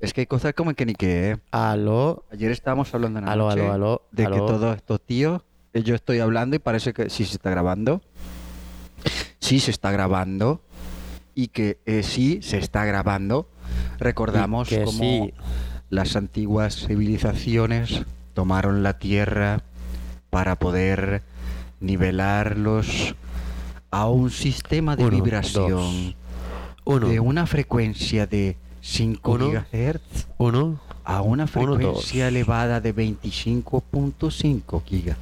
Es 0.00 0.12
que 0.12 0.22
hay 0.22 0.26
cosas 0.26 0.54
como 0.54 0.74
que 0.74 0.86
ni 0.86 0.94
que... 0.94 1.30
¿eh? 1.30 1.36
Aló, 1.50 2.24
Ayer 2.30 2.50
estábamos 2.50 2.92
hablando 2.94 3.18
en 3.18 3.24
la 3.26 3.32
aló, 3.32 3.48
noche 3.48 3.60
aló, 3.62 3.72
aló. 3.72 4.02
de 4.12 4.26
que 4.26 4.36
todos 4.38 4.76
estos 4.76 5.00
tíos, 5.00 5.42
eh, 5.72 5.82
yo 5.82 5.94
estoy 5.94 6.18
hablando 6.18 6.56
y 6.56 6.58
parece 6.58 6.92
que 6.92 7.10
sí 7.10 7.24
se 7.24 7.36
está 7.36 7.50
grabando. 7.50 8.02
Sí 9.38 9.60
se 9.60 9.70
está 9.70 9.90
grabando. 9.90 10.60
Y 11.34 11.48
que 11.48 11.78
eh, 11.86 12.02
sí 12.02 12.40
se 12.42 12.58
está 12.58 12.84
grabando. 12.84 13.48
Recordamos 13.98 14.68
sí. 14.68 15.32
las 15.90 16.16
antiguas 16.16 16.86
civilizaciones 16.86 18.04
tomaron 18.34 18.82
la 18.82 18.98
tierra 18.98 19.62
para 20.30 20.56
poder 20.56 21.22
nivelarlos 21.80 23.14
a 23.90 24.08
un 24.08 24.30
sistema 24.30 24.96
de 24.96 25.04
Uno, 25.04 25.22
vibración 25.22 25.70
dos. 25.70 26.14
Uno, 26.84 27.08
de 27.08 27.20
una 27.20 27.46
frecuencia 27.46 28.26
de 28.26 28.56
5 28.84 29.32
Uno. 29.32 29.50
GHz 29.50 30.26
uno, 30.36 30.78
a 31.04 31.22
una 31.22 31.46
frecuencia 31.46 32.28
elevada 32.28 32.82
de 32.82 32.94
25.5 32.94 34.82
GHz. 34.84 35.14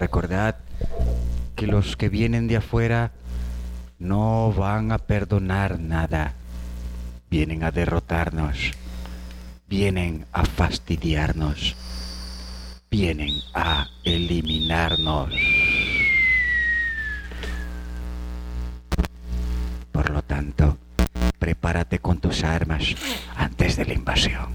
Recordad 0.00 0.56
que 1.54 1.68
los 1.68 1.96
que 1.96 2.08
vienen 2.08 2.48
de 2.48 2.56
afuera 2.56 3.12
no 4.00 4.52
van 4.52 4.90
a 4.90 4.98
perdonar 4.98 5.78
nada. 5.78 6.34
Vienen 7.30 7.62
a 7.62 7.70
derrotarnos. 7.70 8.72
Vienen 9.68 10.26
a 10.32 10.44
fastidiarnos. 10.44 11.76
Vienen 12.90 13.34
a 13.54 13.86
eliminarnos. 14.02 15.32
Por 19.92 20.10
lo 20.10 20.22
tanto, 20.22 20.76
prepárate 21.38 21.98
con 21.98 22.18
tus 22.18 22.44
armas 22.44 22.94
antes 23.36 23.76
de 23.76 23.84
la 23.84 23.94
invasión 23.94 24.48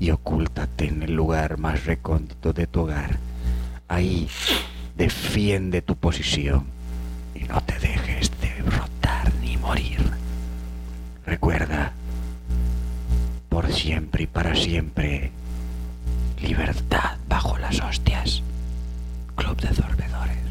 y 0.00 0.10
ocúltate 0.10 0.86
en 0.86 1.02
el 1.02 1.12
lugar 1.12 1.58
más 1.58 1.84
recóndito 1.84 2.52
de 2.52 2.66
tu 2.66 2.80
hogar. 2.82 3.18
Ahí 3.88 4.28
defiende 4.96 5.82
tu 5.82 5.96
posición 5.96 6.64
y 7.34 7.44
no 7.44 7.60
te 7.62 7.78
dejes 7.78 8.30
derrotar 8.40 9.32
ni 9.42 9.56
morir. 9.56 10.00
Recuerda, 11.26 11.92
por 13.48 13.72
siempre 13.72 14.24
y 14.24 14.26
para 14.26 14.54
siempre, 14.54 15.30
libertad 16.40 17.16
bajo 17.28 17.58
las 17.58 17.80
hostias. 17.80 18.42
Club 19.36 19.56
de 19.60 19.68
Dormidores. 19.68 20.47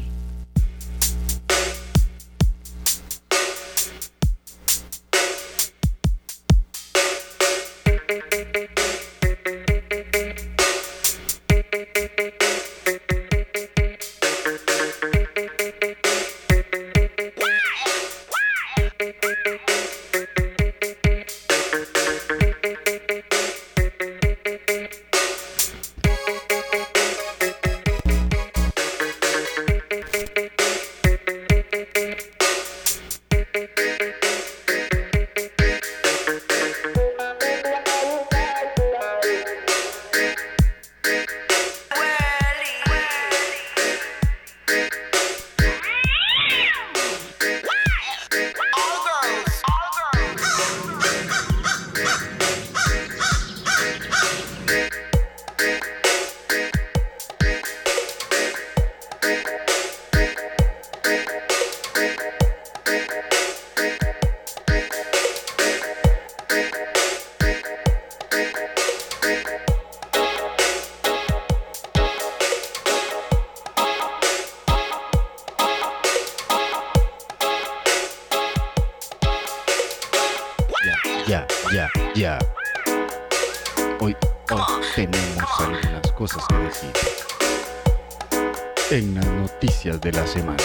La 90.12 90.26
semana, 90.26 90.62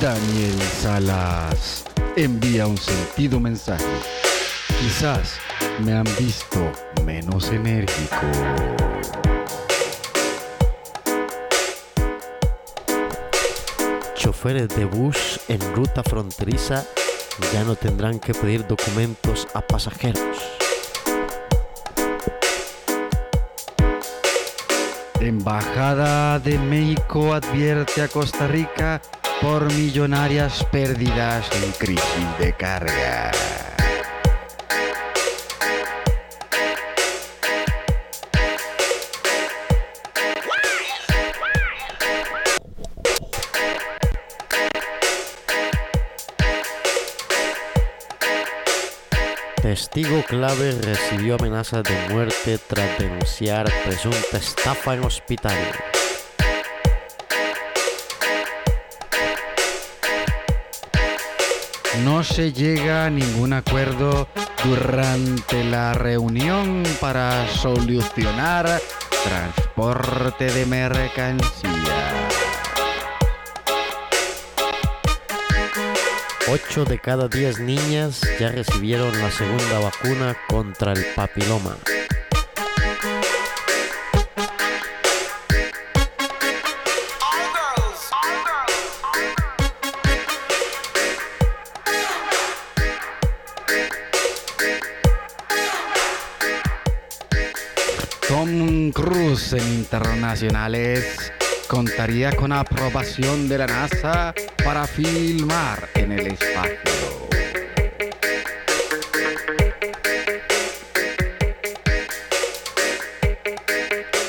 Daniel 0.00 0.60
Salas 0.80 1.84
envía 2.16 2.66
un 2.66 2.78
sentido 2.78 3.40
mensaje. 3.40 3.84
Quizás 4.80 5.34
me 5.84 5.92
han 5.92 6.06
visto 6.18 6.72
menos 7.04 7.50
enérgico. 7.50 8.16
choferes 14.14 14.68
de 14.68 14.84
bus 14.84 15.40
en 15.48 15.58
ruta 15.74 16.02
fronteriza 16.02 16.84
ya 17.52 17.64
no 17.64 17.76
tendrán 17.76 18.20
que 18.20 18.34
pedir 18.34 18.66
documentos 18.66 19.48
a 19.54 19.60
pasajeros. 19.60 20.67
Embajada 25.20 26.38
de 26.38 26.56
México 26.58 27.34
advierte 27.34 28.02
a 28.02 28.08
Costa 28.08 28.46
Rica 28.46 29.02
por 29.42 29.72
millonarias 29.72 30.64
pérdidas 30.70 31.48
en 31.60 31.72
crisis 31.72 32.38
de 32.38 32.52
carga. 32.52 33.32
Testigo 49.98 50.22
clave 50.22 50.78
recibió 50.80 51.34
amenazas 51.34 51.82
de 51.82 52.14
muerte 52.14 52.56
tras 52.68 53.00
denunciar 53.00 53.68
presunta 53.84 54.38
estafa 54.38 54.94
en 54.94 55.02
hospital. 55.02 55.56
No 62.04 62.22
se 62.22 62.52
llega 62.52 63.06
a 63.06 63.10
ningún 63.10 63.52
acuerdo 63.52 64.28
durante 64.64 65.64
la 65.64 65.94
reunión 65.94 66.84
para 67.00 67.48
solucionar 67.48 68.80
transporte 69.24 70.44
de 70.52 70.64
mercancía. 70.64 71.87
8 76.50 76.86
de 76.86 76.98
cada 76.98 77.28
10 77.28 77.60
niñas 77.60 78.22
ya 78.40 78.50
recibieron 78.50 79.12
la 79.20 79.30
segunda 79.30 79.80
vacuna 79.80 80.34
contra 80.48 80.94
el 80.94 81.04
papiloma. 81.14 81.76
Tom 98.26 98.90
Cruise 98.92 99.52
en 99.52 99.68
internacionales 99.68 101.30
contaría 101.68 102.34
con 102.34 102.52
aprobación 102.52 103.50
de 103.50 103.58
la 103.58 103.66
NASA 103.66 104.34
para 104.68 104.86
filmar 104.86 105.88
en 105.94 106.12
el 106.12 106.26
espacio. 106.26 106.82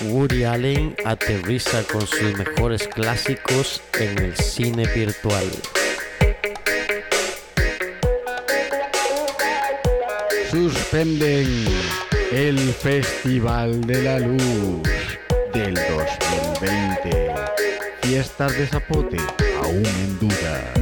Woody 0.04 0.46
Allen 0.46 0.96
aterriza 1.04 1.84
con 1.84 2.08
sus 2.08 2.38
mejores 2.38 2.88
clásicos 2.88 3.84
en 4.00 4.18
el 4.18 4.38
cine 4.38 4.86
virtual. 4.96 5.44
suspenden 10.50 11.66
el 12.32 12.58
Festival 12.76 13.82
de 13.82 14.02
la 14.04 14.20
Luz 14.20 14.84
del 15.54 15.74
2020. 15.74 17.36
Fiestas 18.02 18.58
de 18.58 18.68
Zapote 18.68 19.49
en 19.72 20.20
duda. 20.20 20.74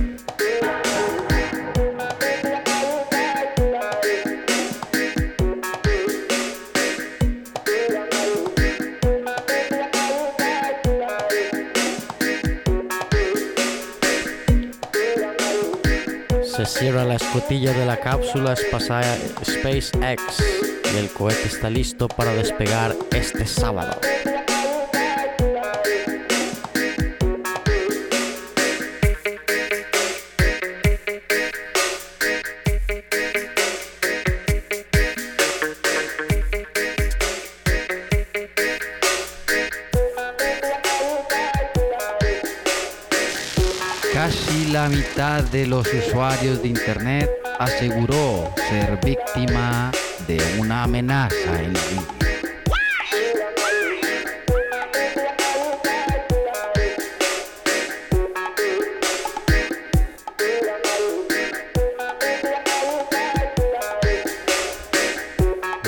Se 16.44 16.66
cierra 16.66 17.04
la 17.04 17.16
escotilla 17.16 17.74
de 17.74 17.86
la 17.86 17.98
cápsula 17.98 18.54
espacial 18.54 19.20
SpaceX 19.44 19.92
y 20.94 20.98
el 20.98 21.10
cohete 21.10 21.48
está 21.48 21.70
listo 21.70 22.08
para 22.08 22.34
despegar 22.34 22.96
este 23.12 23.46
sábado. 23.46 24.00
Mitad 44.98 45.44
de 45.44 45.68
los 45.68 45.86
usuarios 45.94 46.64
de 46.64 46.70
Internet 46.70 47.30
aseguró 47.60 48.52
ser 48.68 49.00
víctima 49.04 49.92
de 50.28 50.42
una 50.60 50.84
amenaza 50.84 51.36
en 51.62 51.74
línea. 51.74 52.04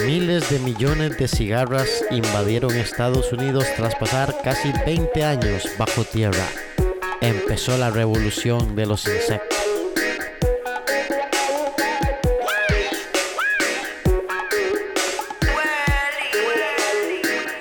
Miles 0.05 0.50
de 0.51 0.59
millones 0.59 1.17
de 1.17 1.27
cigarras 1.27 1.89
invadieron 2.12 2.75
Estados 2.75 3.33
Unidos 3.33 3.65
tras 3.75 3.95
pasar 3.95 4.35
casi 4.44 4.71
20 4.85 5.23
años 5.23 5.67
bajo 5.79 6.03
tierra. 6.03 6.45
Empezó 7.21 7.77
la 7.77 7.89
revolución 7.89 8.75
de 8.75 8.86
los 8.86 9.06
insectos. 9.06 9.60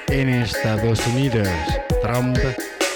En 0.09 0.29
Estados 0.29 1.05
Unidos, 1.09 1.49
Trump 2.03 2.39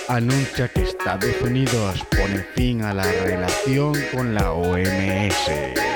anuncia 0.08 0.68
que 0.68 0.82
Estados 0.82 1.40
Unidos 1.42 2.04
pone 2.10 2.44
fin 2.54 2.82
a 2.82 2.94
la 2.94 3.10
relación 3.24 3.94
con 4.12 4.34
la 4.34 4.52
OMS. 4.52 5.91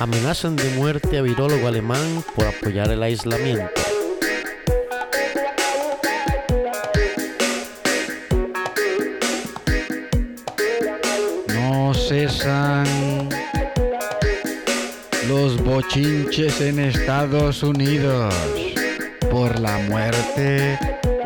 Amenazan 0.00 0.54
de 0.54 0.70
muerte 0.76 1.18
a 1.18 1.22
virólogo 1.22 1.66
alemán 1.66 2.22
por 2.36 2.46
apoyar 2.46 2.92
el 2.92 3.02
aislamiento. 3.02 3.68
No 11.48 11.92
cesan 11.94 13.28
los 15.26 15.60
bochinches 15.64 16.60
en 16.60 16.78
Estados 16.78 17.64
Unidos 17.64 18.32
por 19.32 19.58
la 19.58 19.78
muerte 19.78 20.78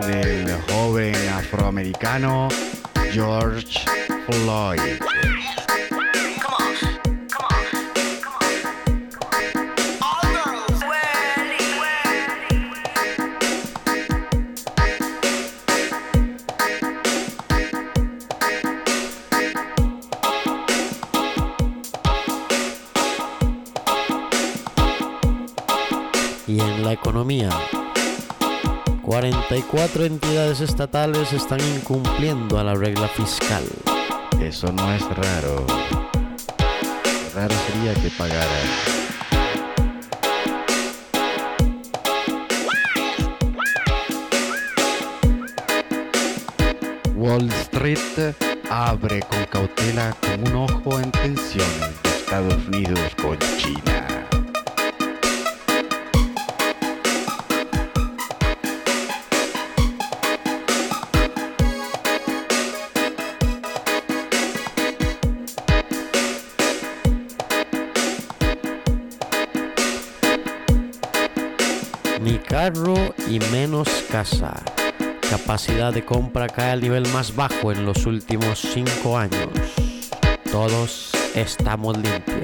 del 0.06 0.50
joven 0.70 1.14
afroamericano 1.28 2.48
George 3.12 3.80
Floyd. 4.26 4.80
Economía, 27.12 27.50
44 29.02 30.06
entidades 30.06 30.62
estatales 30.62 31.30
están 31.34 31.60
incumpliendo 31.76 32.58
a 32.58 32.64
la 32.64 32.74
regla 32.74 33.06
fiscal. 33.06 33.62
Eso 34.40 34.72
no 34.72 34.90
es 34.94 35.02
raro. 35.02 35.66
Raro 37.34 37.54
sería 37.66 37.92
que 38.00 38.08
pagaran. 38.16 38.48
Wall 47.14 47.52
Street 47.52 48.34
abre 48.70 49.20
con 49.20 49.44
cautela 49.50 50.16
con 50.18 50.48
un 50.48 50.70
ojo 50.70 50.98
en 50.98 51.12
tensiones 51.12 52.02
de 52.02 52.08
Estados 52.08 52.66
Unidos 52.68 53.14
con 53.20 53.38
China. 53.58 54.21
Carro 72.62 73.12
y 73.28 73.40
menos 73.50 73.88
casa. 74.08 74.54
Capacidad 75.28 75.92
de 75.92 76.04
compra 76.04 76.46
cae 76.46 76.70
al 76.70 76.80
nivel 76.80 77.08
más 77.08 77.34
bajo 77.34 77.72
en 77.72 77.84
los 77.84 78.06
últimos 78.06 78.60
5 78.60 79.18
años. 79.18 79.48
Todos 80.48 81.10
estamos 81.34 81.98
limpios. 81.98 82.41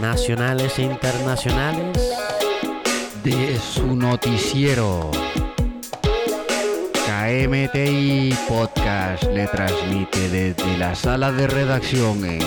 Nacionales 0.00 0.78
e 0.78 0.82
internacionales. 0.82 1.98
de 3.22 3.58
su 3.58 3.94
noticiero. 3.94 5.10
KMTI 7.06 8.34
Podcast 8.48 9.24
le 9.24 9.46
transmite 9.48 10.30
desde 10.30 10.78
la 10.78 10.94
sala 10.94 11.32
de 11.32 11.48
redacción 11.48 12.24
en 12.24 12.40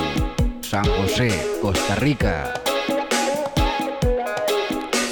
San 0.61 0.85
José, 0.85 1.29
Costa 1.61 1.95
Rica. 1.95 2.53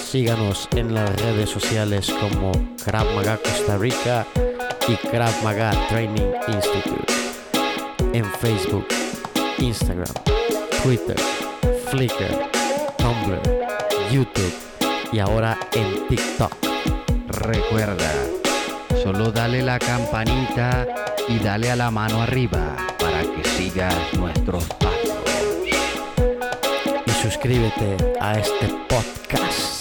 Síganos 0.09 0.67
en 0.71 0.95
las 0.95 1.09
redes 1.21 1.49
sociales 1.49 2.11
como 2.21 2.51
Krav 2.83 3.05
Maga 3.13 3.37
Costa 3.37 3.77
Rica 3.77 4.25
y 4.87 4.95
Krav 5.09 5.43
Maga 5.43 5.71
Training 5.89 6.31
Institute. 6.47 7.13
En 8.13 8.25
Facebook, 8.39 8.87
Instagram, 9.59 10.26
Twitter, 10.87 11.19
Flickr, 11.91 12.49
Tumblr, 12.97 13.41
YouTube 14.09 14.53
y 15.11 15.19
ahora 15.19 15.57
en 15.73 16.07
TikTok. 16.07 16.53
Recuerda, 17.27 18.09
solo 19.03 19.29
dale 19.33 19.63
la 19.63 19.79
campanita 19.79 20.87
y 21.27 21.39
dale 21.39 21.71
a 21.71 21.75
la 21.75 21.91
mano 21.91 22.21
arriba 22.21 22.77
para 22.97 23.21
que 23.23 23.43
sigas 23.43 24.13
nuestros 24.13 24.63
pasos. 24.79 25.25
Y 27.05 27.11
suscríbete 27.21 27.97
a 28.21 28.39
este 28.39 28.69
podcast. 28.87 29.76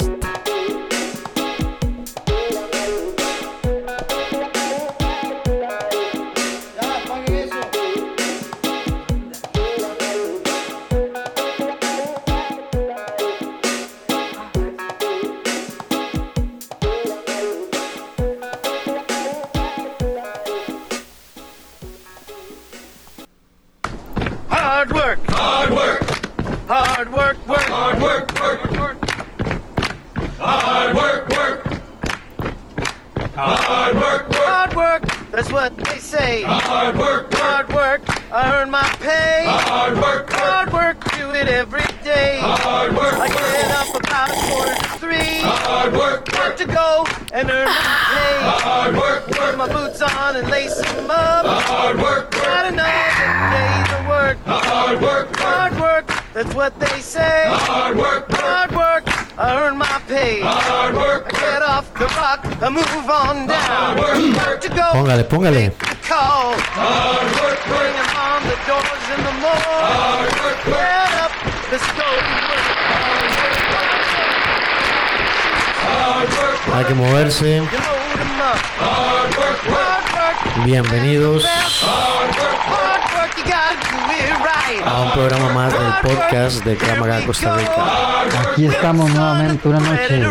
Right. 84.42 84.82
a 84.84 85.00
un 85.02 85.12
programa 85.12 85.52
más 85.52 85.72
del 85.72 85.92
podcast 86.02 86.64
de 86.64 86.76
Kramaga 86.76 87.24
Costa 87.26 87.56
Rica. 87.56 88.22
Aquí 88.40 88.66
estamos 88.66 89.10
nuevamente 89.10 89.68
una 89.68 89.80
noche, 89.80 90.26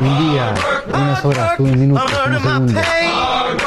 un 0.00 0.32
día, 0.32 0.54
unas 0.92 1.24
horas, 1.24 1.58
unos 1.58 1.76
minutos, 1.76 2.12
unos 2.26 2.42
segundos. 2.42 2.84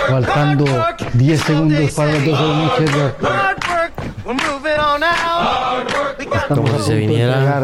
Faltando 0.09 0.65
10 1.13 1.41
segundos 1.41 1.91
para 1.91 2.11
las 2.11 2.25
12 2.25 2.43
de 2.43 2.47
la 2.47 2.55
noche. 2.55 2.85
Estamos 6.19 6.69
Como 6.69 6.79
si 6.79 6.85
se 6.85 6.95
viniera- 6.95 7.57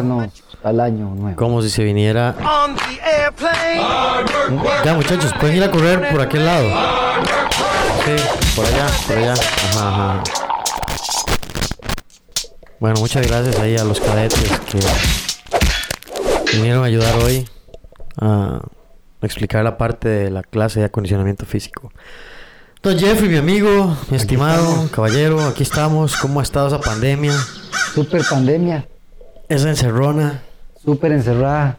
al 0.62 0.80
año 0.80 1.06
nuevo. 1.14 1.36
Como 1.36 1.62
si 1.62 1.70
se 1.70 1.84
viniera. 1.84 2.34
Ya 4.84 4.94
muchachos, 4.94 5.32
pueden 5.38 5.56
ir 5.56 5.64
a 5.64 5.70
correr 5.70 6.10
por 6.10 6.20
aquel 6.20 6.44
lado. 6.44 6.66
Sí, 8.04 8.16
por 8.56 8.66
allá, 8.66 8.86
por 9.06 9.18
allá. 9.18 9.32
Ajá, 9.34 9.88
ajá. 9.88 10.22
Bueno, 12.78 13.00
muchas 13.00 13.26
gracias 13.26 13.58
ahí 13.58 13.76
a 13.76 13.84
los 13.84 14.00
cadetes 14.00 14.50
que 14.70 14.78
vinieron 16.56 16.82
a 16.82 16.86
ayudar 16.86 17.14
hoy 17.16 17.46
a 18.20 18.60
explicar 19.22 19.62
la 19.62 19.76
parte 19.76 20.08
de 20.08 20.30
la 20.30 20.42
clase 20.42 20.80
de 20.80 20.86
acondicionamiento 20.86 21.44
físico. 21.46 21.92
Don 22.82 22.98
Jeffrey, 22.98 23.28
mi 23.28 23.36
amigo, 23.36 23.94
mi 24.10 24.16
estimado 24.16 24.88
caballero, 24.90 25.44
aquí 25.46 25.62
estamos. 25.62 26.16
¿Cómo 26.16 26.40
ha 26.40 26.42
estado 26.42 26.68
esa 26.68 26.80
pandemia? 26.80 27.34
Super 27.94 28.22
pandemia, 28.28 28.88
Esa 29.48 29.68
encerrona. 29.68 30.42
super 30.82 31.12
encerrada. 31.12 31.76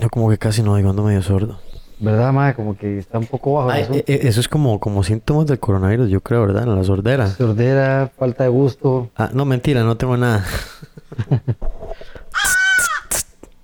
Yo 0.00 0.08
como 0.10 0.30
que 0.30 0.38
casi 0.38 0.62
no 0.62 0.76
digo, 0.76 0.90
ando 0.90 1.02
medio 1.02 1.22
sordo. 1.22 1.58
¿Verdad, 2.00 2.32
madre? 2.32 2.54
Como 2.54 2.76
que 2.76 2.98
está 2.98 3.18
un 3.18 3.26
poco 3.26 3.54
bajo. 3.54 3.70
Ay, 3.70 3.86
eh, 4.06 4.20
eso 4.22 4.40
es 4.40 4.48
como, 4.48 4.78
como 4.78 5.02
síntomas 5.02 5.46
del 5.46 5.58
coronavirus, 5.58 6.08
yo 6.10 6.20
creo, 6.20 6.42
¿verdad? 6.42 6.62
En 6.62 6.76
la 6.76 6.84
sordera. 6.84 7.26
Sordera, 7.26 8.10
falta 8.16 8.44
de 8.44 8.50
gusto. 8.50 9.10
Ah, 9.16 9.30
no, 9.32 9.44
mentira, 9.44 9.82
no 9.82 9.96
tengo 9.96 10.16
nada. 10.16 10.44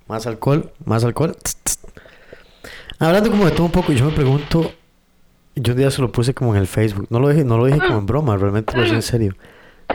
más 0.07 0.27
alcohol, 0.27 0.71
más 0.83 1.03
alcohol. 1.03 1.35
Hablando 2.99 3.29
como 3.31 3.45
de 3.45 3.51
todo 3.51 3.65
un 3.65 3.71
poco, 3.71 3.91
yo 3.93 4.05
me 4.05 4.11
pregunto, 4.11 4.71
yo 5.55 5.73
un 5.73 5.77
día 5.77 5.91
se 5.91 6.01
lo 6.01 6.11
puse 6.11 6.33
como 6.33 6.53
en 6.55 6.61
el 6.61 6.67
Facebook, 6.67 7.07
no 7.09 7.19
lo 7.19 7.29
dije, 7.29 7.43
no 7.43 7.57
lo 7.57 7.65
dije 7.65 7.79
como 7.79 7.99
en 7.99 8.05
broma, 8.05 8.37
realmente 8.37 8.75
lo 8.75 8.83
dije 8.83 8.95
en 8.95 9.01
serio. 9.01 9.35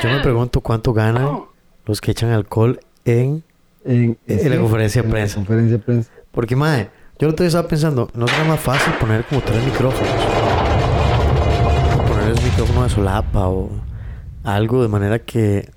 Yo 0.02 0.08
me 0.08 0.20
pregunto 0.20 0.60
cuánto 0.60 0.92
ganan 0.92 1.42
los 1.86 2.00
que 2.00 2.10
echan 2.12 2.30
alcohol 2.30 2.80
en... 3.04 3.42
En, 3.84 4.18
En 4.26 4.50
la 4.50 4.58
conferencia 4.58 5.00
de 5.02 5.06
en 5.06 5.10
la 5.10 5.14
prensa. 5.16 5.36
conferencia 5.36 5.76
de 5.78 5.82
prensa. 5.82 6.10
Porque, 6.32 6.56
madre, 6.56 6.90
yo 7.18 7.26
el 7.26 7.34
otro 7.34 7.44
estaba 7.44 7.68
pensando, 7.68 8.08
¿no 8.14 8.26
será 8.28 8.44
más 8.44 8.60
fácil 8.60 8.94
poner 8.94 9.24
como 9.24 9.40
tres 9.42 9.64
micrófonos? 9.64 10.12
Poner 12.08 12.32
un 12.32 12.44
micrófono 12.44 12.82
de 12.84 12.88
solapa 12.88 13.48
o 13.48 13.70
algo 14.44 14.82
de 14.82 14.88
manera 14.88 15.18
que... 15.18 15.70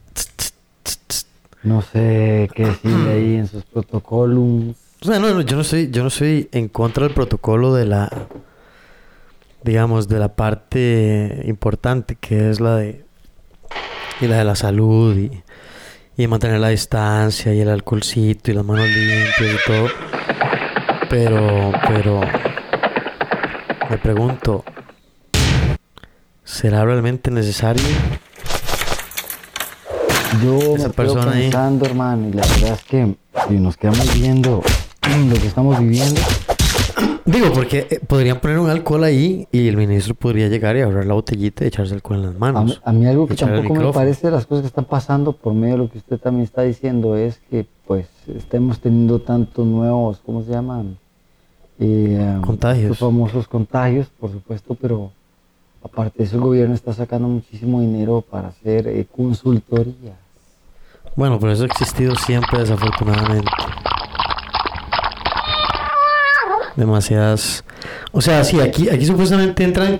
No 1.64 1.82
sé 1.82 2.50
qué 2.54 2.66
decir 2.66 3.08
ahí 3.10 3.36
en 3.36 3.48
sus 3.48 3.64
protocolos. 3.64 4.76
O 5.02 5.06
sea, 5.06 5.20
no, 5.20 5.34
no, 5.34 5.42
yo 5.42 5.56
no 5.56 5.64
estoy, 5.64 5.90
yo 5.92 6.02
no 6.04 6.10
estoy 6.10 6.50
en 6.52 6.68
contra 6.68 7.06
del 7.06 7.14
protocolo 7.14 7.74
de 7.74 7.86
la, 7.86 8.10
digamos, 9.64 10.08
de 10.08 10.20
la 10.20 10.36
parte 10.36 11.42
importante 11.46 12.16
que 12.16 12.50
es 12.50 12.60
la 12.60 12.76
de, 12.78 13.06
y 14.22 14.28
la 14.28 14.38
de 14.38 14.44
la 14.44 14.56
salud 14.56 15.18
y, 15.18 15.42
y 16.16 16.28
mantener 16.28 16.60
la 16.60 16.70
distancia 16.70 17.54
y 17.54 17.62
el 17.62 17.70
alcoholcito 17.70 18.52
y 18.52 18.54
las 18.54 18.66
manos 18.66 18.88
limpias 18.88 19.40
y 19.40 19.68
todo. 19.68 19.88
Pero, 21.13 21.72
pero, 21.88 22.22
me 23.88 23.98
pregunto, 24.00 24.63
¿será 26.43 26.84
realmente 26.86 27.29
necesario? 27.29 27.84
Yo 30.43 30.58
Esa 30.58 30.70
me 30.72 30.77
quedo 30.77 30.91
persona 30.93 31.32
ahí. 31.34 31.41
pensando, 31.43 31.86
hermano, 31.86 32.29
y 32.29 32.34
la 32.34 32.41
verdad 32.41 32.74
es 32.79 32.84
que 32.86 33.15
si 33.48 33.53
nos 33.60 33.77
quedamos 33.77 34.12
viendo 34.15 34.63
lo 35.29 35.36
que 35.36 35.46
estamos 35.46 35.79
viviendo, 35.79 36.20
Digo, 37.25 37.53
porque 37.53 37.88
eh, 37.91 38.00
podrían 38.05 38.39
poner 38.39 38.58
un 38.58 38.70
alcohol 38.72 39.03
ahí 39.03 39.48
y 39.51 39.67
el 39.67 39.77
ministro 39.77 40.15
podría 40.15 40.48
llegar 40.50 40.75
y 40.77 40.82
abrir 40.82 41.05
la 41.05 41.13
botellita 41.13 41.63
y 41.63 41.67
echarse 41.67 41.93
alcohol 41.93 42.17
en 42.17 42.25
las 42.25 42.36
a, 42.36 42.39
manos. 42.39 42.65
mí- 42.65 42.77
a 42.84 42.91
mí 42.91 43.05
algo 43.05 43.27
que 43.27 43.36
tampoco 43.36 43.75
me 43.75 43.93
parece 43.93 44.27
de 44.27 44.32
las 44.34 44.48
cosas 44.48 44.63
que 44.63 44.67
están 44.67 44.86
pasando 44.86 45.32
por 45.34 45.53
medio 45.53 45.74
de 45.75 45.77
lo 45.84 45.89
que 45.91 46.00
usted 46.00 46.17
también 46.17 46.43
está 46.46 46.63
diciendo 46.63 47.15
es 47.15 47.39
que 47.51 47.67
pues 47.86 48.08
estemos 48.36 48.79
teniendo 48.79 49.20
tantos 49.20 49.63
nuevos, 49.65 50.20
¿cómo 50.25 50.41
se 50.43 50.50
llaman? 50.51 50.98
Eh, 51.86 52.38
Contagios. 52.46 52.90
Los 52.90 53.00
famosos 53.00 53.48
contagios, 53.48 54.08
por 54.20 54.32
supuesto, 54.32 54.75
pero 54.80 55.12
aparte 55.84 56.20
de 56.20 56.24
eso 56.24 56.38
el 56.38 56.42
gobierno 56.42 56.74
está 56.75 56.94
sacando 56.94 57.28
muchísimo 57.28 57.82
dinero 57.82 58.22
para 58.22 58.50
hacer 58.50 58.88
eh, 58.88 59.06
consultorías. 59.13 60.16
Bueno, 61.16 61.40
pero 61.40 61.52
eso 61.52 61.63
ha 61.63 61.68
existido 61.68 62.16
siempre, 62.16 62.60
desafortunadamente. 62.60 63.52
Demasiadas. 66.78 67.66
O 68.13 68.22
sea, 68.22 68.44
sí, 68.44 68.60
aquí, 68.62 68.90
aquí 68.90 69.06
supuestamente 69.06 69.63
entran 69.63 70.00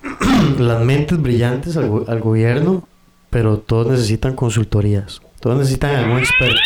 las 0.58 0.80
mentes 0.80 1.20
brillantes 1.20 1.76
al, 1.76 2.04
al 2.06 2.20
gobierno, 2.20 2.84
pero 3.30 3.58
todos 3.58 3.88
necesitan 3.88 4.34
consultorías. 4.36 5.20
Todos 5.40 5.58
necesitan 5.58 5.96
algún 5.96 6.18
experto. 6.18 6.60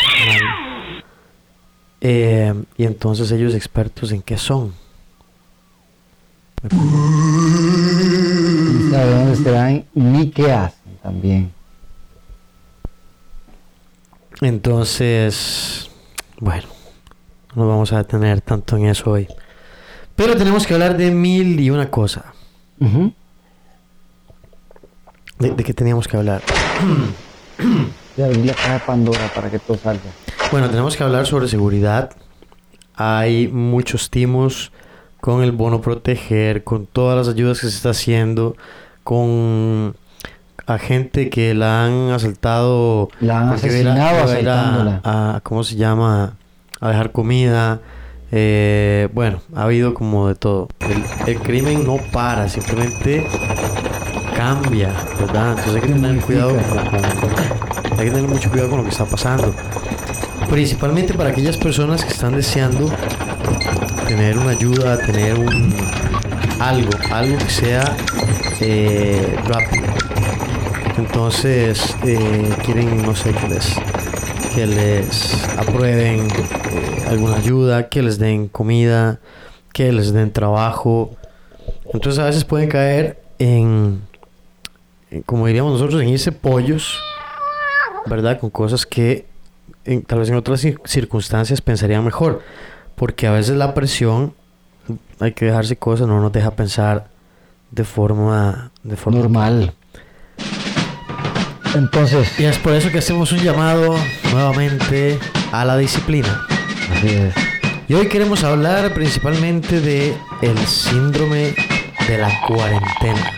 Eh, 2.01 2.55
y 2.79 2.85
entonces 2.85 3.31
ellos 3.33 3.55
expertos 3.55 4.13
en 4.13 4.23
qué 4.23 4.39
son. 4.39 4.73
Y 6.65 6.69
sabe 8.91 9.11
dónde 9.11 9.33
estarán 9.33 9.85
ni 9.95 10.31
qué 10.31 10.53
hacen 10.53 10.97
también. 11.03 11.53
Entonces, 14.41 15.91
bueno, 16.39 16.67
no 17.55 17.69
vamos 17.69 17.93
a 17.93 17.99
detener 17.99 18.41
tanto 18.41 18.77
en 18.77 18.87
eso 18.87 19.11
hoy. 19.11 19.29
Pero 20.17 20.37
tenemos 20.37 20.67
que 20.67 20.75
hablar 20.75 20.97
de 20.97 21.11
mil 21.11 21.61
y 21.61 21.71
una 21.71 21.91
cosa. 21.91 22.33
Ujú. 22.79 23.13
¿De, 25.39 25.51
de 25.51 25.65
qué 25.65 25.75
teníamos 25.75 26.09
que 26.09 26.17
hablar? 26.17 26.43
Y 28.17 28.23
abrir 28.23 28.45
la 28.45 28.55
caja 28.55 28.73
de 28.75 28.81
Pandora 28.81 29.31
para 29.33 29.49
que 29.51 29.61
todo 29.61 29.79
salga. 29.79 30.11
Bueno, 30.51 30.69
tenemos 30.69 30.97
que 30.97 31.05
hablar 31.05 31.27
sobre 31.27 31.49
seguridad. 31.49 32.11
Hay 32.97 33.49
muchos 33.49 34.11
timos 34.11 34.73
con 35.21 35.43
el 35.43 35.53
bono 35.53 35.81
proteger, 35.81 36.65
con 36.65 36.87
todas 36.87 37.17
las 37.27 37.35
ayudas 37.35 37.61
que 37.61 37.69
se 37.69 37.77
está 37.77 37.91
haciendo, 37.91 38.57
con 39.05 39.95
a 40.67 40.79
gente 40.79 41.31
que 41.31 41.55
la 41.55 41.85
han 41.87 42.11
asaltado. 42.11 43.09
La 43.21 43.41
han 43.41 43.49
asesinado 43.51 44.19
a 44.19 44.25
a- 45.05 45.41
¿Cómo 45.43 45.63
se 45.65 45.77
llama? 45.77 46.35
A 46.81 46.89
dejar 46.89 47.13
comida. 47.13 47.81
Eh, 48.33 49.09
bueno, 49.13 49.41
ha 49.55 49.63
habido 49.65 49.95
como 49.95 50.29
de 50.29 50.35
todo. 50.35 50.69
El, 50.81 51.05
el 51.35 51.41
crimen 51.41 51.85
no 51.87 51.97
para, 52.13 52.49
simplemente 52.49 53.27
cambia, 54.37 54.91
¿verdad? 55.19 55.51
Entonces 55.59 55.75
hay 55.77 55.81
que 55.81 55.95
tener 55.95 56.21
cuidado 56.23 56.51
con- 56.55 56.87
con- 56.87 57.99
hay 57.99 58.05
que 58.07 58.11
tener 58.13 58.29
mucho 58.29 58.51
cuidado 58.51 58.69
con 58.71 58.79
lo 58.79 58.85
que 58.85 58.91
está 58.91 59.05
pasando. 59.05 59.53
Principalmente 60.51 61.15
para 61.15 61.31
aquellas 61.31 61.57
personas 61.57 62.05
que 62.05 62.11
están 62.11 62.35
deseando 62.35 62.91
tener 64.09 64.37
una 64.37 64.51
ayuda, 64.51 64.99
tener 64.99 65.39
un 65.39 65.73
algo, 66.59 66.91
algo 67.13 67.39
que 67.39 67.49
sea 67.49 67.97
eh, 68.61 69.39
rápido. 69.47 69.87
Entonces 70.99 71.97
eh, 72.05 72.53
quieren, 72.65 73.01
no 73.03 73.15
sé, 73.15 73.33
que 73.33 73.49
les, 73.49 73.77
que 74.53 74.67
les 74.67 75.49
aprueben 75.57 76.27
eh, 76.27 77.05
alguna 77.09 77.37
ayuda, 77.37 77.89
que 77.89 78.03
les 78.03 78.19
den 78.19 78.49
comida, 78.49 79.21
que 79.73 79.93
les 79.93 80.13
den 80.13 80.33
trabajo. 80.33 81.17
Entonces 81.95 82.19
a 82.19 82.25
veces 82.25 82.45
pueden 82.45 82.69
caer 82.69 83.23
en, 83.39 84.03
en, 85.13 85.23
como 85.23 85.47
diríamos 85.47 85.75
nosotros, 85.75 86.03
en 86.03 86.09
irse 86.09 86.33
pollos, 86.33 86.99
¿verdad? 88.07 88.41
Con 88.41 88.51
cosas 88.51 88.85
que 88.85 89.30
en- 89.85 90.03
tal 90.03 90.19
vez 90.21 90.29
en 90.29 90.37
otras 90.37 90.65
cir- 90.65 90.81
circunstancias 90.85 91.61
pensarían 91.61 92.05
mejor. 92.05 92.43
Porque 92.97 93.27
a 93.27 93.33
veces 93.33 93.57
la 93.57 93.73
presión, 93.75 94.35
hay 95.21 95.33
que 95.33 95.47
dejarse 95.47 95.77
cosas, 95.77 96.07
no 96.07 96.21
nos 96.21 96.33
deja 96.33 96.51
pensar 96.53 97.09
de 97.71 97.85
forma, 97.85 98.71
de 98.83 98.97
forma 98.97 99.21
Normal. 99.21 99.73
Entonces, 101.75 102.29
Y 102.39 102.45
es 102.45 102.59
por 102.59 102.73
eso 102.73 102.91
que 102.91 102.99
hacemos 102.99 103.31
un 103.33 103.39
llamado 103.39 103.95
nuevamente 104.33 105.19
a 105.53 105.65
la 105.65 105.77
disciplina. 105.77 106.47
así 106.97 107.09
es. 107.09 107.35
Y 107.89 107.95
hoy 107.95 108.09
queremos 108.09 108.43
hablar 108.45 108.93
principalmente 108.95 109.81
de 109.81 110.15
el 110.43 110.59
síndrome 110.67 111.55
de 112.09 112.19
la 112.19 112.31
cuarentena. 112.47 113.33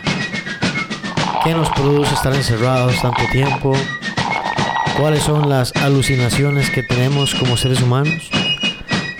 ¿Qué 1.44 1.54
nos 1.54 1.68
produce 1.70 2.14
estar 2.14 2.34
encerrados 2.34 3.00
tanto 3.02 3.22
tiempo? 3.32 3.74
¿Cuáles 4.96 5.22
son 5.22 5.48
las 5.48 5.74
alucinaciones 5.76 6.70
que 6.70 6.82
tenemos 6.82 7.34
como 7.34 7.56
seres 7.56 7.80
humanos? 7.82 8.28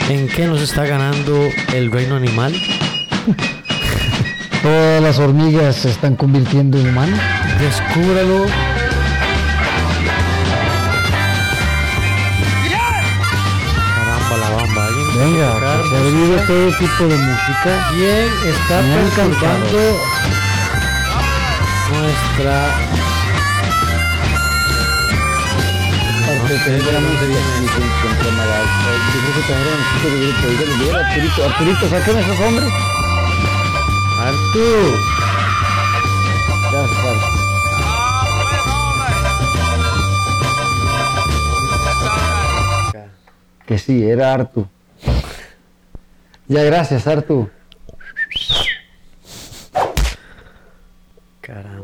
¿En 0.09 0.29
qué 0.29 0.47
nos 0.47 0.61
está 0.61 0.85
ganando 0.85 1.49
el 1.75 1.91
reino 1.91 2.17
animal? 2.17 2.53
Todas 4.63 5.03
las 5.03 5.19
hormigas 5.19 5.77
se 5.77 5.91
están 5.91 6.15
convirtiendo 6.17 6.79
en 6.79 6.91
humanos. 6.91 7.19
Descúbralo. 7.59 8.47
Caramba 13.97 14.37
la 14.37 14.51
bamba. 14.51 14.87
¿Alguien 14.87 15.07
quiere 15.11 15.31
Venga, 15.31 15.53
se 15.91 15.97
abrió 15.97 16.13
música? 16.13 16.47
todo 16.47 16.69
tipo 16.79 17.05
de 17.05 17.17
música. 17.17 17.89
¿Quién 17.91 18.29
está 18.53 18.81
perturbando 18.81 19.81
nuestra 21.93 22.55
Arturito, 30.95 31.45
Arturito, 31.45 31.89
saquen 31.89 32.19
esos 32.19 32.41
hombres. 32.41 32.73
Artu? 34.19 34.67
Gracias. 36.73 37.43
Que 43.67 43.79
sí, 43.79 44.05
era 44.05 44.35
Artu. 44.35 44.67
Ya, 46.49 46.65
gracias, 46.65 47.07
Artu. 47.07 47.49
Caramba. 51.41 51.82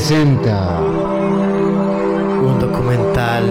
Presenta 0.00 0.80
Un 0.80 2.58
documental 2.58 3.44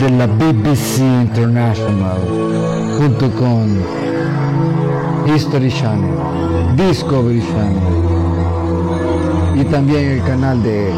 de 0.00 0.10
la 0.10 0.26
BBC 0.26 0.98
International 0.98 2.18
junto 2.98 3.30
con 3.36 3.80
History 5.32 5.70
Channel, 5.70 6.74
Discovery 6.74 7.40
Channel 7.40 7.94
y 9.60 9.64
también 9.66 10.10
el 10.10 10.24
canal 10.24 10.60
de 10.60 10.92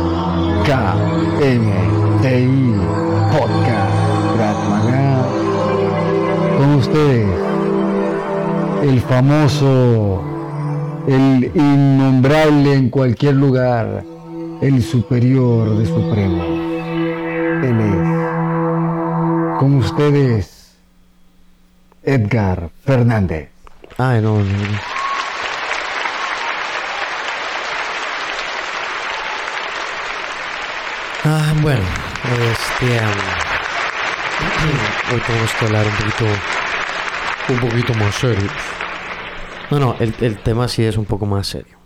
KMTI 0.64 1.60
Podcast 3.30 4.68
Maga. 4.70 5.26
con 6.56 6.76
ustedes 6.76 7.28
el 8.84 9.00
famoso 9.02 10.33
el 11.08 11.50
innombrable 11.54 12.74
en 12.74 12.90
cualquier 12.90 13.34
lugar 13.34 14.04
el 14.60 14.82
superior 14.82 15.76
de 15.76 15.86
supremo 15.86 16.64
él 17.64 17.80
es 17.80 18.34
con 19.58 19.76
ustedes, 19.76 20.74
Edgar 22.02 22.70
Fernández. 22.84 23.48
Ay, 23.96 24.20
no, 24.20 24.38
no, 24.38 24.44
no. 24.44 24.78
Ah, 31.24 31.54
bueno, 31.62 31.84
este. 32.52 32.98
am, 32.98 33.10
hoy 35.12 35.20
tenemos 35.20 35.54
que 35.54 35.64
hablar 35.64 35.86
un 35.86 35.96
poquito. 35.96 36.26
Un 37.48 37.58
poquito 37.60 37.94
más 37.94 38.14
serio. 38.14 38.50
No, 39.74 39.80
no, 39.80 39.96
el, 39.98 40.14
el 40.20 40.38
tema 40.38 40.68
sí 40.68 40.84
es 40.84 40.96
un 40.96 41.04
poco 41.04 41.26
más 41.26 41.48
serio. 41.48 41.76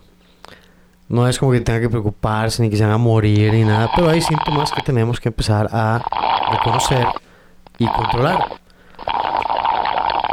No 1.08 1.26
es 1.26 1.38
como 1.38 1.52
que 1.52 1.62
tenga 1.62 1.80
que 1.80 1.88
preocuparse 1.88 2.60
ni 2.60 2.68
que 2.68 2.76
se 2.76 2.82
van 2.84 2.92
a 2.92 2.98
morir 2.98 3.50
ni 3.54 3.64
nada, 3.64 3.90
pero 3.96 4.10
hay 4.10 4.20
síntomas 4.20 4.70
que 4.72 4.82
tenemos 4.82 5.18
que 5.18 5.30
empezar 5.30 5.70
a 5.72 6.04
reconocer 6.52 7.06
y 7.78 7.86
controlar. 7.86 8.60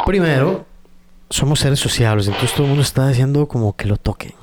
Primero, 0.05 0.65
somos 1.29 1.61
seres 1.61 1.79
sociables, 1.79 2.27
entonces 2.27 2.51
todo 2.51 2.63
el 2.63 2.69
mundo 2.69 2.81
está 2.81 3.07
diciendo 3.07 3.47
como 3.47 3.73
que 3.77 3.85
lo 3.85 3.95
toquen. 3.95 4.33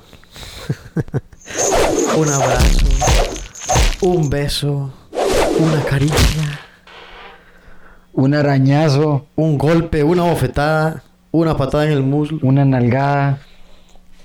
un 2.17 2.29
abrazo, 2.31 2.87
un 4.01 4.31
beso, 4.31 4.91
una 5.59 5.85
caricia, 5.85 6.61
Un 8.15 8.35
arañazo, 8.35 9.27
un 9.37 9.59
golpe, 9.59 10.03
una 10.03 10.23
bofetada, 10.23 11.03
una 11.33 11.57
patada 11.57 11.87
en 11.87 11.93
el 11.93 12.03
muslo, 12.03 12.39
una 12.43 12.65
nalgada. 12.65 13.41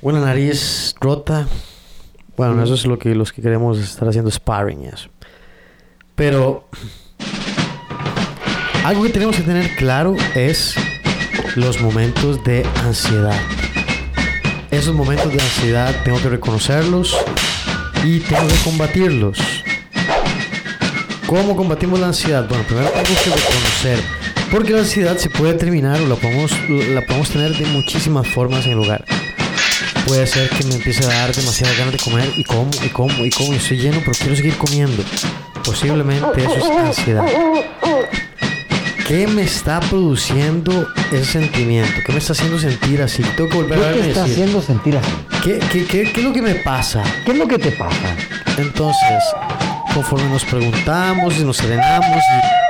una 0.01 0.19
nariz 0.19 0.93
rota. 0.99 1.47
Bueno, 2.35 2.61
eso 2.63 2.75
es 2.75 2.85
lo 2.85 2.99
que 2.99 3.15
los 3.15 3.33
que 3.33 3.41
queremos 3.41 3.79
estar 3.79 4.07
haciendo 4.07 4.29
sparring 4.29 4.83
y 4.83 4.87
eso. 4.87 5.09
Pero 6.13 6.67
algo 8.83 9.03
que 9.03 9.09
tenemos 9.09 9.35
que 9.35 9.41
tener 9.41 9.75
claro 9.75 10.15
es 10.35 10.75
los 11.55 11.81
momentos 11.81 12.43
de 12.43 12.63
ansiedad. 12.83 13.39
Esos 14.69 14.93
momentos 14.93 15.33
de 15.33 15.41
ansiedad 15.41 15.95
tengo 16.03 16.21
que 16.21 16.29
reconocerlos 16.29 17.17
y 18.03 18.19
tengo 18.19 18.47
que 18.47 18.55
combatirlos. 18.63 19.39
¿Cómo 21.25 21.55
combatimos 21.55 21.99
la 21.99 22.07
ansiedad? 22.07 22.47
Bueno, 22.47 22.63
primero 22.65 22.89
tenemos 22.89 23.21
que 23.21 23.29
reconocer. 23.29 24.16
Porque 24.51 24.73
la 24.73 24.79
ansiedad 24.79 25.17
se 25.17 25.29
puede 25.29 25.53
terminar 25.55 25.99
o 26.01 26.07
la 26.07 26.15
podemos, 26.15 26.51
la 26.69 27.01
podemos 27.01 27.29
tener 27.29 27.55
de 27.55 27.65
muchísimas 27.67 28.27
formas 28.27 28.65
en 28.65 28.71
el 28.71 28.77
lugar. 28.77 29.03
Puede 30.07 30.25
ser 30.25 30.49
que 30.49 30.63
me 30.63 30.75
empiece 30.75 31.03
a 31.03 31.07
dar 31.07 31.35
demasiadas 31.35 31.77
ganas 31.77 31.93
de 31.93 31.99
comer 31.99 32.29
y 32.37 32.43
como, 32.45 32.69
y 32.83 32.89
como, 32.89 33.25
y 33.25 33.29
como, 33.29 33.53
y 33.53 33.57
estoy 33.57 33.77
lleno, 33.77 33.99
pero 33.99 34.13
quiero 34.17 34.35
seguir 34.35 34.57
comiendo. 34.57 35.03
Posiblemente 35.65 36.41
eso 36.45 36.55
es 36.55 36.63
ansiedad. 36.65 37.25
¿Qué 39.05 39.27
me 39.27 39.41
está 39.43 39.79
produciendo 39.81 40.87
ese 41.11 41.25
sentimiento? 41.25 41.91
¿Qué 42.05 42.11
me 42.13 42.19
está 42.19 42.33
haciendo 42.33 42.57
sentir 42.59 43.01
así? 43.01 43.23
Tengo 43.35 43.49
que 43.49 43.55
volver 43.55 43.79
a 43.79 43.93
¿Qué 43.93 43.99
te 43.99 44.07
está 44.09 44.23
decir, 44.23 44.43
haciendo 44.43 44.61
sentir 44.61 44.97
así? 44.97 45.11
¿qué, 45.43 45.59
qué, 45.71 45.85
qué, 45.85 46.11
qué 46.11 46.19
es 46.21 46.25
lo 46.25 46.33
que 46.33 46.41
me 46.41 46.55
pasa? 46.55 47.03
¿Qué 47.25 47.31
es 47.31 47.37
lo 47.37 47.47
que 47.47 47.57
te 47.57 47.71
pasa? 47.71 48.15
Entonces, 48.57 49.23
conforme 49.93 50.29
nos 50.29 50.43
preguntamos 50.45 51.37
y 51.37 51.43
nos 51.43 51.57
serenamos, 51.57 52.21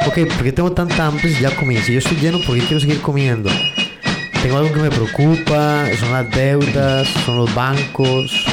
ok, 0.08 0.28
¿por 0.34 0.44
qué 0.44 0.52
tengo 0.52 0.72
tanta 0.72 1.06
hambre 1.08 1.30
si 1.34 1.42
ya 1.42 1.52
comí? 1.56 1.78
Si 1.78 1.94
yo 1.94 2.00
estoy 2.00 2.18
lleno, 2.18 2.40
¿por 2.46 2.56
qué 2.56 2.62
quiero 2.64 2.80
seguir 2.80 3.02
comiendo? 3.02 3.50
Tengo 4.42 4.58
algo 4.58 4.74
que 4.74 4.80
me 4.82 4.90
preocupa, 4.90 5.86
son 6.00 6.12
las 6.12 6.30
deudas, 6.32 7.08
son 7.26 7.38
los 7.38 7.54
bancos, 7.56 8.46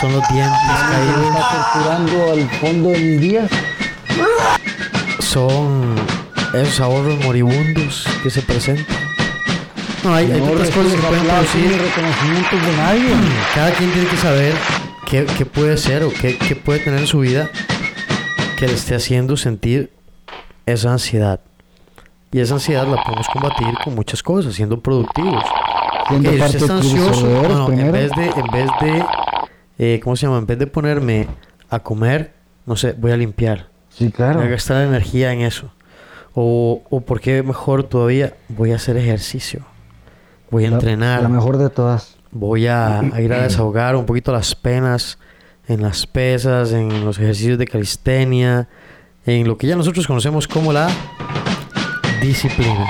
son 0.00 0.12
los 0.12 0.26
dientes 0.28 0.52
¿Me 0.66 0.94
caídos, 0.94 1.26
está 1.26 1.72
torturando 1.72 2.32
al 2.32 2.50
fondo 2.60 2.88
de 2.90 2.98
mis 2.98 3.20
días? 3.20 3.50
son 5.18 5.94
esos 6.54 6.80
ahorros 6.80 7.18
moribundos 7.24 8.06
que 8.22 8.28
se 8.30 8.42
presentan. 8.42 8.84
No, 10.04 10.14
hay, 10.14 10.30
hay 10.30 10.40
No 10.40 10.48
cosas 10.52 10.68
que 10.68 10.74
pueden 10.74 11.00
producir. 11.00 11.80
reconocimientos 11.80 12.66
de 12.66 12.76
nadie. 12.76 13.08
Cada 13.54 13.70
quien 13.72 13.90
tiene 13.92 14.08
que 14.08 14.16
saber 14.18 14.54
qué, 15.08 15.24
qué 15.38 15.46
puede 15.46 15.76
ser 15.78 16.02
o 16.02 16.12
qué, 16.12 16.36
qué 16.36 16.54
puede 16.56 16.80
tener 16.80 17.00
en 17.00 17.06
su 17.06 17.20
vida 17.20 17.48
que 18.58 18.66
le 18.66 18.74
esté 18.74 18.94
haciendo 18.94 19.36
sentir 19.38 19.90
esa 20.66 20.92
ansiedad. 20.92 21.40
Y 22.30 22.40
esa 22.40 22.54
ansiedad 22.54 22.86
la 22.86 23.02
podemos 23.02 23.26
combatir 23.28 23.68
con 23.84 23.94
muchas 23.94 24.22
cosas, 24.22 24.54
siendo 24.54 24.80
productivos. 24.80 25.44
Siendo 26.08 26.32
si 26.32 26.38
parte 26.38 26.56
está 26.58 26.76
ansioso, 26.76 27.72
en 27.72 27.92
vez 27.92 28.10
de, 28.12 28.24
en 28.26 28.46
vez 28.52 28.70
de, 28.80 29.04
eh, 29.78 30.00
¿cómo 30.02 30.16
se 30.16 30.26
llama? 30.26 30.38
En 30.38 30.46
vez 30.46 30.58
de 30.58 30.66
ponerme 30.66 31.28
a 31.70 31.78
comer, 31.80 32.32
no 32.66 32.74
sé, 32.76 32.92
voy 32.94 33.12
a 33.12 33.16
limpiar. 33.16 33.68
Sí, 33.90 34.10
claro. 34.10 34.38
Voy 34.38 34.48
a 34.48 34.50
gastar 34.52 34.82
energía 34.82 35.32
en 35.32 35.42
eso. 35.42 35.70
O, 36.34 36.82
o 36.88 37.00
por 37.02 37.20
qué 37.20 37.42
mejor 37.42 37.84
todavía, 37.84 38.34
voy 38.48 38.72
a 38.72 38.76
hacer 38.76 38.96
ejercicio. 38.96 39.60
Voy 40.50 40.64
a 40.64 40.70
La- 40.70 40.76
entrenar. 40.76 41.22
La 41.22 41.28
mejor 41.28 41.58
de 41.58 41.68
todas. 41.68 42.16
Voy 42.30 42.66
a, 42.66 43.00
a 43.00 43.20
ir 43.20 43.32
a 43.34 43.42
desahogar 43.42 43.94
un 43.96 44.06
poquito 44.06 44.32
las 44.32 44.54
penas 44.54 45.18
en 45.68 45.82
las 45.82 46.06
pesas, 46.06 46.72
en 46.72 47.04
los 47.04 47.18
ejercicios 47.18 47.58
de 47.58 47.66
calistenia, 47.66 48.68
en 49.26 49.46
lo 49.46 49.56
que 49.56 49.66
ya 49.66 49.76
nosotros 49.76 50.06
conocemos 50.06 50.48
como 50.48 50.72
la 50.72 50.88
disciplina. 52.20 52.86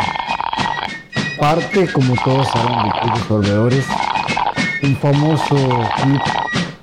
Parte, 1.39 1.91
como 1.93 2.15
todos 2.25 2.47
saben, 2.49 2.91
de 3.15 3.21
Club 3.27 3.45
de 3.45 3.83
un 4.85 4.97
famoso 4.97 5.55
club 5.55 6.21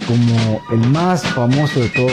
como 0.07 0.61
el 0.71 0.89
más 0.89 1.23
famoso 1.23 1.79
de 1.79 1.89
todos. 1.89 2.11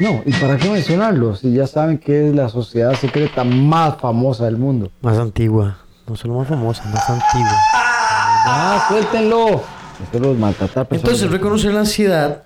No, 0.00 0.22
¿y 0.24 0.32
para 0.32 0.56
qué 0.56 0.70
mencionarlo? 0.70 1.34
Si 1.34 1.52
ya 1.52 1.66
saben 1.66 1.98
que 1.98 2.28
es 2.28 2.34
la 2.34 2.48
sociedad 2.48 2.94
secreta 2.94 3.42
más 3.44 3.96
famosa 3.96 4.44
del 4.44 4.56
mundo. 4.56 4.90
Más 5.02 5.18
antigua. 5.18 5.78
No 6.06 6.16
solo 6.16 6.34
más 6.34 6.48
famosa, 6.48 6.84
más 6.84 7.10
antigua. 7.10 7.56
¡Ah, 7.74 8.86
suéltenlo! 8.88 9.62
Entonces, 10.90 11.30
reconocer 11.30 11.74
la 11.74 11.80
ansiedad, 11.80 12.44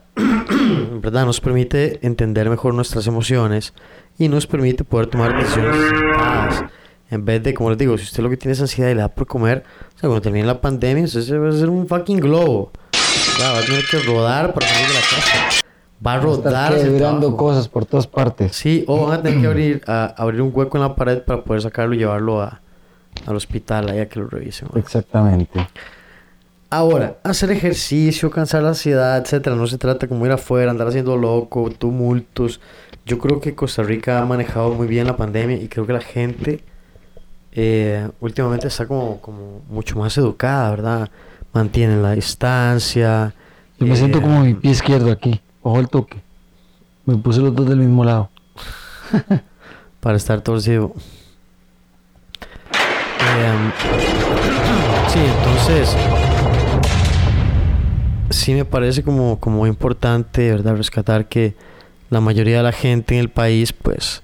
¿verdad? 1.02 1.26
Nos 1.26 1.40
permite 1.40 1.98
entender 2.06 2.48
mejor 2.48 2.72
nuestras 2.74 3.06
emociones 3.06 3.74
y 4.18 4.28
nos 4.28 4.46
permite 4.46 4.84
poder 4.84 5.08
tomar 5.08 5.36
decisiones 5.36 5.74
acertadas. 5.76 6.64
En 7.10 7.24
vez 7.26 7.42
de, 7.42 7.52
como 7.52 7.68
les 7.68 7.78
digo, 7.78 7.98
si 7.98 8.04
usted 8.04 8.22
lo 8.22 8.30
que 8.30 8.36
tiene 8.38 8.52
es 8.54 8.60
ansiedad 8.60 8.90
y 8.90 8.94
le 8.94 9.00
da 9.02 9.08
por 9.08 9.26
comer, 9.26 9.64
o 9.96 9.98
sea, 9.98 10.08
cuando 10.08 10.22
termine 10.22 10.46
la 10.46 10.60
pandemia, 10.60 11.04
usted 11.04 11.20
se 11.20 11.36
va 11.36 11.48
a 11.48 11.50
hacer 11.50 11.68
un 11.68 11.86
fucking 11.86 12.20
globo. 12.20 12.70
Va 13.40 13.58
a 13.58 13.62
tener 13.62 13.84
que 13.90 13.98
rodar 14.00 14.54
para 14.54 14.66
salir 14.66 14.88
de 14.88 14.94
la 14.94 15.00
casa. 15.00 15.62
Va 16.04 16.14
a 16.14 16.18
rodar 16.20 16.74
trabajo. 16.96 17.36
cosas 17.36 17.68
por 17.68 17.84
todas 17.84 18.06
partes. 18.06 18.56
Sí, 18.56 18.84
o 18.88 19.06
van 19.06 19.18
a 19.20 19.22
tener 19.22 19.40
que 19.40 19.46
abrir, 19.46 19.82
a- 19.86 20.14
abrir 20.16 20.40
un 20.40 20.50
hueco 20.54 20.76
en 20.78 20.82
la 20.84 20.94
pared 20.96 21.20
para 21.22 21.44
poder 21.44 21.62
sacarlo 21.62 21.94
y 21.94 21.98
llevarlo 21.98 22.40
a, 22.40 22.60
al 23.26 23.36
hospital, 23.36 23.90
ahí 23.90 23.98
a 24.00 24.08
que 24.08 24.18
lo 24.18 24.26
revisen. 24.28 24.68
¿no? 24.72 24.80
Exactamente. 24.80 25.68
Ahora, 26.72 27.18
hacer 27.22 27.50
ejercicio, 27.50 28.30
cansar 28.30 28.62
la 28.62 28.70
ansiedad, 28.70 29.18
etcétera, 29.18 29.54
no 29.54 29.66
se 29.66 29.76
trata 29.76 30.08
como 30.08 30.24
ir 30.24 30.32
afuera, 30.32 30.70
andar 30.70 30.88
haciendo 30.88 31.18
loco, 31.18 31.68
tumultos. 31.68 32.62
Yo 33.04 33.18
creo 33.18 33.42
que 33.42 33.54
Costa 33.54 33.82
Rica 33.82 34.22
ha 34.22 34.24
manejado 34.24 34.70
muy 34.72 34.86
bien 34.86 35.06
la 35.06 35.14
pandemia 35.14 35.58
y 35.58 35.68
creo 35.68 35.86
que 35.86 35.92
la 35.92 36.00
gente 36.00 36.64
eh, 37.52 38.08
últimamente 38.20 38.68
está 38.68 38.86
como, 38.86 39.20
como 39.20 39.60
mucho 39.68 39.98
más 39.98 40.16
educada, 40.16 40.70
¿verdad? 40.70 41.10
Mantienen 41.52 42.02
la 42.02 42.12
distancia. 42.12 43.34
Yo 43.78 43.86
me 43.86 43.94
siento 43.94 44.20
eh, 44.20 44.22
como 44.22 44.40
mi 44.40 44.54
pie 44.54 44.70
izquierdo 44.70 45.12
aquí. 45.12 45.42
Ojo 45.60 45.78
el 45.78 45.90
toque. 45.90 46.22
Me 47.04 47.18
puse 47.18 47.40
los 47.40 47.54
dos 47.54 47.68
del 47.68 47.80
mismo 47.80 48.02
lado. 48.02 48.30
para 50.00 50.16
estar 50.16 50.40
torcido. 50.40 50.94
Em, 53.20 53.72
sí, 55.08 55.18
entonces 55.18 55.96
sí 58.36 58.54
me 58.54 58.64
parece 58.64 59.02
como, 59.02 59.38
como 59.40 59.66
importante, 59.66 60.50
¿verdad? 60.50 60.76
Rescatar 60.76 61.28
que 61.28 61.54
la 62.10 62.20
mayoría 62.20 62.58
de 62.58 62.62
la 62.62 62.72
gente 62.72 63.14
en 63.14 63.20
el 63.20 63.28
país, 63.30 63.72
pues, 63.72 64.22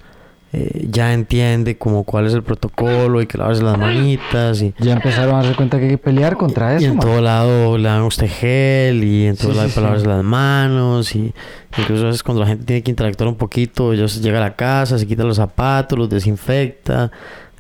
eh, 0.53 0.87
ya 0.91 1.13
entiende 1.13 1.77
como 1.77 2.05
cuál 2.05 2.27
es 2.27 2.33
el 2.33 2.43
protocolo 2.43 3.21
y 3.21 3.27
que 3.27 3.37
lavarse 3.37 3.63
las 3.63 3.77
manitas 3.79 4.63
y, 4.63 4.73
Ya 4.79 4.95
empezaron 4.95 5.35
a 5.35 5.39
darse 5.43 5.55
cuenta 5.55 5.79
que 5.79 5.85
hay 5.85 5.91
que 5.91 5.99
pelear 5.99 6.37
contra 6.39 6.73
y 6.75 6.77
eso. 6.77 6.87
en 6.87 6.97
man. 6.97 7.07
todo 7.07 7.21
lado 7.21 7.77
le 7.77 7.87
dan 7.89 8.03
usted 8.03 8.29
gel 8.31 9.05
y 9.05 9.27
en 9.27 9.37
todo 9.37 9.49
Sí, 9.51 9.57
lado 9.57 9.63
hay 9.65 9.69
sí, 9.71 9.75
para 9.75 9.87
sí. 9.89 9.91
lavarse 9.91 10.07
las 10.09 10.25
manos 10.25 11.15
y 11.15 11.35
incluso 11.79 12.05
a 12.05 12.07
veces 12.07 12.23
cuando 12.23 12.41
la 12.43 12.49
gente 12.49 12.65
tiene 12.65 12.83
que 12.83 12.91
interactuar 12.91 13.29
un 13.29 13.37
poquito, 13.37 13.95
se 14.09 14.21
llega 14.21 14.39
a 14.39 14.41
la 14.41 14.57
casa, 14.57 14.99
se 14.99 15.07
quita 15.07 15.23
los 15.25 15.37
zapatos, 15.37 15.99
los 15.99 16.09
desinfecta, 16.09 17.11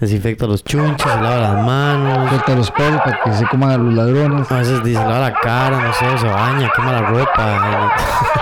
desinfecta 0.00 0.46
los 0.46 0.62
chunches, 0.64 1.02
se 1.02 1.20
lava 1.20 1.38
las 1.38 1.64
manos. 1.66 2.28
Suelta 2.30 2.54
los 2.54 2.70
perros 2.70 3.00
para 3.04 3.20
que 3.22 3.32
se 3.32 3.46
coman 3.48 3.70
a 3.70 3.76
los 3.78 3.94
ladrones. 3.94 4.50
A 4.50 4.58
veces 4.58 4.82
dice, 4.84 4.98
lava 4.98 5.18
la 5.20 5.32
cara, 5.34 5.82
no 5.82 5.92
sé, 5.92 6.18
se 6.18 6.26
baña, 6.26 6.70
quema 6.74 6.92
la 6.92 7.02
ropa. 7.02 7.92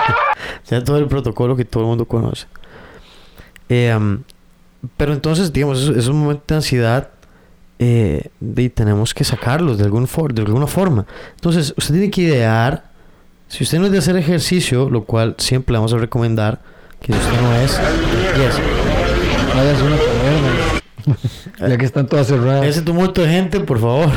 ya 0.69 0.83
todo 0.83 0.97
el 0.97 1.07
protocolo 1.07 1.55
que 1.55 1.65
todo 1.65 1.83
el 1.83 1.89
mundo 1.89 2.05
conoce. 2.05 2.47
Eh, 3.69 3.93
um, 3.95 4.19
pero 4.95 5.13
entonces, 5.13 5.51
digamos, 5.51 5.81
esos, 5.81 5.97
esos 5.97 6.13
momentos 6.13 6.45
de 6.47 6.55
ansiedad 6.55 7.09
eh, 7.79 8.29
de- 8.39 8.69
tenemos 8.69 9.13
que 9.13 9.23
sacarlos 9.23 9.77
de, 9.77 9.83
algún 9.83 10.07
for- 10.07 10.33
de 10.33 10.41
alguna 10.43 10.67
forma. 10.67 11.05
Entonces, 11.35 11.73
usted 11.77 11.93
tiene 11.95 12.09
que 12.11 12.21
idear, 12.21 12.85
si 13.47 13.63
usted 13.63 13.79
no 13.79 13.85
es 13.87 13.91
de 13.91 13.97
hacer 13.97 14.15
ejercicio, 14.15 14.89
lo 14.89 15.03
cual 15.03 15.35
siempre 15.37 15.73
le 15.73 15.79
vamos 15.79 15.93
a 15.93 15.97
recomendar, 15.97 16.61
que 17.01 17.11
si 17.13 17.19
usted 17.19 17.41
no 17.41 17.53
es, 17.55 17.71
yes, 18.37 18.61
Váyase 19.55 19.81
a 19.81 19.85
una. 19.85 20.77
Ya 21.59 21.77
que 21.77 21.85
están 21.85 22.07
todas 22.07 22.27
cerradas. 22.27 22.65
ese 22.65 22.81
tumulto 22.81 23.21
de 23.21 23.29
gente, 23.29 23.59
por 23.59 23.79
favor. 23.79 24.09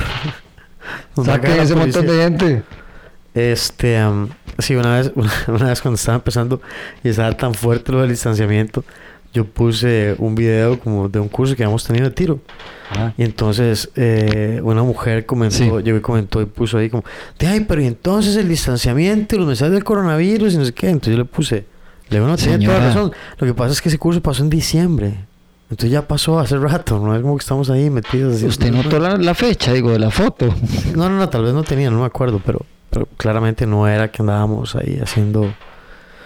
Saquen 1.25 1.61
ese 1.61 1.75
montón 1.75 2.07
de 2.07 2.13
gente. 2.23 2.63
Este, 3.35 3.99
sí, 4.59 4.75
una 4.75 4.97
vez, 4.99 5.13
una, 5.47 5.67
vez 5.69 5.81
cuando 5.81 5.97
estaba 5.97 6.17
empezando 6.17 6.61
y 7.05 7.09
estaba 7.11 7.37
tan 7.37 7.55
fuerte 7.55 7.93
lo 7.93 8.01
del 8.01 8.11
distanciamiento, 8.11 8.85
yo 9.33 9.45
puse 9.45 10.17
un 10.19 10.35
video 10.35 10.81
como 10.81 11.09
de 11.09 11.21
un 11.21 11.29
curso 11.29 11.55
que 11.55 11.63
habíamos 11.63 11.85
tenido 11.85 12.07
de 12.07 12.11
tiro. 12.11 12.41
Ah, 12.91 13.13
Y 13.17 13.23
entonces 13.23 13.89
eh, 13.95 14.61
una 14.65 14.83
mujer 14.83 15.25
comentó, 15.27 15.55
Sí. 15.57 15.71
llegó 15.85 15.99
y 15.99 16.01
comentó 16.01 16.41
y 16.43 16.47
puso 16.47 16.79
ahí 16.79 16.91
como, 16.91 17.05
de 17.39 17.47
ay, 17.47 17.61
pero 17.61 17.81
y 17.81 17.87
entonces 17.87 18.35
el 18.37 18.49
distanciamiento 18.49 19.37
y 19.37 19.39
los 19.39 19.47
mensajes 19.47 19.73
del 19.73 19.85
coronavirus 19.85 20.55
y 20.55 20.57
no 20.57 20.65
sé 20.65 20.73
qué. 20.73 20.89
Entonces 20.89 21.13
yo 21.13 21.19
le 21.19 21.25
puse, 21.25 21.65
le 22.09 22.17
digo, 22.17 22.27
no, 22.27 22.37
tiene 22.37 22.65
toda 22.67 22.81
razón. 22.81 23.13
Lo 23.39 23.47
que 23.47 23.55
pasa 23.55 23.73
es 23.73 23.81
que 23.81 23.89
ese 23.91 23.99
curso 23.99 24.21
pasó 24.21 24.43
en 24.43 24.51
diciembre. 24.51 25.15
Entonces 25.71 25.93
ya 25.93 26.07
pasó 26.09 26.41
hace 26.41 26.59
rato, 26.59 26.99
no 26.99 27.15
es 27.15 27.23
como 27.23 27.37
que 27.37 27.43
estamos 27.43 27.71
ahí 27.71 27.91
metidos. 27.91 28.35
así. 28.37 28.47
Usted 28.47 28.73
notó 28.73 28.99
la, 28.99 29.17
la 29.17 29.35
fecha, 29.35 29.73
digo, 29.73 29.93
de 29.93 30.01
la 30.01 30.11
foto. 30.11 30.53
No, 30.97 31.09
no, 31.09 31.17
no, 31.17 31.29
tal 31.29 31.45
vez 31.45 31.55
no 31.55 31.63
tenía, 31.63 31.91
no 31.91 32.01
me 32.01 32.07
acuerdo, 32.07 32.41
pero, 32.45 32.67
pero 32.91 33.07
claramente 33.17 33.67
no 33.67 33.87
era 33.87 34.11
que 34.11 34.21
andábamos 34.23 34.75
ahí 34.75 34.99
haciendo... 35.01 35.55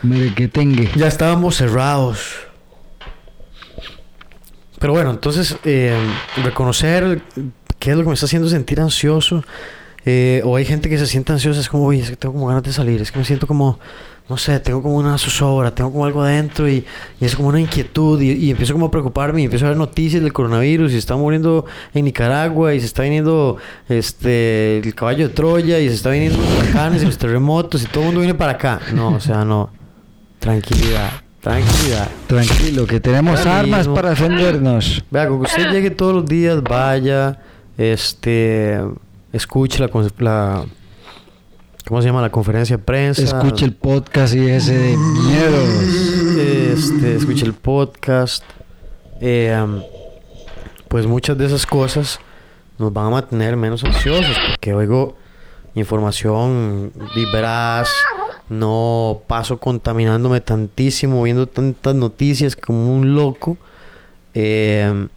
Mire 0.02 0.34
que 0.34 0.48
tengue. 0.48 0.90
Ya 0.96 1.06
estábamos 1.08 1.56
cerrados. 1.56 2.18
Pero 4.78 4.92
bueno, 4.94 5.10
entonces 5.10 5.56
eh, 5.64 5.96
reconocer 6.42 7.22
qué 7.78 7.90
es 7.90 7.96
lo 7.96 8.02
que 8.02 8.08
me 8.08 8.14
está 8.14 8.26
haciendo 8.26 8.48
sentir 8.48 8.80
ansioso. 8.80 9.44
eh, 10.06 10.42
o 10.44 10.56
hay 10.56 10.64
gente 10.64 10.88
que 10.88 10.98
se 10.98 11.06
siente 11.06 11.32
ansiosa, 11.32 11.60
es 11.60 11.68
como, 11.68 11.86
oye, 11.86 12.00
es 12.00 12.10
que 12.10 12.16
tengo 12.16 12.34
como 12.34 12.46
ganas 12.46 12.62
de 12.62 12.72
salir, 12.72 13.00
es 13.00 13.10
que 13.12 13.18
me 13.18 13.24
siento 13.24 13.46
como, 13.46 13.78
no 14.28 14.38
sé, 14.38 14.58
tengo 14.58 14.82
como 14.82 14.96
una 14.96 15.18
zozobra, 15.18 15.74
tengo 15.74 15.92
como 15.92 16.06
algo 16.06 16.22
adentro 16.22 16.66
y, 16.66 16.84
y 17.20 17.24
es 17.24 17.36
como 17.36 17.48
una 17.48 17.60
inquietud 17.60 18.18
y, 18.22 18.32
y 18.32 18.50
empiezo 18.50 18.72
como 18.72 18.86
a 18.86 18.90
preocuparme 18.90 19.42
y 19.42 19.44
empiezo 19.44 19.66
a 19.66 19.68
ver 19.68 19.76
noticias 19.76 20.22
del 20.22 20.32
coronavirus 20.32 20.90
y 20.90 20.92
se 20.94 20.98
está 20.98 21.14
muriendo 21.14 21.66
en 21.92 22.06
Nicaragua 22.06 22.72
y 22.72 22.80
se 22.80 22.86
está 22.86 23.02
viniendo 23.02 23.58
este 23.88 24.78
el 24.78 24.94
caballo 24.94 25.28
de 25.28 25.34
Troya 25.34 25.78
y 25.78 25.88
se 25.88 25.94
está 25.94 26.08
viniendo 26.10 26.38
los 26.38 26.48
huracanes 26.58 27.02
y 27.02 27.06
los 27.06 27.18
terremotos 27.18 27.82
y 27.82 27.86
todo 27.86 28.00
el 28.00 28.06
mundo 28.06 28.20
viene 28.20 28.34
para 28.34 28.52
acá. 28.52 28.80
No, 28.94 29.08
o 29.10 29.20
sea, 29.20 29.44
no. 29.44 29.68
Tranquilidad, 30.38 31.10
tranquilidad. 31.40 32.08
Tranquilo, 32.26 32.86
que 32.86 33.00
tenemos 33.00 33.40
Ahora 33.40 33.60
armas 33.60 33.78
mismo. 33.80 33.94
para 33.94 34.10
defendernos. 34.10 35.04
Vea, 35.10 35.28
con 35.28 35.40
que 35.40 35.46
usted 35.48 35.70
llegue 35.70 35.90
todos 35.90 36.14
los 36.14 36.26
días, 36.26 36.62
vaya, 36.62 37.40
este, 37.76 38.80
escuche 39.32 39.80
la, 39.80 39.90
la 40.18 40.64
¿cómo 41.86 42.00
se 42.00 42.08
llama? 42.08 42.22
La 42.22 42.30
conferencia 42.30 42.76
de 42.76 42.82
prensa. 42.82 43.22
Escuche 43.22 43.64
el 43.64 43.74
podcast 43.74 44.34
y 44.34 44.48
ese 44.48 44.76
de 44.78 44.96
miedos. 44.96 45.68
Este, 46.38 47.16
escuche 47.16 47.44
el 47.44 47.54
podcast. 47.54 48.42
Eh, 49.20 49.82
pues 50.88 51.06
muchas 51.06 51.36
de 51.36 51.46
esas 51.46 51.66
cosas 51.66 52.18
nos 52.78 52.92
van 52.92 53.06
a 53.06 53.10
mantener 53.10 53.56
menos 53.56 53.84
ansiosos 53.84 54.36
porque 54.48 54.74
oigo 54.74 55.16
información 55.74 56.92
veraz, 57.32 57.90
no 58.48 59.22
paso 59.26 59.58
contaminándome 59.58 60.40
tantísimo, 60.40 61.22
viendo 61.22 61.46
tantas 61.46 61.94
noticias 61.94 62.56
como 62.56 62.94
un 62.94 63.14
loco. 63.14 63.56
Eh, 64.34 65.08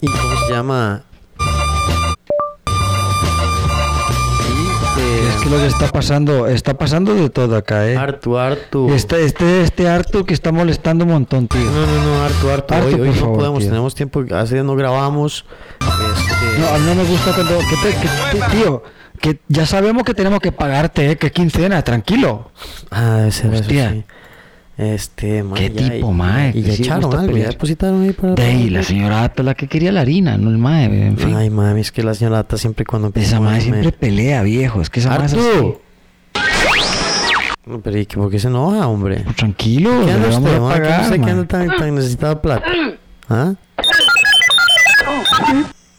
¿Y 0.00 0.06
cómo 0.06 0.46
se 0.46 0.52
llama? 0.52 1.04
Que 5.48 5.54
lo 5.54 5.58
que 5.60 5.66
está 5.66 5.88
pasando, 5.88 6.46
está 6.48 6.74
pasando 6.74 7.14
de 7.14 7.30
todo 7.30 7.56
acá, 7.56 7.88
eh. 7.88 7.96
harto, 7.96 8.38
harto. 8.38 8.92
Este, 8.94 9.24
este, 9.24 9.62
este 9.62 9.88
harto 9.88 10.24
que 10.24 10.34
está 10.34 10.50
molestando 10.52 11.04
un 11.04 11.12
montón, 11.12 11.46
tío. 11.48 11.60
No, 11.60 11.86
no, 11.86 12.04
no, 12.04 12.22
harto, 12.24 12.52
harto. 12.52 12.74
Harto, 12.74 12.86
hoy 12.88 12.94
hoy 12.94 12.98
por 13.00 13.06
no 13.08 13.14
favor, 13.20 13.36
podemos, 13.38 13.58
tío. 13.60 13.68
tenemos 13.70 13.94
tiempo, 13.94 14.24
hace 14.34 14.54
días 14.54 14.66
no 14.66 14.74
grabamos. 14.76 15.44
Este, 15.80 16.58
No, 16.60 16.68
a 16.68 16.78
mí 16.78 16.84
no 16.86 16.94
me 16.96 17.04
gusta 17.04 17.32
cuando, 17.34 17.58
que 17.58 17.76
te- 17.82 17.96
que 17.96 18.38
te- 18.38 18.56
tío, 18.56 18.82
que 19.20 19.40
ya 19.48 19.66
sabemos 19.66 20.02
que 20.04 20.14
tenemos 20.14 20.40
que 20.40 20.52
pagarte, 20.52 21.12
eh, 21.12 21.16
que 21.16 21.30
quincena, 21.30 21.82
tranquilo. 21.82 22.50
ah, 22.90 23.16
debe 23.18 23.30
ser 23.32 23.52
eso, 23.54 23.62
Hostia. 23.62 23.90
sí. 23.92 24.04
Este, 24.78 25.42
mae, 25.42 25.58
Qué 25.70 25.72
ya, 25.74 25.90
tipo, 25.94 26.10
y- 26.10 26.14
mae, 26.14 26.50
Y 26.50 26.62
que 26.62 26.68
ya 26.68 26.74
echaron 26.74 27.04
algo, 27.04 27.20
ya 27.22 27.26
pelear. 27.32 27.48
depositaron 27.52 28.02
ahí 28.02 28.12
para. 28.12 28.34
De 28.34 28.42
ahí, 28.42 28.68
la 28.68 28.82
señora 28.82 29.22
Ata 29.24 29.42
la 29.42 29.54
que 29.54 29.68
quería 29.68 29.90
la 29.90 30.02
harina, 30.02 30.36
no 30.36 30.50
el 30.50 30.58
mae, 30.58 30.84
en 30.84 31.16
fin. 31.16 31.34
Ay, 31.34 31.48
mami, 31.48 31.80
es 31.80 31.90
que 31.92 32.02
la 32.02 32.12
señora 32.14 32.40
Ata 32.40 32.58
siempre 32.58 32.84
cuando 32.84 33.06
empieza 33.08 33.28
esa 33.36 33.40
mae 33.40 33.60
siempre 33.62 33.90
pelea, 33.92 34.42
viejo, 34.42 34.82
es 34.82 34.90
que 34.90 35.00
esa 35.00 35.10
mae 35.16 35.24
es 35.26 35.32
así. 35.32 35.40
¡Artu! 35.40 35.80
No, 37.64 37.80
pero 37.80 37.98
¿y 37.98 38.06
qué- 38.06 38.16
por 38.16 38.30
qué 38.30 38.38
se 38.38 38.48
enoja, 38.48 38.86
hombre? 38.86 39.22
Pues 39.24 39.36
tranquilo, 39.36 39.90
¿Qué 40.04 40.12
le 40.12 40.18
vamos 40.18 40.36
usted, 40.36 40.50
a? 40.50 40.74
¿Qué 40.74 40.80
pagar, 40.80 41.00
usted 41.00 41.14
que 41.14 41.18
ma. 41.20 41.30
anda 41.30 41.46
tan, 41.46 42.16
tan 42.18 42.40
plata? 42.40 42.64
¿Ah? 43.30 43.54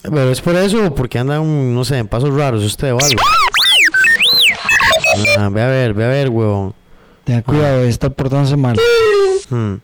Pero 0.04 0.32
es 0.32 0.40
por 0.40 0.56
eso 0.56 0.86
o 0.86 0.96
porque 0.96 1.20
anda 1.20 1.42
un, 1.42 1.74
no 1.76 1.84
sé, 1.84 1.98
en 1.98 2.08
pasos 2.08 2.34
raros 2.34 2.64
usted 2.64 2.94
o 2.94 3.00
algo. 3.00 3.20
Ah, 5.40 5.50
ve 5.52 5.62
a 5.64 5.68
ver, 5.68 5.94
ve 5.94 6.06
a 6.06 6.08
ver, 6.08 6.30
huevón. 6.30 6.74
Tenga 7.28 7.42
cuidado 7.42 7.82
de 7.82 7.90
estar 7.90 8.10
portándose 8.14 8.56
mal. 8.56 8.78
Hmm. 9.50 9.76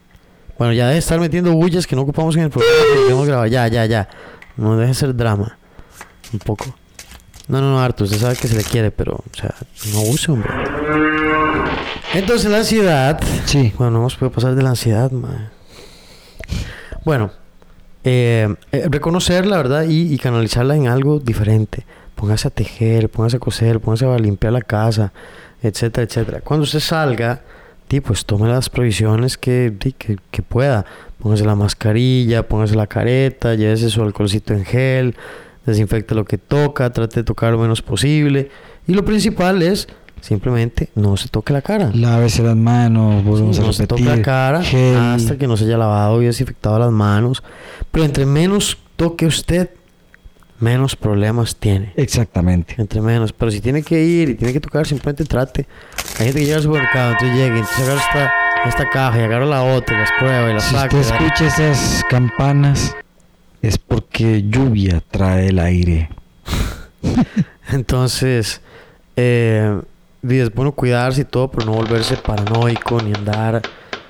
Bueno, 0.58 0.72
ya 0.72 0.88
de 0.88 0.96
estar 0.96 1.20
metiendo 1.20 1.52
bullas 1.52 1.86
que 1.86 1.94
no 1.94 2.00
ocupamos 2.00 2.34
en 2.36 2.44
el 2.44 2.50
programa 2.50 2.74
que 2.94 3.02
queremos 3.02 3.26
grabar. 3.28 3.48
Ya, 3.50 3.68
ya, 3.68 3.84
ya. 3.84 4.08
No 4.56 4.78
deje 4.78 4.88
de 4.88 4.94
ser 4.94 5.14
drama. 5.14 5.58
Un 6.32 6.38
poco. 6.38 6.74
No, 7.46 7.60
no, 7.60 7.72
no, 7.72 7.80
Arthur, 7.80 8.04
usted 8.06 8.18
sabe 8.18 8.36
que 8.36 8.48
se 8.48 8.56
le 8.56 8.64
quiere, 8.64 8.90
pero, 8.90 9.16
o 9.16 9.36
sea, 9.36 9.54
no 9.92 10.00
use, 10.00 10.32
hombre. 10.32 10.48
Entonces, 12.14 12.50
la 12.50 12.58
ansiedad. 12.58 13.20
Sí. 13.44 13.74
Bueno, 13.76 13.90
no 13.98 14.02
nos 14.04 14.16
puede 14.16 14.32
pasar 14.32 14.54
de 14.54 14.62
la 14.62 14.70
ansiedad, 14.70 15.10
mae. 15.10 15.50
Bueno, 17.04 17.30
eh, 18.04 18.54
eh, 18.72 18.86
reconocerla, 18.88 19.58
¿verdad? 19.58 19.84
Y, 19.86 20.14
y 20.14 20.16
canalizarla 20.16 20.76
en 20.76 20.88
algo 20.88 21.18
diferente. 21.18 21.84
Póngase 22.24 22.48
a 22.48 22.50
tejer, 22.50 23.10
póngase 23.10 23.36
a 23.36 23.38
coser, 23.38 23.80
póngase 23.80 24.06
a 24.06 24.16
limpiar 24.18 24.54
la 24.54 24.62
casa, 24.62 25.12
etcétera, 25.62 26.06
etcétera. 26.06 26.40
Cuando 26.40 26.64
usted 26.64 26.80
salga, 26.80 27.42
di, 27.86 28.00
pues 28.00 28.24
tome 28.24 28.48
las 28.48 28.70
provisiones 28.70 29.36
que, 29.36 29.74
que, 29.98 30.16
que 30.30 30.40
pueda. 30.42 30.86
Póngase 31.18 31.44
la 31.44 31.54
mascarilla, 31.54 32.48
póngase 32.48 32.76
la 32.76 32.86
careta, 32.86 33.54
llévese 33.54 33.90
su 33.90 34.02
alcoholcito 34.02 34.54
en 34.54 34.64
gel, 34.64 35.16
desinfecte 35.66 36.14
lo 36.14 36.24
que 36.24 36.38
toca, 36.38 36.90
trate 36.94 37.16
de 37.20 37.24
tocar 37.24 37.52
lo 37.52 37.58
menos 37.58 37.82
posible. 37.82 38.48
Y 38.86 38.94
lo 38.94 39.04
principal 39.04 39.60
es 39.60 39.86
simplemente 40.22 40.88
no 40.94 41.18
se 41.18 41.28
toque 41.28 41.52
la 41.52 41.60
cara. 41.60 41.90
Lávese 41.92 42.42
las 42.42 42.56
manos, 42.56 43.22
volvemos 43.22 43.56
Sí, 43.56 43.62
a 43.62 43.66
no 43.66 43.72
se 43.74 43.86
toca 43.86 44.02
la 44.02 44.22
cara 44.22 44.62
gel. 44.62 44.96
hasta 44.96 45.36
que 45.36 45.46
no 45.46 45.58
se 45.58 45.64
haya 45.66 45.76
lavado 45.76 46.22
y 46.22 46.24
desinfectado 46.24 46.78
las 46.78 46.90
manos. 46.90 47.42
Pero 47.92 48.06
entre 48.06 48.24
menos 48.24 48.78
toque 48.96 49.26
usted, 49.26 49.68
menos 50.60 50.96
problemas 50.96 51.56
tiene. 51.56 51.92
Exactamente. 51.96 52.74
Entre 52.78 53.00
menos. 53.00 53.32
Pero 53.32 53.50
si 53.50 53.60
tiene 53.60 53.82
que 53.82 54.02
ir 54.02 54.30
y 54.30 54.34
tiene 54.34 54.52
que 54.52 54.60
tocar, 54.60 54.86
simplemente 54.86 55.24
trate. 55.24 55.66
Hay 56.18 56.26
gente 56.26 56.40
que 56.40 56.44
llega 56.46 56.56
al 56.58 56.62
supermercado, 56.62 57.12
entonces 57.12 57.36
llega, 57.36 57.56
y 57.56 57.58
entonces 57.60 57.88
agarra 57.88 58.00
esta, 58.02 58.68
esta 58.68 58.90
caja 58.90 59.18
y 59.18 59.22
agarra 59.22 59.46
la 59.46 59.62
otra 59.62 59.96
y 59.96 59.98
las 60.00 60.10
prueba 60.18 60.50
y 60.50 60.54
las 60.54 60.64
Si 60.64 60.74
saca. 60.74 60.96
usted 60.96 60.98
y 60.98 61.10
da- 61.10 61.16
escucha 61.26 61.46
esas 61.46 62.04
campanas, 62.08 62.96
es 63.62 63.78
porque 63.78 64.42
lluvia 64.48 65.02
trae 65.10 65.48
el 65.48 65.58
aire. 65.58 66.08
Entonces, 67.72 68.60
eh, 69.16 69.80
es 70.28 70.54
bueno 70.54 70.72
cuidarse 70.72 71.22
y 71.22 71.24
todo, 71.24 71.50
pero 71.50 71.66
no 71.66 71.72
volverse 71.72 72.16
paranoico 72.16 73.00
ni 73.02 73.12
andar 73.14 73.62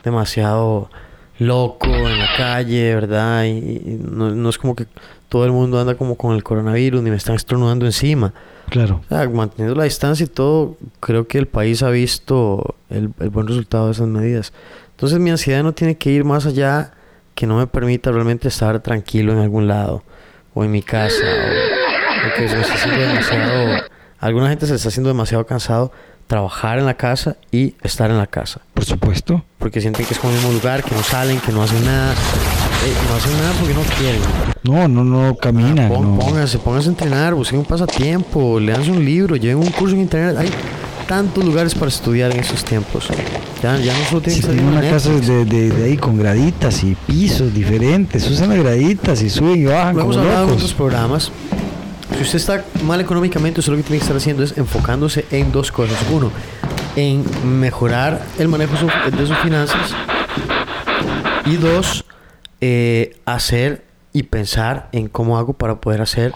demasiado 0.03 0.91
loco 1.39 1.87
en 1.87 2.19
la 2.19 2.29
calle, 2.37 2.95
¿verdad? 2.95 3.45
Y, 3.45 3.49
y 3.49 4.01
no, 4.03 4.31
no 4.31 4.49
es 4.49 4.59
como 4.59 4.75
que 4.75 4.87
todo 5.29 5.45
el 5.45 5.53
mundo 5.53 5.81
anda 5.81 5.97
como 5.97 6.17
con 6.17 6.35
el 6.35 6.45
coronavirus 6.45 7.03
ni 7.03 7.11
me 7.11 7.17
están 7.17 7.35
estornudando 7.35 7.87
encima. 7.87 8.33
Claro. 8.71 9.01
O 9.05 9.09
sea, 9.09 9.29
manteniendo 9.29 9.75
la 9.75 9.85
distancia 9.85 10.25
y 10.25 10.29
todo, 10.29 10.77
creo 11.01 11.27
que 11.27 11.39
el 11.39 11.47
país 11.47 11.83
ha 11.83 11.91
visto 11.91 12.77
el, 12.89 13.11
el 13.21 13.31
buen 13.31 13.47
resultado 13.47 13.87
de 13.87 13.93
esas 13.93 14.09
medidas. 14.09 14.53
Entonces 14.91 15.19
mi 15.19 15.31
ansiedad 15.31 15.63
no 15.63 15.73
tiene 15.73 15.97
que 15.97 16.11
ir 16.11 16.25
más 16.25 16.47
allá 16.47 16.93
que 17.35 17.47
no 17.47 17.59
me 17.59 17.67
permita 17.67 18.13
realmente 18.13 18.49
estar 18.49 18.81
tranquilo 18.81 19.33
en 19.33 19.39
algún 19.39 19.67
lado 19.67 20.05
o 20.55 20.65
en 20.65 20.71
mi 20.71 20.83
casa 20.83 21.17
o, 21.25 22.29
o 22.29 22.35
que 22.37 22.49
se 22.49 22.55
me 22.55 22.63
está 22.63 22.75
haciendo 22.75 23.01
demasiado... 23.01 23.85
Alguna 24.21 24.49
gente 24.49 24.67
se 24.67 24.77
está 24.77 24.89
haciendo 24.89 25.09
demasiado 25.09 25.45
cansado 25.45 25.93
trabajar 26.27 26.79
en 26.79 26.87
la 26.87 26.95
casa 26.95 27.37
y 27.53 27.75
estar 27.83 28.11
en 28.11 28.19
la 28.19 28.27
casa. 28.27 28.61
Por 28.75 28.85
supuesto. 28.85 29.45
Porque 29.59 29.81
sienten 29.81 30.05
que 30.07 30.15
es 30.15 30.19
como 30.21 30.33
el 30.33 30.39
mismo 30.39 30.53
lugar, 30.53 30.83
que 30.83 30.95
no 30.95 31.03
salen, 31.03 31.39
que 31.41 31.53
no 31.53 31.63
hacen 31.63 31.85
nada. 31.85 32.13
Eh, 32.13 32.93
no 33.09 33.15
hacen 33.15 33.33
nada 33.39 33.53
porque 33.59 33.75
no 33.75 33.81
quieren. 33.99 34.21
No, 34.63 34.89
no, 34.89 35.05
no 35.05 35.37
camina. 35.37 35.89
Pon- 35.89 36.19
no. 36.19 36.25
Pónganse, 36.25 36.59
pónganse 36.59 36.89
a 36.89 36.93
entrenar, 36.93 37.35
busquen 37.35 37.61
un 37.61 37.65
pasatiempo, 37.65 38.59
leanse 38.61 38.91
un 38.91 39.05
libro, 39.05 39.37
lleven 39.37 39.59
un 39.59 39.71
curso 39.71 39.95
en 39.95 40.03
internet. 40.03 40.37
Hay 40.39 40.51
tantos 41.07 41.45
lugares 41.45 41.75
para 41.75 41.89
estudiar 41.89 42.31
en 42.33 42.41
estos 42.41 42.65
tiempos. 42.65 43.09
Ya, 43.63 43.77
ya 43.79 43.93
no 43.97 44.05
solo 44.09 44.21
tienen 44.23 44.41
que 44.43 44.47
salir 44.47 44.63
una 44.65 44.81
casa 44.83 45.11
de, 45.11 45.45
de, 45.45 45.71
de 45.71 45.85
ahí 45.85 45.97
con 45.97 46.19
graditas 46.19 46.83
y 46.85 46.95
pisos 47.07 47.53
diferentes, 47.55 48.29
usan 48.31 48.51
las 48.51 48.59
graditas 48.59 49.23
y 49.23 49.31
suben 49.31 49.63
y 49.63 49.65
bajan 49.65 49.99
hemos 49.99 50.17
como 50.17 50.27
hablado 50.29 50.49
en 50.49 50.55
otros 50.55 50.75
programas. 50.75 51.31
Si 52.17 52.23
usted 52.23 52.37
está 52.37 52.65
mal 52.85 53.01
económicamente, 53.01 53.61
usted 53.61 53.73
lo 53.73 53.77
que 53.79 53.83
tiene 53.85 53.99
que 53.99 54.05
estar 54.05 54.17
haciendo 54.17 54.43
es 54.43 54.57
enfocándose 54.57 55.25
en 55.31 55.51
dos 55.53 55.71
cosas. 55.73 55.99
Uno, 56.13 56.31
en 56.97 57.25
mejorar 57.61 58.23
el 58.39 58.49
manejo 58.49 58.73
de 58.75 58.79
su- 58.79 59.17
de 59.17 59.27
sus 59.27 59.37
finanzas. 59.39 59.95
Y 61.47 61.57
dos, 61.57 62.05
eh, 62.61 63.17
hacer 63.27 63.85
y 64.13 64.23
pensar 64.25 64.89
en 64.93 65.09
cómo 65.09 65.37
hago 65.39 65.53
para 65.55 65.77
poder 65.81 66.01
hacer 66.01 66.33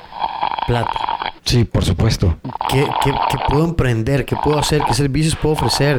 plata. 0.66 0.90
Sí, 1.44 1.64
por 1.64 1.84
supuesto. 1.84 2.36
¿Qué, 2.68 2.86
qué, 3.02 3.10
qué 3.30 3.36
puedo 3.48 3.64
emprender? 3.64 4.24
¿Qué 4.26 4.36
puedo 4.42 4.58
hacer? 4.58 4.82
¿Qué 4.86 4.92
servicios 4.92 5.34
puedo 5.36 5.54
ofrecer? 5.54 5.98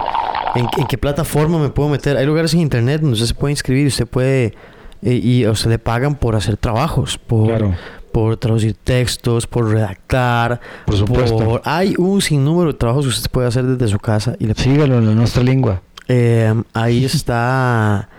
¿En, 0.55 0.67
en 0.77 0.85
qué 0.87 0.97
plataforma 0.97 1.57
me 1.57 1.69
puedo 1.69 1.89
meter? 1.89 2.17
Hay 2.17 2.25
lugares 2.25 2.53
en 2.53 2.59
internet 2.59 3.01
donde 3.01 3.13
usted 3.13 3.27
se 3.27 3.33
puede 3.33 3.53
inscribir, 3.53 3.87
usted 3.87 4.05
puede 4.05 4.53
eh, 5.01 5.13
y 5.13 5.45
a 5.45 5.51
usted 5.51 5.69
le 5.71 5.79
pagan 5.79 6.15
por 6.15 6.35
hacer 6.35 6.57
trabajos, 6.57 7.17
por, 7.17 7.47
Claro. 7.47 7.75
Por 8.11 8.37
traducir 8.37 8.75
textos, 8.83 9.47
por 9.47 9.69
redactar, 9.71 10.59
Por 10.85 10.97
supuesto. 10.97 11.61
hay 11.65 11.95
un 11.97 12.21
sinnúmero 12.21 12.71
de 12.73 12.77
trabajos 12.77 13.05
que 13.05 13.09
usted 13.09 13.31
puede 13.31 13.47
hacer 13.47 13.63
desde 13.65 13.87
su 13.91 13.99
casa 13.99 14.35
y 14.39 14.45
le 14.47 14.53
Sígalo 14.55 14.97
en 14.97 15.05
la 15.07 15.13
nuestra 15.13 15.43
lengua. 15.43 15.81
eh, 16.07 16.53
ahí 16.73 17.05
está. 17.05 18.09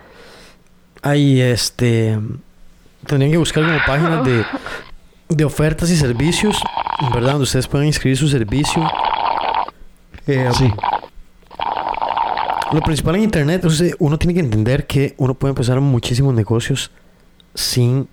Ahí 1.03 1.41
este. 1.41 2.19
Tendrían 3.07 3.33
que 3.33 3.39
buscar 3.39 3.65
como 3.65 3.79
páginas 3.87 4.25
de, 4.25 4.45
de 5.31 5.45
ofertas 5.45 5.91
y 5.91 5.97
servicios, 5.97 6.57
¿verdad? 7.15 7.33
Donde 7.33 7.45
ustedes 7.45 7.67
puedan 7.67 7.87
inscribir 7.87 8.17
su 8.19 8.29
servicio. 8.29 8.83
Eh, 10.27 10.49
Sí. 10.53 10.71
Lo 12.73 12.81
principal 12.83 13.17
en 13.17 13.23
internet, 13.25 13.67
uno 13.99 14.17
tiene 14.17 14.35
que 14.35 14.41
entender 14.41 14.87
que 14.87 15.15
uno 15.17 15.35
puede 15.35 15.51
empezar 15.51 15.81
muchísimos 15.81 16.33
negocios 16.35 16.93
sin 17.53 18.07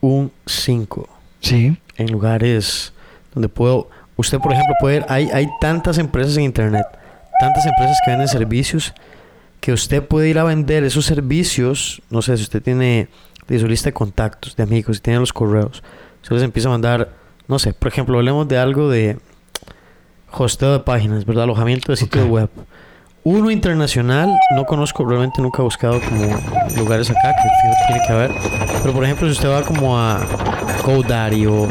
un 0.00 0.32
5 0.46 1.06
Sí. 1.40 1.76
en 1.96 2.10
lugares 2.12 2.92
donde 3.34 3.48
puedo. 3.48 3.88
Usted, 4.16 4.38
por 4.38 4.52
ejemplo, 4.52 4.74
puede. 4.80 5.04
Hay, 5.08 5.28
hay 5.32 5.48
tantas 5.60 5.98
empresas 5.98 6.36
en 6.36 6.44
internet, 6.44 6.86
tantas 7.40 7.64
empresas 7.66 7.96
que 8.04 8.10
venden 8.10 8.28
servicios, 8.28 8.92
que 9.60 9.72
usted 9.72 10.02
puede 10.04 10.28
ir 10.28 10.38
a 10.38 10.44
vender 10.44 10.84
esos 10.84 11.04
servicios. 11.06 12.02
No 12.10 12.22
sé 12.22 12.36
si 12.36 12.42
usted 12.44 12.62
tiene 12.62 13.08
de 13.46 13.58
su 13.58 13.66
lista 13.68 13.88
de 13.88 13.92
contactos, 13.94 14.56
de 14.56 14.62
amigos, 14.64 14.96
si 14.96 15.02
tiene 15.02 15.20
los 15.20 15.32
correos. 15.32 15.82
Usted 16.22 16.34
les 16.36 16.42
empieza 16.44 16.68
a 16.68 16.72
mandar, 16.72 17.10
no 17.46 17.58
sé, 17.58 17.72
por 17.72 17.88
ejemplo, 17.88 18.18
hablemos 18.18 18.46
de 18.48 18.58
algo 18.58 18.90
de 18.90 19.18
hosteo 20.32 20.72
de 20.72 20.80
páginas, 20.80 21.24
¿verdad? 21.24 21.44
Alojamiento 21.44 21.92
de 21.92 21.96
sitio 21.96 22.24
Ok. 22.24 22.30
web. 22.30 22.50
Uno 23.24 23.50
internacional, 23.50 24.30
no 24.56 24.64
conozco, 24.64 25.04
realmente 25.04 25.42
nunca 25.42 25.60
he 25.60 25.64
buscado 25.64 26.00
como 26.00 26.24
lugares 26.76 27.10
acá, 27.10 27.34
que 27.34 27.86
tiene 27.86 28.02
que 28.06 28.12
haber. 28.12 28.30
Pero 28.82 28.92
por 28.94 29.04
ejemplo, 29.04 29.26
si 29.26 29.32
usted 29.32 29.48
va 29.50 29.62
como 29.62 29.98
a 29.98 30.20
GoDaddy 30.88 31.46
o, 31.46 31.68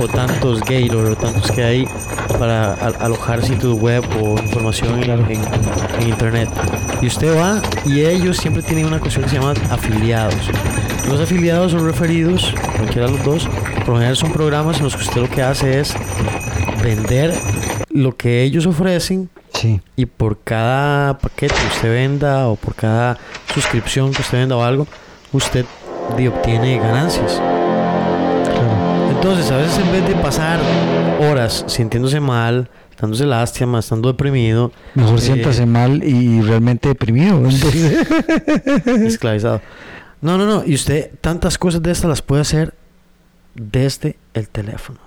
o 0.00 0.08
tantos 0.08 0.60
Gator 0.60 1.10
o 1.12 1.16
tantos 1.16 1.50
que 1.50 1.62
hay 1.64 1.88
para 2.38 2.74
al- 2.74 2.96
alojar 3.00 3.42
sitios 3.42 3.74
web 3.80 4.04
o 4.22 4.38
información 4.42 5.02
en, 5.02 5.10
en- 5.10 5.44
en 6.00 6.08
internet. 6.08 6.48
Y 7.00 7.06
usted 7.06 7.36
va 7.36 7.60
y 7.84 8.00
ellos 8.02 8.36
siempre 8.36 8.62
tienen 8.62 8.86
una 8.86 8.98
cuestión 9.00 9.24
que 9.24 9.30
se 9.30 9.36
llama 9.36 9.54
afiliados. 9.70 10.34
Los 11.08 11.20
afiliados 11.20 11.72
son 11.72 11.86
referidos, 11.86 12.52
cualquiera 12.76 13.06
de 13.06 13.12
los 13.14 13.24
dos, 13.24 13.48
por 13.78 13.88
lo 13.88 13.94
general 13.94 14.16
son 14.16 14.32
programas 14.32 14.76
en 14.78 14.84
los 14.84 14.94
que 14.96 15.02
usted 15.02 15.20
lo 15.22 15.30
que 15.30 15.42
hace 15.42 15.80
es 15.80 15.94
vender 16.82 17.34
lo 17.90 18.16
que 18.16 18.42
ellos 18.42 18.66
ofrecen 18.66 19.30
Sí. 19.54 19.80
y 19.96 20.04
por 20.06 20.38
cada 20.44 21.18
paquete 21.18 21.54
que 21.54 21.66
usted 21.76 21.88
venda 21.88 22.46
o 22.48 22.56
por 22.56 22.74
cada 22.74 23.16
suscripción 23.54 24.12
que 24.12 24.20
usted 24.20 24.38
venda 24.38 24.56
o 24.56 24.62
algo, 24.62 24.86
usted 25.32 25.64
obtiene 26.12 26.78
ganancias. 26.78 27.40
Entonces, 29.20 29.50
a 29.50 29.56
veces 29.56 29.78
en 29.78 29.90
vez 29.92 30.06
de 30.06 30.14
pasar 30.22 30.60
horas 31.20 31.64
sintiéndose 31.66 32.20
mal, 32.20 32.70
dándose 33.00 33.26
lástima, 33.26 33.80
estando 33.80 34.08
deprimido, 34.08 34.72
Mejor 34.94 35.18
eh, 35.18 35.22
siéntase 35.22 35.66
mal 35.66 36.04
y 36.04 36.40
realmente 36.40 36.88
deprimido. 36.88 37.42
esclavizado. 38.86 39.60
No, 40.20 40.38
no, 40.38 40.46
no. 40.46 40.64
Y 40.64 40.74
usted 40.74 41.10
tantas 41.20 41.58
cosas 41.58 41.82
de 41.82 41.90
estas 41.90 42.08
las 42.08 42.22
puede 42.22 42.42
hacer 42.42 42.74
desde 43.54 44.16
el 44.34 44.48
teléfono. 44.48 45.00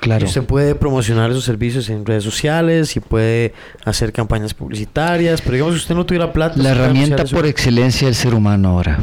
claro. 0.00 0.24
Y 0.24 0.28
usted 0.28 0.42
puede 0.42 0.74
promocionar 0.74 1.30
esos 1.30 1.44
servicios 1.44 1.88
en 1.90 2.04
redes 2.04 2.24
sociales 2.24 2.96
y 2.96 3.00
puede 3.00 3.54
hacer 3.84 4.12
campañas 4.12 4.54
publicitarias. 4.54 5.40
Pero 5.40 5.52
digamos, 5.52 5.74
si 5.74 5.80
usted 5.80 5.94
no 5.94 6.04
tuviera 6.04 6.32
plata... 6.32 6.60
La 6.60 6.70
herramienta 6.70 7.24
por 7.24 7.46
excelencia 7.46 8.08
del 8.08 8.16
ser 8.16 8.34
humano 8.34 8.70
ahora. 8.70 8.98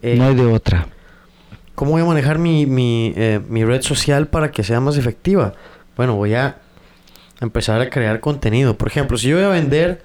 Eh, 0.00 0.16
No 0.16 0.24
hay 0.24 0.34
de 0.34 0.46
otra. 0.46 0.88
¿Cómo 1.78 1.92
voy 1.92 2.02
a 2.02 2.06
manejar 2.06 2.40
mi, 2.40 2.66
mi, 2.66 3.12
eh, 3.16 3.40
mi 3.48 3.64
red 3.64 3.82
social 3.82 4.26
para 4.26 4.50
que 4.50 4.64
sea 4.64 4.80
más 4.80 4.96
efectiva? 4.96 5.52
Bueno, 5.96 6.16
voy 6.16 6.34
a 6.34 6.56
empezar 7.40 7.80
a 7.80 7.88
crear 7.88 8.18
contenido. 8.18 8.76
Por 8.76 8.88
ejemplo, 8.88 9.16
si 9.16 9.28
yo 9.28 9.36
voy 9.36 9.44
a 9.44 9.48
vender 9.50 10.02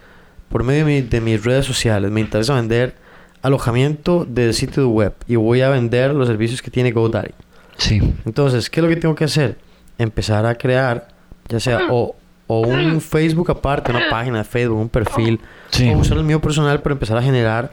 por 0.49 0.63
medio 0.63 0.86
de, 0.86 1.01
mi- 1.01 1.07
de 1.07 1.19
mis 1.19 1.43
redes 1.43 1.65
sociales, 1.65 2.12
me 2.12 2.21
interesa 2.21 2.53
vender 2.53 2.93
alojamiento 3.41 4.23
de 4.29 4.53
sitio 4.53 4.88
web 4.88 5.15
y 5.27 5.36
voy 5.36 5.62
a 5.62 5.69
vender 5.69 6.13
los 6.13 6.27
servicios 6.27 6.62
que 6.62 6.69
tiene 6.69 6.91
GoDaddy. 6.91 7.31
Sí. 7.77 7.99
Entonces, 8.25 8.69
¿qué 8.69 8.79
es 8.79 8.83
lo 8.83 8.89
que 8.89 8.97
tengo 8.97 9.15
que 9.15 9.23
hacer? 9.23 9.57
Empezar 9.97 10.45
a 10.45 10.53
crear, 10.53 11.07
ya 11.49 11.59
sea 11.59 11.88
o, 11.89 12.15
o 12.45 12.59
un 12.67 13.01
Facebook 13.01 13.49
aparte, 13.49 13.89
una 13.89 14.09
página 14.12 14.38
de 14.38 14.43
Facebook, 14.43 14.77
un 14.79 14.89
perfil, 14.89 15.39
Sí. 15.71 15.89
o 15.89 15.97
usar 15.97 16.17
el 16.19 16.23
mío 16.23 16.39
personal 16.39 16.83
para 16.83 16.93
empezar 16.93 17.17
a 17.17 17.23
generar 17.23 17.71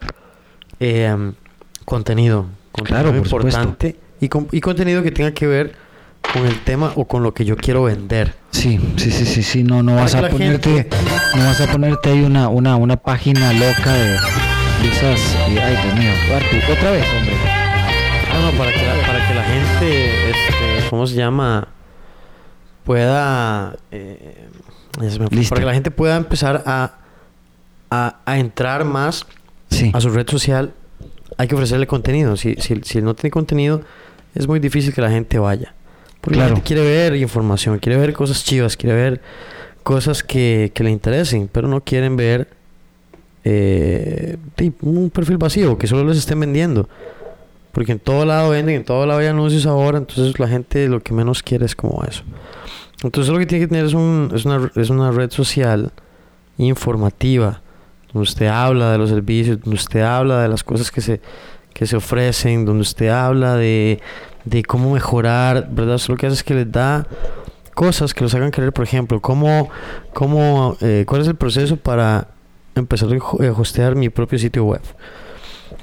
eh, 0.81 1.15
contenido. 1.85 2.47
Contenido 2.73 3.03
Claro, 3.05 3.19
por 3.19 3.29
supuesto. 3.29 3.61
importante 3.61 3.97
y, 4.21 4.29
con- 4.29 4.49
y 4.53 4.61
contenido 4.61 5.03
que 5.03 5.11
tenga 5.11 5.33
que 5.33 5.47
ver 5.47 5.75
con 6.33 6.47
el 6.47 6.61
tema 6.61 6.93
o 6.97 7.07
con 7.07 7.23
lo 7.23 7.33
que 7.35 7.45
yo 7.45 7.57
quiero 7.57 7.85
vender. 7.85 8.35
Sí, 8.51 8.79
sí, 8.97 9.11
sí, 9.11 9.25
sí, 9.27 9.43
sí, 9.43 9.63
no, 9.63 9.83
no 9.83 9.95
vas 9.97 10.15
a 10.15 10.29
ponerte, 10.29 10.71
gente- 10.71 10.97
no 11.37 11.45
vas 11.45 11.61
a 11.61 11.67
ponerte 11.73 12.11
ahí 12.11 12.23
una, 12.23 12.49
una, 12.49 12.77
una 12.77 12.97
página 12.97 13.53
loca 13.53 13.93
de, 13.95 14.11
de 14.11 14.89
esas, 14.93 15.21
ay 15.47 15.77
Dios 15.83 15.95
mío, 15.99 16.13
Artu, 16.37 16.73
otra 16.73 16.91
vez, 16.93 17.05
hombre. 17.17 17.35
No, 18.35 18.51
no, 18.53 18.59
para 18.59 18.71
que 18.73 18.87
la, 18.87 19.07
para 19.07 19.29
que 19.29 19.35
la 19.35 19.43
gente, 19.45 20.31
este, 20.31 20.91
¿cómo 20.91 21.07
se 21.07 21.15
llama? 21.17 21.69
Pueda... 22.85 23.77
eh, 23.91 24.49
para 25.49 25.61
que 25.61 25.67
la 25.67 25.75
gente 25.75 25.91
pueda 25.91 26.17
empezar 26.17 26.63
a, 26.67 26.95
a, 27.91 28.17
a 28.25 28.39
entrar 28.39 28.85
más 28.85 29.27
Sí, 29.71 29.91
a 29.95 30.01
su 30.01 30.11
red 30.11 30.29
social, 30.29 30.73
hay 31.41 31.49
que 31.49 31.55
ofrecerle 31.55 31.87
contenido. 31.87 32.37
Si, 32.37 32.55
si, 32.57 32.81
si 32.83 33.01
no 33.01 33.15
tiene 33.15 33.31
contenido, 33.31 33.81
es 34.35 34.47
muy 34.47 34.61
difícil 34.61 34.93
que 34.93 35.01
la 35.01 35.11
gente 35.11 35.39
vaya. 35.39 35.75
Porque 36.21 36.35
Claro. 36.37 36.51
la 36.51 36.57
gente 36.57 36.67
quiere 36.67 36.83
ver 36.83 37.17
información, 37.17 37.79
quiere 37.79 37.99
ver 37.99 38.13
cosas 38.13 38.45
chivas, 38.45 38.77
quiere 38.77 38.95
ver 38.95 39.21
cosas 39.83 40.23
que, 40.23 40.71
que 40.75 40.85
le 40.85 40.91
interesen, 40.91 41.49
pero 41.51 41.67
no 41.67 41.81
quieren 41.81 42.15
ver 42.17 42.49
eh, 43.45 44.37
un 44.83 45.09
perfil 45.09 45.39
vacío, 45.39 45.79
que 45.79 45.87
solo 45.87 46.05
les 46.05 46.19
estén 46.19 46.39
vendiendo. 46.41 46.91
Porque 47.73 47.93
en 47.93 48.01
todo 48.01 48.27
lado 48.27 48.51
venden, 48.51 48.75
en 48.77 48.85
todo 48.85 49.07
lado 49.07 49.21
hay 49.21 49.29
anuncios 49.29 49.65
ahora, 49.65 49.97
entonces 49.97 50.39
la 50.39 50.47
gente 50.47 50.89
lo 50.89 51.01
que 51.01 51.15
menos 51.15 51.43
quiere 51.43 51.65
es 51.65 51.75
como 51.75 52.05
eso. 52.05 52.23
Entonces 53.03 53.33
lo 53.33 53.39
que 53.39 53.47
tiene 53.47 53.65
que 53.65 53.69
tener 53.69 53.87
es, 53.87 53.95
un, 53.95 54.31
es, 54.35 54.45
una, 54.45 54.71
es 54.77 54.91
una 54.91 55.11
red 55.11 55.31
social 55.31 55.91
informativa, 56.59 57.63
donde 58.13 58.23
usted 58.23 58.47
habla 58.47 58.93
de 58.93 58.99
los 58.99 59.11
servicios, 59.11 59.61
donde 59.61 59.77
usted 59.77 60.01
habla 60.01 60.43
de 60.43 60.49
las 60.49 60.65
cosas 60.65 60.91
que 60.91 61.01
se, 61.01 61.21
que 61.73 61.87
se 61.87 61.97
ofrecen, 61.97 62.65
donde 62.65 62.83
usted 62.83 63.09
habla 63.09 63.57
de, 63.57 64.01
de 64.45 64.63
cómo 64.63 64.93
mejorar, 64.93 65.69
¿verdad? 65.71 66.01
Lo 66.09 66.17
que 66.17 66.27
hace 66.27 66.35
es 66.35 66.45
que 66.45 66.55
les 66.55 66.71
da 66.71 67.07
cosas 67.75 68.13
que 68.15 68.23
los 68.23 68.35
hagan 68.35 68.51
querer, 68.51 68.73
por 68.73 68.85
ejemplo, 68.85 69.21
cómo, 69.21 69.71
cómo, 70.13 70.77
eh, 70.81 71.05
cuál 71.07 71.23
es 71.23 71.29
el 71.29 71.37
proceso 71.37 71.77
para 71.77 72.29
empezar 72.75 73.09
a 73.11 73.47
a 73.47 73.53
hostear 73.53 73.95
mi 73.95 74.09
propio 74.09 74.39
sitio 74.39 74.65
web. 74.65 74.83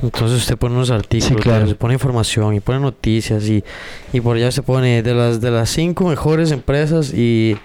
Entonces 0.04 0.38
usted 0.38 0.58
pone 0.58 0.76
unos 0.76 0.92
artículos, 0.92 1.42
claro. 1.42 1.68
se 1.68 1.76
pone 1.76 1.96
información 1.96 2.54
y 2.54 2.60
pone 2.60 2.80
noticias 2.80 3.48
y, 3.48 3.63
y 4.13 4.22
por 4.22 4.36
allá 4.36 4.52
se 4.52 4.62
pone 4.62 5.02
de 5.02 5.13
las 5.16 5.42
de 5.42 5.50
las 5.50 5.70
cinco 5.70 6.08
mejores 6.08 6.52
empresas 6.52 7.13
y 7.13 7.58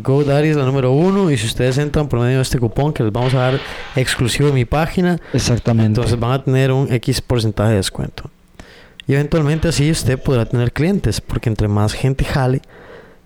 GoDaddy 0.00 0.48
es 0.48 0.56
la 0.56 0.64
número 0.64 0.92
uno 0.92 1.30
y 1.30 1.36
si 1.36 1.46
ustedes 1.46 1.78
entran 1.78 2.08
por 2.08 2.20
medio 2.20 2.36
de 2.36 2.42
este 2.42 2.58
cupón 2.58 2.92
que 2.92 3.02
les 3.02 3.12
vamos 3.12 3.34
a 3.34 3.38
dar 3.38 3.60
exclusivo 3.96 4.48
en 4.48 4.54
mi 4.54 4.64
página, 4.64 5.20
exactamente. 5.32 5.86
entonces 5.86 6.18
van 6.18 6.32
a 6.32 6.44
tener 6.44 6.72
un 6.72 6.92
X 6.92 7.20
porcentaje 7.20 7.70
de 7.70 7.76
descuento. 7.76 8.30
Y 9.06 9.14
eventualmente 9.14 9.68
así 9.68 9.90
usted 9.90 10.18
podrá 10.18 10.46
tener 10.46 10.72
clientes, 10.72 11.20
porque 11.20 11.48
entre 11.48 11.68
más 11.68 11.92
gente 11.92 12.24
jale, 12.24 12.62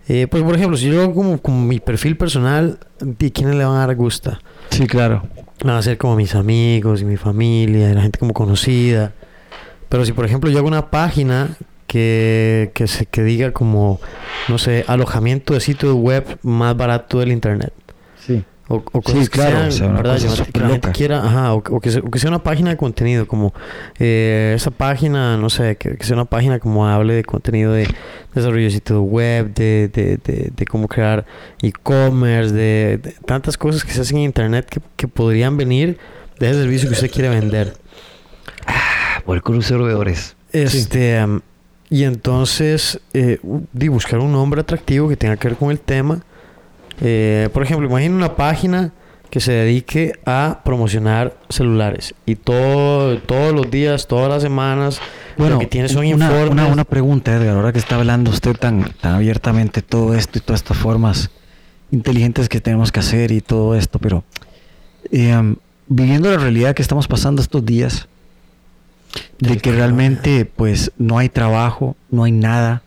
eh, 0.09 0.27
pues 0.27 0.43
por 0.43 0.57
ejemplo, 0.57 0.77
si 0.77 0.89
yo 0.89 1.03
hago 1.03 1.15
como, 1.15 1.39
como 1.41 1.61
mi 1.61 1.81
perfil 1.81 2.17
personal, 2.17 2.79
¿y 3.19 3.31
quiénes 3.31 3.57
le 3.57 3.65
van 3.65 3.77
a 3.77 3.87
dar 3.87 3.95
gusta? 3.95 4.41
sí, 4.71 4.87
claro. 4.87 5.23
Van 5.65 5.75
a 5.75 5.83
ser 5.83 5.99
como 5.99 6.15
mis 6.15 6.37
amigos 6.37 7.03
y 7.03 7.05
mi 7.05 7.17
familia, 7.17 7.91
y 7.91 7.95
la 7.95 8.03
gente 8.03 8.19
como 8.19 8.33
conocida. 8.33 9.13
Pero 9.89 10.05
si 10.05 10.13
por 10.13 10.25
ejemplo 10.25 10.51
yo 10.51 10.59
hago 10.59 10.69
una 10.69 10.91
página 10.91 11.57
que, 11.89 12.71
que, 12.75 12.87
se, 12.87 13.07
que 13.07 13.25
diga 13.25 13.51
como, 13.53 13.99
no 14.49 14.59
sé, 14.59 14.85
alojamiento 14.87 15.55
de 15.55 15.61
sitio 15.61 15.97
web 15.97 16.39
más 16.43 16.77
barato 16.77 17.19
del 17.19 17.33
internet. 17.33 17.73
Sí. 18.25 18.45
O, 18.71 18.77
o 18.93 19.01
cosas 19.01 19.25
Sí, 19.25 19.29
claro, 19.31 19.51
que 19.53 19.57
o 19.57 19.63
sea, 19.63 19.71
sean, 19.73 19.91
una 19.93 20.03
¿verdad? 20.03 20.21
cosa 20.29 20.45
que 20.45 20.61
la 20.61 20.69
gente 20.69 20.91
quiera, 20.93 21.25
ajá, 21.25 21.55
o, 21.55 21.57
o 21.71 21.81
que 21.81 21.91
se- 21.91 22.01
o 22.01 22.11
que 22.11 22.19
sea 22.19 22.29
una 22.29 22.43
página 22.43 22.69
de 22.69 22.77
contenido, 22.77 23.27
como 23.27 23.55
eh, 23.99 24.53
esa 24.55 24.71
página, 24.71 25.39
no 25.39 25.49
sé, 25.49 25.77
que, 25.77 25.97
que 25.97 26.05
sea 26.05 26.15
una 26.17 26.27
página 26.27 26.59
como 26.59 26.87
hable 26.87 27.15
de 27.15 27.25
contenido 27.25 27.73
de 27.73 27.89
desarrollo 28.35 28.65
de 28.65 28.71
sitio 28.71 29.01
web, 29.01 29.55
de, 29.55 29.89
de, 29.91 30.19
de, 30.19 30.53
de 30.55 30.67
cómo 30.67 30.87
crear 30.87 31.25
e-commerce, 31.63 32.53
de, 32.55 32.99
de 33.03 33.13
tantas 33.25 33.57
cosas 33.57 33.83
que 33.85 33.93
se 33.93 34.03
hacen 34.03 34.19
en 34.19 34.25
internet 34.25 34.67
que, 34.69 34.81
que 34.97 35.09
podrían 35.09 35.57
venir 35.57 35.97
de 36.39 36.51
ese 36.51 36.61
servicio 36.61 36.91
que 36.91 36.95
usted 36.95 37.11
quiere 37.11 37.31
vender. 37.31 37.73
Por 39.25 39.37
el 39.37 39.43
crucero 39.43 39.87
de 39.87 39.95
Ores. 39.95 40.37
Este, 40.53 41.19
y 41.91 42.05
entonces, 42.05 43.01
eh, 43.15 43.39
di, 43.73 43.89
buscar 43.89 44.19
un 44.21 44.33
nombre 44.33 44.61
atractivo 44.61 45.09
que 45.09 45.17
tenga 45.17 45.37
que 45.37 45.49
ver 45.49 45.57
con 45.57 45.71
el 45.71 45.81
tema. 45.81 46.21
Eh, 47.01 47.49
por 47.53 47.63
ejemplo, 47.63 47.87
imagina 47.87 48.15
una 48.15 48.37
página 48.37 48.93
que 49.31 49.41
se 49.41 49.53
dedique 49.53 50.13
a 50.25 50.61
promocionar 50.65 51.37
celulares 51.51 52.15
y 52.25 52.35
todo, 52.37 53.19
todos 53.19 53.55
los 53.55 53.71
días, 53.71 54.07
todas 54.07 54.29
las 54.29 54.43
semanas, 54.43 55.01
lo 55.37 55.59
que 55.59 55.67
tiene 55.67 55.89
son 55.89 56.07
una, 56.07 56.27
informes. 56.27 56.51
una, 56.51 56.67
una 56.67 56.85
pregunta, 56.85 57.35
Edgar, 57.35 57.57
ahora 57.57 57.73
que 57.73 57.79
está 57.79 57.97
hablando 57.97 58.31
usted 58.31 58.55
tan, 58.57 58.91
tan 59.01 59.15
abiertamente 59.15 59.83
todo 59.83 60.15
esto 60.15 60.39
y 60.39 60.41
todas 60.41 60.63
estas 60.63 60.79
formas 60.79 61.31
inteligentes 61.91 62.49
que 62.49 62.61
tenemos 62.61 62.91
que 62.91 63.01
hacer 63.01 63.31
y 63.31 63.41
todo 63.41 63.75
esto, 63.75 63.99
pero 63.99 64.25
eh, 65.11 65.55
viviendo 65.89 66.31
la 66.31 66.39
realidad 66.39 66.75
que 66.75 66.83
estamos 66.83 67.07
pasando 67.07 67.43
estos 67.43 67.65
días, 67.65 68.09
de 69.39 69.57
que 69.59 69.73
realmente 69.73 70.45
pues 70.45 70.93
no 70.99 71.19
hay 71.19 71.29
trabajo, 71.29 71.97
no 72.11 72.25
hay 72.25 72.33
nada, 72.33 72.83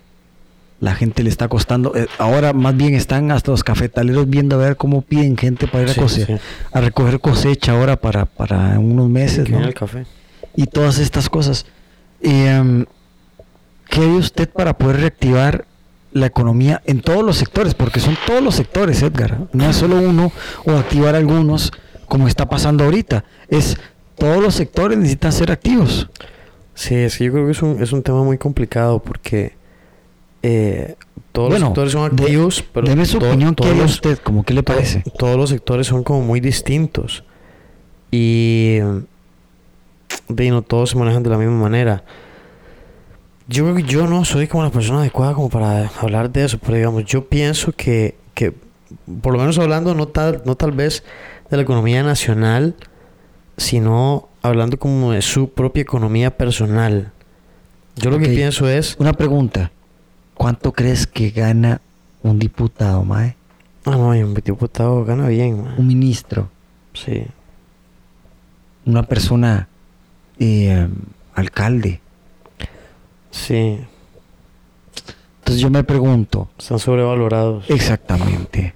la 0.80 0.96
gente 0.96 1.24
le 1.24 1.30
está 1.30 1.48
costando, 1.48 1.96
eh, 1.96 2.08
ahora 2.18 2.54
más 2.54 2.76
bien 2.76 2.96
están 2.96 3.32
hasta 3.32 3.52
los 3.52 3.64
cafetaleros 3.64 4.28
viendo 4.30 4.56
a 4.56 4.60
ver 4.60 4.78
cómo 4.78 5.02
piden 5.02 5.38
gente 5.38 5.68
para 5.68 5.84
ir 5.84 5.90
a, 5.92 5.94
Sí, 5.94 6.00
cose- 6.00 6.26
sí. 6.26 6.34
a 6.74 6.82
recoger 6.82 7.20
cosecha 7.20 7.74
ahora 7.74 7.98
para, 7.98 8.26
para 8.26 8.80
unos 8.80 9.08
meses, 9.10 9.50
¿no? 9.50 9.60
el 9.64 9.74
café. 9.74 10.06
y 10.56 10.66
todas 10.66 10.98
estas 11.00 11.30
cosas. 11.30 11.66
Y, 12.22 12.30
em, 12.46 12.86
¿Qué 13.90 14.00
haría 14.02 14.18
usted 14.20 14.50
para 14.50 14.78
poder 14.78 14.98
reactivar 15.02 15.66
la 16.14 16.26
economía 16.26 16.82
en 16.86 17.02
todos 17.02 17.24
los 17.26 17.38
sectores? 17.38 17.74
Porque 17.74 18.00
son 18.00 18.18
todos 18.26 18.42
los 18.42 18.56
sectores, 18.56 19.02
Edgar. 19.02 19.38
No 19.52 19.70
es 19.70 19.76
solo 19.76 19.98
uno 19.98 20.32
o 20.66 20.72
activar 20.72 21.14
algunos 21.16 21.74
como 22.08 22.28
está 22.30 22.48
pasando 22.48 22.86
ahorita. 22.86 23.26
Es 23.50 23.78
todos 24.22 24.42
los 24.42 24.56
sectores 24.56 24.98
necesitan 24.98 25.32
ser 25.32 25.52
activos. 25.52 26.10
Sí, 26.74 26.96
es 26.96 27.18
que 27.18 27.26
yo 27.26 27.32
creo 27.34 27.46
que 27.46 27.52
es 27.52 27.62
un, 27.62 27.82
es 27.84 27.92
un 27.92 28.02
tema 28.04 28.24
muy 28.24 28.38
complicado 28.38 29.00
porque 29.00 29.54
eh, 30.44 30.96
todos 31.32 31.50
Bueno, 31.50 31.66
los 31.66 31.70
sectores 31.70 31.92
son 31.94 32.16
de- 32.16 32.24
activos, 32.24 32.64
pero 32.74 32.88
Deme 32.88 33.06
su 33.06 33.18
opinión, 33.18 33.56
¿qué 33.56 33.64
qué 34.46 34.54
le 34.54 34.64
parece? 34.64 35.04
todos 35.18 35.38
los 35.38 35.50
sectores 35.50 35.88
son 35.88 36.04
como 36.04 36.22
muy 36.22 36.40
distintos 36.40 37.24
y 38.12 38.80
de, 40.28 40.50
no 40.50 40.62
todos 40.62 40.92
se 40.92 40.98
manejan 40.98 41.24
de 41.24 41.30
la 41.30 41.38
misma 41.38 41.58
manera. 41.58 42.04
Yo 43.48 43.64
creo 43.66 43.76
que 43.76 43.84
yo 43.84 44.08
no 44.08 44.24
soy 44.24 44.48
como 44.48 44.64
la 44.64 44.70
persona 44.70 45.00
adecuada 45.00 45.34
como 45.34 45.50
para 45.50 45.88
hablar 46.00 46.32
de 46.32 46.46
eso, 46.46 46.58
pero 46.58 46.76
digamos, 46.76 47.06
yo 47.06 47.26
pienso 47.28 47.72
que, 47.74 48.16
que 48.34 48.54
por 49.22 49.34
lo 49.34 49.40
menos 49.40 49.58
hablando 49.60 49.94
no 49.94 50.08
tal, 50.08 50.42
no 50.46 50.56
tal 50.56 50.72
vez 50.72 51.04
de 51.50 51.58
la 51.58 51.64
economía 51.64 52.02
nacional, 52.04 52.76
sino 53.58 54.30
hablando 54.42 54.78
como 54.78 55.12
de 55.12 55.22
su 55.22 55.50
propia 55.50 55.82
economía 55.82 56.38
personal. 56.38 57.12
Yo 57.96 58.10
lo 58.10 58.20
que 58.20 58.30
pienso 58.30 58.68
es, 58.68 58.96
Una 59.00 59.14
pregunta. 59.14 59.72
¿Cuánto 60.34 60.72
crees 60.72 61.06
que 61.06 61.30
gana 61.30 61.82
un 62.24 62.40
diputado, 62.40 63.04
mae? 63.04 63.36
ah 63.86 63.92
no, 63.92 64.10
un 64.10 64.34
diputado 64.34 65.04
gana 65.06 65.28
bien, 65.28 65.64
man. 65.64 65.76
Un 65.78 65.88
ministro, 65.88 66.50
sí. 66.94 67.26
una 68.86 69.04
persona 69.04 69.68
eh, 70.40 70.88
alcalde. 71.36 72.00
Sí, 73.32 73.80
Entonces 75.40 75.62
yo 75.62 75.70
me 75.70 75.84
pregunto, 75.84 76.50
están 76.58 76.80
sobrevalorados. 76.80 77.70
Exactamente. 77.70 78.74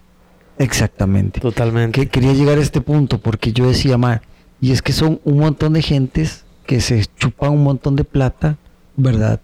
Exactamente. 0.58 1.42
Totalmente. 1.42 2.00
Que 2.00 2.08
quería 2.08 2.34
llegar 2.34 2.58
a 2.58 2.62
este 2.62 2.80
punto 2.82 3.20
porque 3.20 3.52
yo 3.52 3.68
decía, 3.68 3.98
ma, 3.98 4.22
y 4.62 4.72
es 4.72 4.82
que 4.82 4.94
son 4.94 5.20
un 5.24 5.40
montón 5.40 5.74
de 5.74 5.82
gentes 5.82 6.44
que 6.66 6.82
se 6.82 7.06
chupan 7.18 7.52
un 7.52 7.64
montón 7.64 7.96
de 7.96 8.04
plata, 8.04 8.58
¿verdad? 8.96 9.40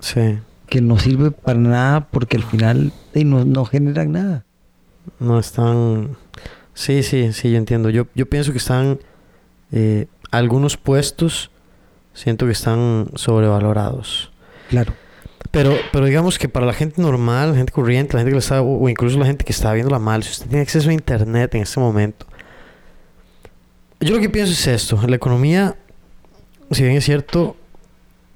Sí. 0.00 0.38
Que 0.68 0.80
no 0.80 0.98
sirve 0.98 1.30
para 1.30 1.58
nada 1.58 2.08
porque 2.10 2.36
al 2.36 2.42
final 2.42 2.92
eh, 3.14 3.24
no, 3.24 3.44
no 3.44 3.64
generan 3.64 4.12
nada. 4.12 4.44
No 5.20 5.38
están. 5.38 6.16
Sí, 6.72 7.02
sí, 7.02 7.32
sí, 7.32 7.52
yo 7.52 7.58
entiendo. 7.58 7.90
Yo, 7.90 8.06
yo 8.14 8.26
pienso 8.26 8.52
que 8.52 8.58
están. 8.58 8.98
eh, 9.70 10.06
algunos 10.30 10.76
puestos 10.76 11.50
siento 12.12 12.46
que 12.46 12.52
están 12.52 13.08
sobrevalorados. 13.14 14.32
Claro. 14.68 14.92
Pero, 15.50 15.76
pero 15.92 16.06
digamos 16.06 16.38
que 16.38 16.48
para 16.48 16.66
la 16.66 16.72
gente 16.72 17.00
normal, 17.00 17.50
la 17.50 17.56
gente 17.56 17.72
corriente, 17.72 18.14
la 18.14 18.20
gente 18.20 18.32
que 18.32 18.38
está, 18.38 18.60
o 18.62 18.88
incluso 18.88 19.18
la 19.18 19.26
gente 19.26 19.44
que 19.44 19.52
está 19.52 19.72
viendo 19.72 19.92
la 19.92 20.00
mal, 20.00 20.24
si 20.24 20.30
usted 20.32 20.46
tiene 20.48 20.62
acceso 20.62 20.90
a 20.90 20.92
internet 20.92 21.54
en 21.54 21.62
este 21.62 21.78
momento, 21.78 22.26
yo 24.04 24.14
lo 24.14 24.20
que 24.20 24.28
pienso 24.30 24.52
es 24.52 24.66
esto, 24.66 25.00
la 25.06 25.16
economía, 25.16 25.76
si 26.70 26.82
bien 26.82 26.96
es 26.96 27.04
cierto, 27.04 27.56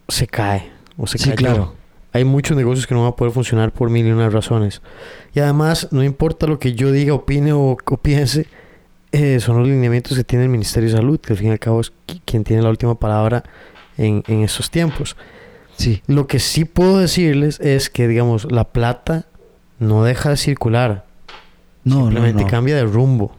se 0.08 0.26
cae, 0.26 0.70
o 0.96 1.06
se 1.06 1.18
Sí, 1.18 1.24
cayó. 1.30 1.36
claro. 1.36 1.74
Hay 2.12 2.24
muchos 2.24 2.56
negocios 2.56 2.86
que 2.86 2.94
no 2.94 3.02
van 3.02 3.12
a 3.12 3.16
poder 3.16 3.32
funcionar 3.32 3.70
por 3.72 3.90
mil 3.90 4.06
y 4.06 4.10
una 4.10 4.30
razones. 4.30 4.80
Y 5.34 5.40
además, 5.40 5.88
no 5.90 6.02
importa 6.02 6.46
lo 6.46 6.58
que 6.58 6.72
yo 6.74 6.90
diga, 6.90 7.12
opine 7.14 7.52
o, 7.52 7.76
o 7.84 7.96
piense, 7.98 8.46
eh, 9.12 9.38
son 9.40 9.58
los 9.58 9.68
lineamientos 9.68 10.16
que 10.16 10.24
tiene 10.24 10.44
el 10.44 10.50
Ministerio 10.50 10.88
de 10.90 10.96
Salud, 10.96 11.20
que 11.20 11.34
al 11.34 11.38
fin 11.38 11.48
y 11.48 11.50
al 11.52 11.58
cabo 11.58 11.80
es 11.80 11.92
qui- 12.06 12.20
quien 12.24 12.44
tiene 12.44 12.62
la 12.62 12.70
última 12.70 12.94
palabra 12.98 13.44
en, 13.98 14.24
en 14.26 14.42
estos 14.42 14.70
tiempos. 14.70 15.16
Sí, 15.76 16.02
Lo 16.06 16.26
que 16.26 16.38
sí 16.40 16.64
puedo 16.64 16.98
decirles 16.98 17.60
es 17.60 17.88
que, 17.90 18.08
digamos, 18.08 18.50
la 18.50 18.64
plata 18.64 19.26
no 19.78 20.02
deja 20.02 20.30
de 20.30 20.36
circular. 20.38 21.04
no, 21.84 21.96
no, 21.96 22.02
simplemente 22.06 22.42
no. 22.44 22.48
cambia 22.48 22.74
de 22.76 22.84
rumbo. 22.84 23.36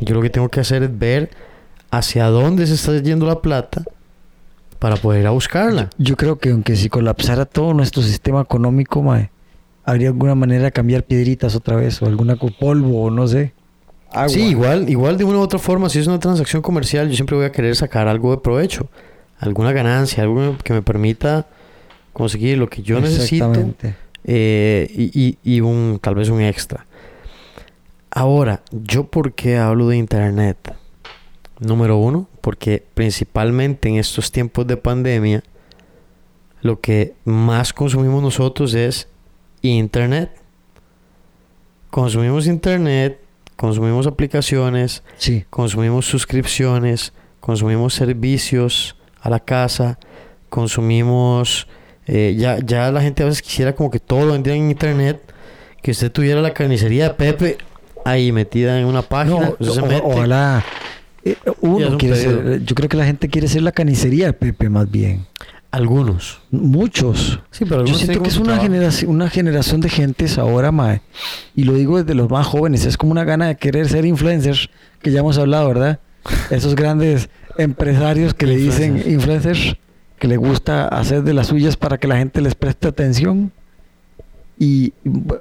Yo 0.00 0.14
lo 0.14 0.22
que 0.22 0.30
tengo 0.30 0.48
que 0.48 0.60
hacer 0.60 0.82
es 0.82 0.98
ver 0.98 1.30
hacia 1.90 2.26
dónde 2.26 2.66
se 2.66 2.74
está 2.74 2.96
yendo 3.00 3.26
la 3.26 3.40
plata 3.40 3.82
para 4.78 4.96
poder 4.96 5.20
ir 5.22 5.26
a 5.26 5.30
buscarla. 5.30 5.90
Yo 5.98 6.16
creo 6.16 6.38
que 6.38 6.50
aunque 6.50 6.76
si 6.76 6.88
colapsara 6.88 7.44
todo 7.44 7.74
nuestro 7.74 8.02
sistema 8.02 8.40
económico, 8.40 9.02
mae, 9.02 9.30
habría 9.84 10.08
alguna 10.08 10.34
manera 10.34 10.64
de 10.64 10.72
cambiar 10.72 11.02
piedritas 11.04 11.54
otra 11.54 11.76
vez 11.76 12.00
o 12.02 12.06
alguna 12.06 12.36
polvo 12.36 13.02
o 13.04 13.10
no 13.10 13.26
sé. 13.28 13.52
Agua. 14.12 14.28
Sí, 14.28 14.40
igual, 14.42 14.88
igual 14.88 15.18
de 15.18 15.24
una 15.24 15.38
u 15.38 15.42
otra 15.42 15.58
forma, 15.58 15.88
si 15.88 15.98
es 15.98 16.06
una 16.06 16.18
transacción 16.18 16.62
comercial, 16.62 17.08
yo 17.08 17.14
siempre 17.14 17.36
voy 17.36 17.44
a 17.46 17.52
querer 17.52 17.76
sacar 17.76 18.08
algo 18.08 18.32
de 18.32 18.38
provecho, 18.38 18.88
alguna 19.38 19.72
ganancia, 19.72 20.22
algo 20.24 20.56
que 20.64 20.72
me 20.72 20.82
permita 20.82 21.46
conseguir 22.12 22.58
lo 22.58 22.68
que 22.68 22.82
yo 22.82 22.96
necesito 23.00 23.44
eh, 24.24 24.90
y, 24.94 25.38
y- 25.44 25.56
y 25.56 25.60
un 25.60 25.98
tal 26.02 26.14
vez 26.16 26.28
un 26.28 26.40
extra. 26.40 26.86
Ahora, 28.10 28.62
¿yo 28.72 29.04
por 29.04 29.32
qué 29.34 29.56
hablo 29.56 29.88
de 29.88 29.96
internet? 29.96 30.74
Número 31.60 31.96
uno, 31.96 32.28
porque 32.40 32.84
principalmente 32.94 33.88
en 33.88 33.96
estos 33.96 34.32
tiempos 34.32 34.66
de 34.66 34.76
pandemia, 34.76 35.44
lo 36.62 36.80
que 36.80 37.14
más 37.24 37.72
consumimos 37.72 38.22
nosotros 38.22 38.74
es 38.74 39.08
internet. 39.62 40.30
Consumimos 41.90 42.46
internet, 42.46 43.20
consumimos 43.56 44.06
aplicaciones, 44.06 45.02
Sí, 45.16 45.44
consumimos 45.50 46.06
suscripciones, 46.06 47.12
consumimos 47.40 47.94
servicios 47.94 48.96
a 49.20 49.30
la 49.30 49.40
casa, 49.40 49.98
consumimos... 50.48 51.68
eh, 52.06 52.34
ya, 52.36 52.58
ya 52.58 52.90
la 52.90 53.02
gente 53.02 53.22
a 53.22 53.26
veces 53.26 53.42
quisiera 53.42 53.74
como 53.74 53.90
que 53.90 54.00
todo 54.00 54.26
lo 54.26 54.32
vendiera 54.32 54.56
en 54.56 54.70
internet, 54.70 55.22
que 55.82 55.92
usted 55.92 56.10
tuviera 56.10 56.40
la 56.40 56.52
carnicería 56.54 57.08
de 57.08 57.14
Pepe 57.14 57.58
ahí 58.04 58.32
metida 58.32 58.78
en 58.80 58.86
una 58.86 59.02
página. 59.02 59.40
no, 59.40 59.50
usted 59.58 59.70
se 59.74 59.80
o- 59.80 59.86
mete. 59.86 60.02
ojalá. 60.04 60.64
eh, 61.24 61.36
uno 61.60 61.88
un 61.88 61.98
quiere 61.98 62.16
ser, 62.16 62.62
yo 62.64 62.74
creo 62.74 62.88
que 62.88 62.96
la 62.96 63.04
gente 63.04 63.28
quiere 63.28 63.46
ser 63.48 63.62
la 63.62 63.72
carnicería 63.72 64.32
Pepe 64.32 64.68
más 64.68 64.90
bien. 64.90 65.26
Algunos. 65.72 66.40
Muchos. 66.50 67.38
Sí, 67.52 67.64
pero 67.64 67.84
Yo 67.84 67.94
siento 67.94 68.22
que 68.22 68.28
es 68.28 68.38
una 68.38 68.58
generación, 68.58 69.10
una 69.12 69.30
generación 69.30 69.80
de 69.80 69.88
gentes 69.88 70.36
ahora, 70.36 70.72
mae. 70.72 71.00
Y 71.54 71.62
lo 71.62 71.74
digo 71.74 71.98
desde 72.02 72.14
los 72.14 72.28
más 72.28 72.44
jóvenes, 72.46 72.84
es 72.86 72.96
como 72.96 73.12
una 73.12 73.22
gana 73.22 73.46
de 73.46 73.56
querer 73.56 73.88
ser 73.88 74.04
influencers, 74.04 74.68
que 75.00 75.12
ya 75.12 75.20
hemos 75.20 75.38
hablado, 75.38 75.68
¿verdad? 75.68 76.00
Esos 76.50 76.74
grandes 76.74 77.28
empresarios 77.56 78.34
que 78.34 78.46
le 78.46 78.56
dicen 78.56 79.00
influencers, 79.06 79.76
que 80.18 80.26
le 80.26 80.36
gusta 80.38 80.88
hacer 80.88 81.22
de 81.22 81.34
las 81.34 81.46
suyas 81.46 81.76
para 81.76 81.98
que 81.98 82.08
la 82.08 82.16
gente 82.16 82.40
les 82.40 82.56
preste 82.56 82.88
atención. 82.88 83.52
Y 84.62 84.92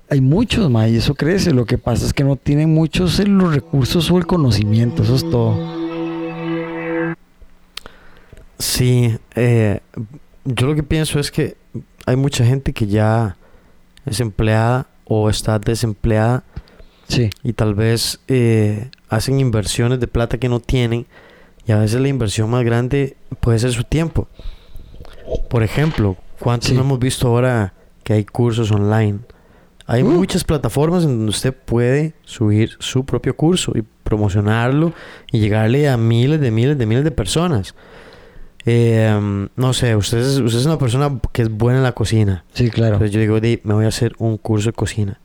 hay 0.09 0.21
muchos, 0.21 0.71
mae, 0.71 0.91
y 0.91 0.95
eso 0.95 1.13
crece. 1.13 1.51
Lo 1.51 1.65
que 1.65 1.77
pasa 1.77 2.05
es 2.05 2.13
que 2.13 2.23
no 2.23 2.37
tienen 2.37 2.73
muchos 2.73 3.19
eh, 3.19 3.25
los 3.27 3.53
recursos 3.53 4.09
o 4.09 4.17
el 4.17 4.25
conocimiento, 4.25 5.03
eso 5.03 5.15
es 5.15 5.29
todo. 5.29 5.57
Sí, 8.57 9.17
eh, 9.35 9.81
yo 10.45 10.67
lo 10.67 10.75
que 10.75 10.83
pienso 10.83 11.19
es 11.19 11.31
que 11.31 11.57
hay 12.05 12.15
mucha 12.15 12.45
gente 12.45 12.73
que 12.73 12.87
ya 12.87 13.35
es 14.05 14.19
empleada 14.21 14.87
o 15.05 15.29
está 15.29 15.59
desempleada 15.59 16.43
Sí, 17.07 17.29
y 17.43 17.53
tal 17.53 17.73
vez 17.73 18.19
eh, 18.27 18.89
hacen 19.09 19.39
inversiones 19.39 19.99
de 19.99 20.07
plata 20.07 20.37
que 20.37 20.47
no 20.47 20.59
tienen 20.59 21.07
y 21.65 21.71
a 21.71 21.77
veces 21.79 21.99
la 21.99 22.07
inversión 22.07 22.49
más 22.51 22.63
grande 22.63 23.17
puede 23.39 23.57
ser 23.59 23.71
su 23.71 23.83
tiempo. 23.83 24.27
Por 25.49 25.63
ejemplo, 25.63 26.15
¿cuántos 26.39 26.69
Sí. 26.69 26.75
no 26.75 26.81
hemos 26.81 26.99
visto 26.99 27.27
ahora 27.27 27.73
que 28.09 28.13
hay 28.15 28.25
cursos 28.25 28.71
online? 28.71 29.19
Hay 29.85 30.01
Uh. 30.01 30.07
muchas 30.09 30.43
plataformas 30.43 31.03
en 31.03 31.09
donde 31.11 31.29
usted 31.29 31.53
puede 31.53 32.13
subir 32.23 32.71
su 32.79 33.05
propio 33.05 33.35
curso 33.35 33.71
y 33.75 33.83
promocionarlo 34.03 34.93
y 35.31 35.37
llegarle 35.39 35.87
a 35.87 35.95
miles 35.95 36.41
de 36.41 36.49
miles 36.49 36.75
de 36.79 36.87
miles 36.87 37.03
de 37.03 37.11
personas. 37.11 37.75
Eh, 38.65 39.13
um, 39.15 39.47
no 39.55 39.73
sé, 39.73 39.95
usted 39.95 40.17
es, 40.17 40.39
usted 40.39 40.57
es 40.59 40.65
una 40.65 40.79
persona 40.79 41.19
que 41.31 41.43
es 41.43 41.51
buena 41.51 41.77
en 41.77 41.83
la 41.83 41.91
cocina. 41.91 42.45
sí, 42.51 42.71
claro. 42.71 42.93
Entonces 42.95 43.11
yo 43.13 43.19
digo, 43.21 43.39
"Di, 43.39 43.59
me 43.63 43.75
voy 43.75 43.85
a 43.85 43.89
hacer 43.89 44.15
un 44.17 44.37
curso 44.37 44.69
de 44.69 44.73
cocina. 44.73 45.19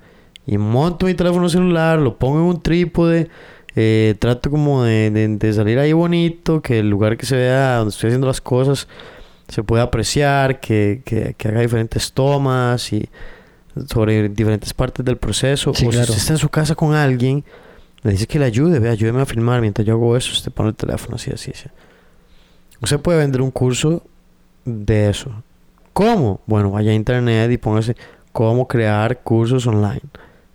Y 0.46 0.58
monto 0.58 1.06
mi 1.06 1.14
teléfono 1.14 1.48
celular, 1.48 1.98
lo 1.98 2.18
pongo 2.18 2.36
en 2.40 2.44
un 2.44 2.62
trípode, 2.62 3.28
eh, 3.76 4.14
trato 4.18 4.50
como 4.50 4.84
de, 4.84 5.10
de- 5.10 5.28
de 5.38 5.52
salir 5.54 5.78
ahí 5.78 5.94
bonito, 5.94 6.60
que 6.60 6.80
el 6.80 6.90
lugar 6.90 7.16
que 7.16 7.24
se 7.24 7.34
vea 7.36 7.76
donde 7.76 7.92
estoy 7.94 8.08
haciendo 8.08 8.26
las 8.26 8.42
cosas 8.42 8.88
se 9.48 9.62
pueda 9.62 9.84
apreciar, 9.84 10.60
que, 10.60 11.02
que- 11.04 11.34
que 11.36 11.48
haga 11.48 11.60
diferentes 11.60 12.12
tomas 12.12 12.92
y 12.92 13.08
sobre 13.88 14.28
diferentes 14.28 14.72
partes 14.74 15.04
del 15.04 15.16
proceso. 15.16 15.72
Sí, 15.74 15.86
o 15.86 15.90
claro. 15.90 16.06
si 16.06 16.10
usted 16.12 16.22
está 16.22 16.32
en 16.34 16.38
su 16.38 16.48
casa 16.48 16.74
con 16.74 16.94
alguien, 16.94 17.44
le 18.02 18.12
dice 18.12 18.26
que 18.26 18.38
le 18.38 18.44
ayude, 18.44 18.78
vea, 18.78 18.92
ayúdeme 18.92 19.20
a 19.22 19.26
filmar 19.26 19.60
mientras 19.60 19.86
yo 19.86 19.94
hago 19.94 20.16
eso, 20.16 20.32
usted 20.32 20.52
pone 20.52 20.70
el 20.70 20.74
teléfono 20.74 21.16
así, 21.16 21.30
así, 21.30 21.50
así. 21.52 21.68
Usted 22.80 23.00
puede 23.00 23.18
vender 23.18 23.40
un 23.40 23.50
curso 23.50 24.02
de 24.64 25.08
eso. 25.08 25.30
¿Cómo? 25.92 26.40
Bueno, 26.46 26.70
vaya 26.72 26.90
a 26.90 26.94
internet 26.94 27.50
y 27.50 27.56
póngase 27.58 27.96
cómo 28.32 28.66
crear 28.68 29.20
cursos 29.22 29.66
online. 29.66 30.02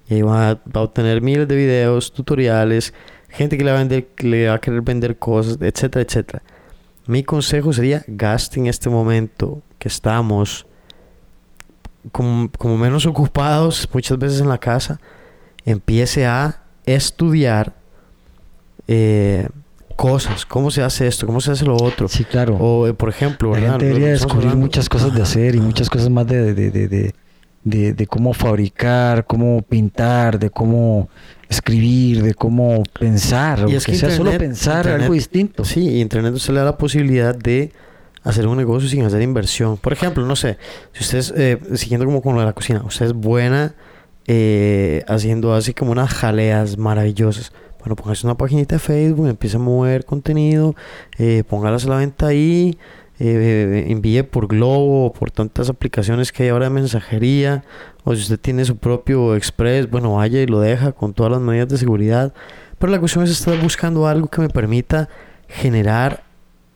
Y 0.10 0.16
ahí 0.16 0.22
va, 0.22 0.54
va 0.56 0.60
a 0.76 0.82
obtener 0.82 1.22
miles 1.22 1.48
de 1.48 1.56
videos, 1.56 2.12
tutoriales, 2.14 2.94
gente 3.30 3.58
que 3.58 3.64
le 3.64 3.72
va 3.72 3.78
a, 3.78 3.80
vender, 3.80 4.08
que 4.16 4.28
le 4.28 4.48
va 4.48 4.56
a 4.56 4.60
querer 4.60 4.82
vender 4.82 5.18
cosas, 5.18 5.58
etcétera, 5.62 6.04
etcétera. 6.08 6.44
Mi 7.10 7.24
consejo 7.24 7.74
sería 7.74 8.04
gaste 8.06 8.60
en 8.60 8.68
este 8.68 8.88
momento 8.88 9.64
que 9.80 9.88
estamos 9.88 10.68
como, 12.12 12.52
como 12.56 12.78
menos 12.78 13.08
ocupados 13.08 13.90
muchas 13.92 14.20
veces 14.20 14.42
en 14.42 14.48
la 14.48 14.60
casa, 14.60 15.00
empiece 15.66 16.28
a 16.28 16.62
estudiar 16.86 17.74
eh, 18.88 19.50
cosas, 19.96 20.46
cómo 20.46 20.70
se 20.70 20.84
hace 20.84 21.08
esto, 21.08 21.26
cómo 21.26 21.42
se 21.42 21.50
hace 21.50 21.66
lo 21.66 21.78
otro. 21.78 22.08
Sí, 22.08 22.26
claro. 22.26 22.58
O, 22.60 22.86
eh, 22.86 22.94
por 22.94 23.10
ejemplo, 23.10 23.54
La 23.54 23.60
¿verdad? 23.60 23.72
gente 23.72 23.86
debería 23.88 24.10
descubrir 24.10 24.50
hablando. 24.50 24.66
muchas 24.68 24.88
cosas 24.88 25.12
de 25.16 25.24
hacer 25.24 25.56
y 25.56 25.62
muchas 25.62 25.90
cosas 25.90 26.12
más 26.12 26.28
de, 26.28 26.54
de, 26.54 26.70
de, 26.70 26.88
de, 26.88 27.16
de- 27.70 27.94
de 27.94 28.08
cómo 28.08 28.34
fabricar, 28.34 29.26
cómo 29.26 29.62
pintar, 29.62 30.40
de 30.40 30.50
cómo 30.50 31.10
escribir, 31.50 32.22
de 32.24 32.34
cómo 32.34 32.84
pensar, 33.00 33.66
Y 33.70 33.76
es 33.76 33.86
que 33.86 33.94
que 33.94 33.98
sea 33.98 34.12
solo 34.12 34.32
pensar 34.38 34.78
Internet- 34.86 35.02
algo 35.04 35.14
distinto. 35.14 35.66
Sí, 35.66 35.82
y 35.88 36.02
Internet 36.02 36.34
usted 36.34 36.54
le 36.54 36.60
da 36.60 36.66
la 36.66 36.78
posibilidad 36.78 37.36
de 37.36 37.72
hacer 38.24 38.48
un 38.48 38.58
negocio 38.58 38.88
sin 38.90 39.04
hacer 39.04 39.22
inversión. 39.22 39.78
Por 39.78 39.94
ejemplo, 39.94 40.26
no 40.26 40.36
sé, 40.36 40.58
si 40.94 41.04
usted 41.04 41.18
es, 41.20 41.34
eh, 41.36 41.58
siguiendo 41.76 42.06
como 42.06 42.22
con 42.22 42.34
lo 42.36 42.42
de 42.42 42.46
la 42.46 42.54
cocina, 42.54 42.84
usted 42.86 43.08
es 43.08 43.14
buena 43.14 43.74
eh, 44.32 45.04
haciendo 45.08 45.56
así 45.56 45.74
como 45.74 45.92
unas 45.92 46.12
jaleas 46.14 46.78
maravillosas. 46.78 47.52
Bueno, 47.80 47.96
póngase 47.96 48.28
una 48.28 48.36
paginita 48.38 48.76
de 48.76 48.80
Facebook, 48.80 49.28
empiece 49.28 49.56
a 49.58 49.60
mover 49.60 50.06
contenido, 50.06 50.76
eh, 51.18 51.44
póngalas 51.50 51.86
a 51.86 51.90
la 51.90 51.96
venta 51.96 52.28
ahí, 52.28 52.78
eh, 53.20 53.86
envíe 53.90 54.24
por 54.24 54.48
Globo 54.48 55.06
o 55.06 55.14
por 55.14 55.30
tantas 55.30 55.70
aplicaciones 55.70 56.32
que 56.32 56.44
hay 56.44 56.50
ahora 56.50 56.66
de 56.66 56.72
mensajería. 56.72 57.64
O 58.04 58.16
si 58.16 58.22
usted 58.22 58.40
tiene 58.40 58.66
su 58.66 58.78
propio 58.78 59.36
Express, 59.36 59.90
bueno, 59.90 60.16
vaya 60.16 60.42
y 60.42 60.48
lo 60.48 60.60
deja 60.62 60.94
con 60.94 61.14
todas 61.14 61.32
las 61.32 61.42
medidas 61.42 61.68
de 61.68 61.78
seguridad. 61.78 62.34
Pero 62.78 62.92
la 62.92 63.00
cuestión 63.00 63.26
es 63.26 63.32
estar 63.32 63.60
buscando 63.62 64.08
algo 64.08 64.28
que 64.28 64.42
me 64.42 64.50
permita 64.50 65.10
generar 65.50 66.24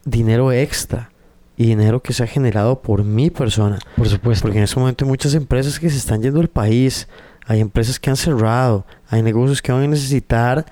dinero 0.03 0.51
extra 0.51 1.11
y 1.55 1.67
dinero 1.67 2.01
que 2.01 2.13
sea 2.13 2.27
generado 2.27 2.81
por 2.81 3.03
mi 3.03 3.29
persona. 3.29 3.79
Por 3.95 4.09
supuesto. 4.09 4.43
Porque 4.43 4.57
en 4.57 4.65
este 4.65 4.79
momento 4.79 5.05
hay 5.05 5.09
muchas 5.09 5.33
empresas 5.35 5.79
que 5.79 5.89
se 5.89 5.97
están 5.97 6.21
yendo 6.21 6.39
del 6.39 6.49
país, 6.49 7.07
hay 7.45 7.61
empresas 7.61 7.99
que 7.99 8.09
han 8.09 8.17
cerrado, 8.17 8.85
hay 9.07 9.21
negocios 9.21 9.61
que 9.61 9.71
van 9.71 9.83
a 9.83 9.87
necesitar 9.87 10.65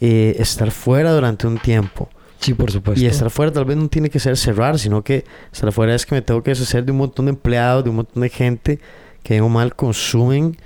eh, 0.00 0.36
estar 0.38 0.70
fuera 0.70 1.12
durante 1.12 1.46
un 1.46 1.58
tiempo. 1.58 2.08
Sí, 2.40 2.54
por 2.54 2.70
supuesto. 2.70 3.02
Y 3.02 3.06
estar 3.06 3.30
fuera 3.30 3.52
tal 3.52 3.64
vez 3.64 3.76
no 3.76 3.88
tiene 3.88 4.10
que 4.10 4.20
ser 4.20 4.36
cerrar, 4.36 4.78
sino 4.78 5.02
que 5.02 5.24
estar 5.52 5.72
fuera 5.72 5.94
es 5.94 6.06
que 6.06 6.14
me 6.14 6.22
tengo 6.22 6.42
que 6.42 6.50
deshacer 6.52 6.84
de 6.84 6.92
un 6.92 6.98
montón 6.98 7.26
de 7.26 7.30
empleados, 7.30 7.82
de 7.84 7.90
un 7.90 7.96
montón 7.96 8.22
de 8.22 8.28
gente 8.28 8.78
que 9.22 9.34
bien 9.34 9.44
o 9.44 9.48
mal 9.48 9.74
consumen 9.74 10.56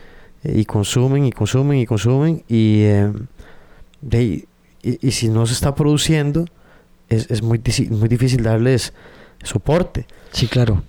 eh, 0.45 0.55
y 0.59 0.65
consumen 0.65 1.25
y 1.25 1.33
consumen 1.33 1.79
y 1.79 1.87
consumen 1.87 2.45
y, 2.49 2.83
eh, 2.83 3.11
de 4.03 4.23
y, 4.23 4.47
y 4.83 5.11
si 5.13 5.29
no 5.29 5.47
se 5.47 5.55
está 5.55 5.75
produciendo 5.75 6.45
es, 7.09 7.31
es 7.31 7.43
muy, 7.43 7.61
muy 7.91 8.09
difícil 8.09 8.43
darles 8.43 8.93
soporte. 9.43 10.07
Sí, 10.33 10.47
claro. 10.47 10.83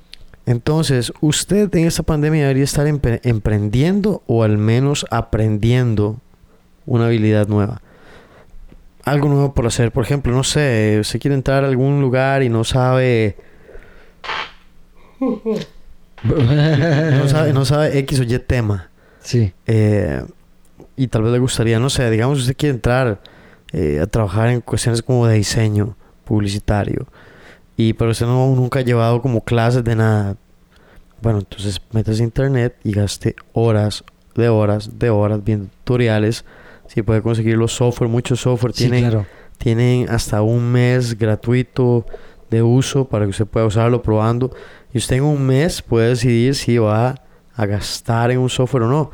Entonces, 0.45 1.13
usted 1.21 1.73
en 1.75 1.85
esta 1.87 2.03
pandemia 2.03 2.41
debería 2.41 2.65
estar 2.65 2.85
empre- 2.87 3.21
emprendiendo 3.23 4.21
o 4.27 4.43
al 4.43 4.57
menos 4.57 5.05
aprendiendo 5.09 6.17
una 6.85 7.05
habilidad 7.05 7.47
nueva. 7.47 7.81
Algo 9.03 9.27
nuevo 9.29 9.53
por 9.53 9.67
hacer. 9.67 9.91
Por 9.91 10.03
ejemplo, 10.03 10.33
no 10.33 10.43
sé, 10.43 10.97
usted 11.01 11.19
quiere 11.19 11.35
entrar 11.35 11.63
a 11.63 11.67
algún 11.67 12.01
lugar 12.01 12.43
y 12.43 12.49
no 12.49 12.63
sabe, 12.63 13.35
no 16.23 17.27
sabe, 17.27 17.53
no 17.53 17.65
sabe 17.65 17.99
X 17.99 18.19
o 18.19 18.23
Y 18.23 18.39
tema. 18.39 18.89
Sí. 19.19 19.53
Eh, 19.67 20.21
y 20.95 21.07
tal 21.07 21.23
vez 21.23 21.31
le 21.33 21.39
gustaría, 21.39 21.79
no 21.79 21.89
sé, 21.89 22.09
digamos 22.09 22.39
usted 22.39 22.55
quiere 22.55 22.75
entrar 22.75 23.21
eh, 23.71 23.99
a 24.01 24.07
trabajar 24.07 24.49
en 24.49 24.61
cuestiones 24.61 25.01
como 25.01 25.27
de 25.27 25.35
diseño 25.35 25.95
publicitario 26.25 27.07
y 27.75 27.93
pero 27.93 28.11
usted 28.11 28.25
no, 28.25 28.55
nunca 28.55 28.79
ha 28.79 28.83
llevado 28.83 29.21
como 29.21 29.43
clases 29.43 29.83
de 29.83 29.95
nada. 29.95 30.35
Bueno, 31.21 31.39
entonces 31.39 31.81
métase 31.91 32.21
a 32.21 32.25
internet 32.25 32.75
y 32.83 32.91
gaste 32.91 33.35
horas 33.53 34.03
de 34.35 34.49
horas 34.49 34.99
de 34.99 35.09
horas 35.09 35.43
viendo 35.43 35.69
tutoriales. 35.83 36.45
Si 36.93 37.01
puede 37.01 37.21
conseguir 37.21 37.57
los 37.57 37.73
software, 37.73 38.09
muchos 38.09 38.41
software 38.41 38.73
Sí, 38.73 38.83
tienen, 38.87 39.09
claro. 39.09 39.25
tienen 39.57 40.09
hasta 40.09 40.41
un 40.41 40.71
mes 40.71 41.17
gratuito 41.17 42.05
de 42.51 42.61
uso 42.61 43.05
para 43.05 43.25
que 43.25 43.31
usted 43.31 43.47
pueda 43.47 43.65
usarlo 43.65 44.01
probando. 44.03 44.51
Y 44.93 44.99
usted 44.99 45.15
en 45.17 45.23
un 45.23 45.41
mes 45.45 45.81
puede 45.81 46.09
decidir 46.09 46.53
si 46.55 46.77
va 46.77 47.15
a 47.55 47.65
gastar 47.65 48.29
en 48.31 48.39
un 48.39 48.49
software 48.49 48.83
o 48.83 48.87
no. 48.89 49.11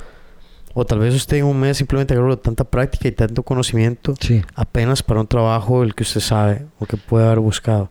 O 0.74 0.86
tal 0.86 1.00
vez 1.00 1.16
usted 1.16 1.38
en 1.38 1.46
un 1.46 1.60
mes 1.60 1.78
simplemente 1.78 2.14
agarró 2.14 2.38
tanta 2.38 2.64
práctica 2.66 3.08
y 3.08 3.12
tanto 3.12 3.44
conocimiento 3.44 4.14
Sí. 4.20 4.42
apenas 4.56 5.02
para 5.02 5.22
un 5.22 5.28
trabajo 5.28 5.82
el 5.84 5.96
que 5.96 6.04
usted 6.04 6.20
sabe 6.22 6.66
o 6.80 6.86
que 6.86 6.98
puede 6.98 7.26
haber 7.26 7.40
buscado. 7.40 7.90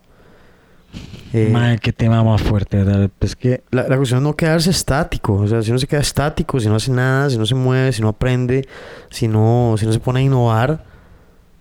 Eh, 1.32 1.50
Madre, 1.52 1.78
qué 1.78 1.92
tema 1.92 2.24
más 2.24 2.40
fuerte, 2.42 2.78
¿verdad? 2.78 3.10
Pues 3.18 3.36
que 3.36 3.62
la, 3.70 3.86
la 3.86 3.96
cuestión 3.96 4.18
es 4.18 4.24
no 4.24 4.34
quedarse 4.34 4.70
estático. 4.70 5.34
O 5.34 5.46
sea, 5.46 5.62
si 5.62 5.70
uno 5.70 5.78
se 5.78 5.86
queda 5.86 6.00
estático, 6.00 6.58
si 6.58 6.68
no 6.68 6.76
hace 6.76 6.90
nada, 6.90 7.28
si 7.28 7.36
no 7.36 7.44
se 7.44 7.54
mueve, 7.54 7.92
si 7.92 8.00
no 8.00 8.08
aprende, 8.08 8.66
si 9.10 9.28
no, 9.28 9.74
si 9.78 9.84
no 9.84 9.92
se 9.92 10.00
pone 10.00 10.20
a 10.20 10.22
innovar, 10.22 10.84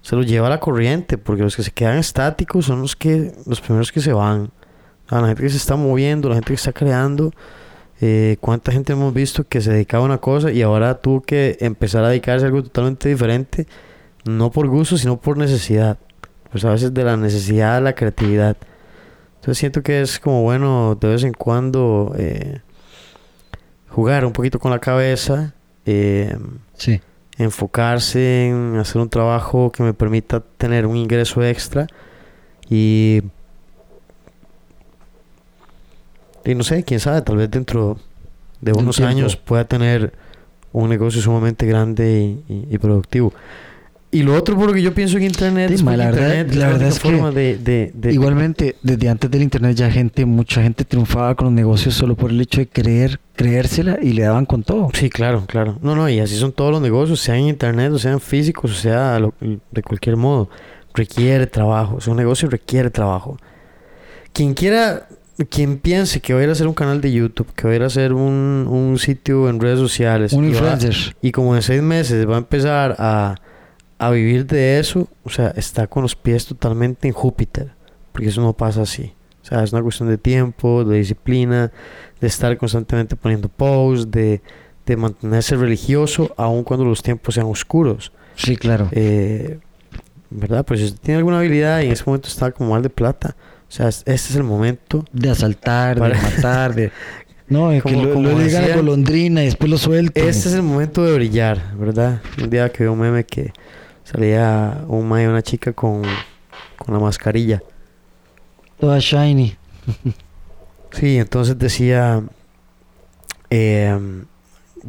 se 0.01 0.15
lo 0.15 0.23
lleva 0.23 0.47
a 0.47 0.49
la 0.49 0.59
corriente. 0.59 1.17
Porque 1.17 1.43
los 1.43 1.55
que 1.55 1.63
se 1.63 1.71
quedan 1.71 1.97
estáticos 1.97 2.65
son 2.65 2.81
los 2.81 2.95
que 2.95 3.33
los 3.45 3.59
primeros 3.59 3.91
que 3.91 3.99
se 3.99 4.13
van. 4.13 4.51
O 5.05 5.09
sea, 5.09 5.21
la 5.21 5.27
gente 5.27 5.43
que 5.43 5.49
se 5.49 5.57
está 5.57 5.75
moviendo, 5.75 6.29
la 6.29 6.35
gente 6.35 6.47
que 6.47 6.55
está 6.55 6.71
creando. 6.71 7.33
Eh, 7.99 8.37
¿Cuánta 8.39 8.71
gente 8.71 8.93
hemos 8.93 9.13
visto 9.13 9.43
que 9.43 9.59
se 9.59 9.71
dedicaba 9.71 10.03
a 10.03 10.05
una 10.05 10.19
cosa 10.19 10.51
y 10.51 10.61
ahora 10.61 10.99
tuvo 10.99 11.21
que 11.21 11.57
empezar 11.61 12.03
a 12.03 12.09
dedicarse 12.09 12.45
a 12.45 12.47
algo 12.47 12.63
totalmente 12.63 13.09
diferente? 13.09 13.67
No 14.23 14.51
por 14.51 14.67
gusto, 14.67 14.97
sino 14.97 15.17
por 15.19 15.37
necesidad. 15.37 15.97
Pues 16.51 16.63
a 16.63 16.69
veces 16.69 16.93
de 16.93 17.03
la 17.03 17.17
necesidad 17.17 17.77
a 17.77 17.81
la 17.81 17.93
creatividad. 17.93 18.55
Entonces 19.47 19.59
siento 19.59 19.81
que 19.81 20.01
es 20.01 20.19
como 20.19 20.43
bueno 20.43 20.97
de 20.99 21.07
vez 21.07 21.23
en 21.23 21.31
cuando 21.31 22.13
eh, 22.17 22.59
jugar 23.87 24.25
un 24.25 24.33
poquito 24.33 24.59
con 24.59 24.71
la 24.71 24.79
cabeza, 24.79 25.53
eh, 25.85 26.35
sí. 26.73 26.99
enfocarse 27.37 28.49
en 28.49 28.75
hacer 28.75 29.01
un 29.01 29.07
trabajo 29.07 29.71
que 29.71 29.83
me 29.83 29.93
permita 29.93 30.41
tener 30.41 30.85
un 30.85 30.97
ingreso 30.97 31.41
extra 31.45 31.87
y, 32.69 33.21
y 36.43 36.53
no 36.53 36.65
sé, 36.65 36.83
quién 36.83 36.99
sabe, 36.99 37.21
tal 37.21 37.37
vez 37.37 37.49
dentro 37.49 37.97
de 38.59 38.73
De 38.73 38.77
un 38.77 38.83
unos 38.83 38.99
años 38.99 39.37
pueda 39.37 39.63
tener 39.63 40.11
un 40.73 40.89
negocio 40.89 41.21
sumamente 41.21 41.65
grande 41.65 42.43
y, 42.49 42.53
y- 42.53 42.67
y 42.69 42.77
productivo. 42.79 43.31
Y 44.09 44.23
lo 44.23 44.35
otro 44.35 44.55
por 44.55 44.67
lo 44.67 44.73
que 44.73 44.81
yo 44.81 44.93
pienso 44.93 45.17
en 45.17 45.23
internet 45.23 45.67
Sí, 45.67 45.75
es 45.75 45.83
la 45.83 45.91
verdad- 45.97 46.09
internet 46.11 46.55
la 46.55 46.59
la 46.67 46.71
verdad 46.73 46.87
es 46.87 46.99
que 46.99 47.09
forma 47.11 47.31
de, 47.31 47.57
de- 47.57 47.91
de- 47.93 48.13
Igualmente, 48.13 48.75
desde 48.81 49.09
antes 49.09 49.29
del 49.29 49.41
internet 49.43 49.75
ya 49.75 49.91
gente, 49.91 50.25
mucha 50.25 50.63
gente 50.63 50.85
triunfaba 50.85 51.35
con 51.35 51.45
los 51.47 51.53
negocios 51.53 51.93
solo 51.93 52.15
por 52.15 52.31
el 52.31 52.39
hecho 52.39 52.61
de 52.61 52.67
creer, 52.67 53.19
creérsela 53.35 53.99
y 54.01 54.13
le 54.13 54.23
daban 54.23 54.45
con 54.45 54.63
todo. 54.63 54.89
Sí, 54.93 55.09
claro, 55.09 55.43
claro. 55.45 55.77
No, 55.81 55.93
no, 55.95 56.07
y 56.07 56.19
así 56.21 56.37
son 56.37 56.53
todos 56.53 56.71
los 56.71 56.81
negocios, 56.81 57.19
sea 57.19 57.35
en 57.35 57.47
internet, 57.49 57.91
o 57.91 57.99
sean 57.99 58.21
físicos, 58.21 58.71
o 58.71 58.75
sea 58.75 59.19
lo- 59.19 59.33
de 59.39 59.83
cualquier 59.83 60.15
modo. 60.15 60.49
Requiere 60.93 61.45
trabajo. 61.45 61.95
O 61.97 62.01
sea, 62.01 62.11
un 62.11 62.17
negocio 62.17 62.49
requiere 62.49 62.89
trabajo. 62.89 63.37
Quien 64.33 64.53
quiera, 64.53 65.07
quien 65.49 65.77
piense 65.79 66.21
que 66.21 66.33
va 66.33 66.39
a 66.39 66.43
ir 66.43 66.49
a 66.49 66.53
hacer 66.53 66.67
un 66.67 66.73
canal 66.73 67.01
de 67.01 67.11
YouTube, 67.11 67.47
que 67.55 67.67
va 67.67 67.73
a 67.73 67.75
ir 67.75 67.83
a 67.83 67.87
hacer 67.87 68.13
un, 68.13 68.67
un 68.69 68.97
sitio 68.99 69.49
en 69.49 69.59
redes 69.59 69.79
sociales, 69.79 70.31
Un 70.33 70.45
y, 70.45 70.47
va- 70.53 70.53
influencer. 70.53 71.15
y 71.21 71.31
como 71.31 71.55
en 71.57 71.61
seis 71.61 71.81
meses 71.81 72.27
va 72.27 72.35
a 72.35 72.39
empezar 72.39 72.95
a, 72.99 73.35
a 73.99 74.09
vivir 74.11 74.45
de 74.45 74.79
eso, 74.79 75.07
o 75.23 75.29
sea, 75.29 75.49
está 75.55 75.87
con 75.87 76.03
los 76.03 76.15
pies 76.15 76.45
totalmente 76.45 77.07
en 77.07 77.13
Júpiter, 77.13 77.71
porque 78.11 78.29
eso 78.29 78.41
no 78.41 78.53
pasa 78.53 78.81
así. 78.83 79.13
O 79.41 79.45
sea, 79.45 79.63
es 79.63 79.71
una 79.73 79.81
cuestión 79.81 80.09
de 80.09 80.17
tiempo, 80.17 80.83
de 80.83 80.97
disciplina, 80.99 81.71
de 82.19 82.27
estar 82.27 82.55
constantemente 82.57 83.15
poniendo 83.15 83.47
posts, 83.49 84.11
de, 84.11 84.41
de 84.85 84.97
mantenerse 84.97 85.55
religioso, 85.55 86.33
aun 86.37 86.63
cuando 86.63 86.85
los 86.85 87.01
tiempos 87.01 87.35
sean 87.35 87.47
oscuros. 87.47 88.11
Sí, 88.35 88.55
claro. 88.57 88.89
Eh, 88.91 89.59
¿Verdad? 90.29 90.65
Pues 90.65 90.81
si 90.81 90.85
usted 90.87 90.99
tiene 91.01 91.17
alguna 91.19 91.39
habilidad 91.39 91.79
y 91.81 91.85
en 91.85 91.93
ese 91.93 92.03
momento 92.05 92.27
está 92.27 92.51
como 92.51 92.71
mal 92.71 92.81
de 92.83 92.89
plata, 92.89 93.35
o 93.69 93.71
sea, 93.71 93.87
es- 93.87 93.99
este 94.05 94.29
es 94.31 94.35
el 94.35 94.43
momento. 94.43 95.05
De 95.13 95.29
asaltar, 95.29 95.97
Para- 95.97 96.15
de 96.17 96.21
matar, 96.21 96.75
de... 96.75 96.91
No, 97.49 97.71
es 97.71 97.81
que 97.81 97.93
Como- 97.93 98.03
lo, 98.05 98.13
como 98.13 98.29
lo 98.29 98.39
digan 98.39 98.57
a 98.63 98.67
decía- 98.67 98.75
golondrina 98.75 99.41
y 99.41 99.45
después 99.45 99.71
lo 99.71 99.77
sueltan. 99.77 100.21
Este 100.27 100.49
es 100.49 100.53
el 100.53 100.63
momento 100.63 101.05
de 101.05 101.13
brillar, 101.13 101.77
¿verdad? 101.77 102.21
Un 102.43 102.49
día 102.49 102.69
que 102.73 102.83
vi 102.83 102.89
un 102.89 102.99
meme 102.99 103.23
que 103.25 103.53
salía 104.09 104.85
un 104.87 105.07
mae 105.07 105.25
y 105.25 105.27
una 105.27 105.41
chica 105.41 105.73
con, 105.73 106.01
con 106.77 106.93
la 106.93 106.99
mascarilla. 106.99 107.61
Toda 108.79 108.99
shiny. 108.99 109.55
Sí, 110.91 111.17
entonces 111.17 111.59
decía, 111.59 112.23
em, 113.49 114.25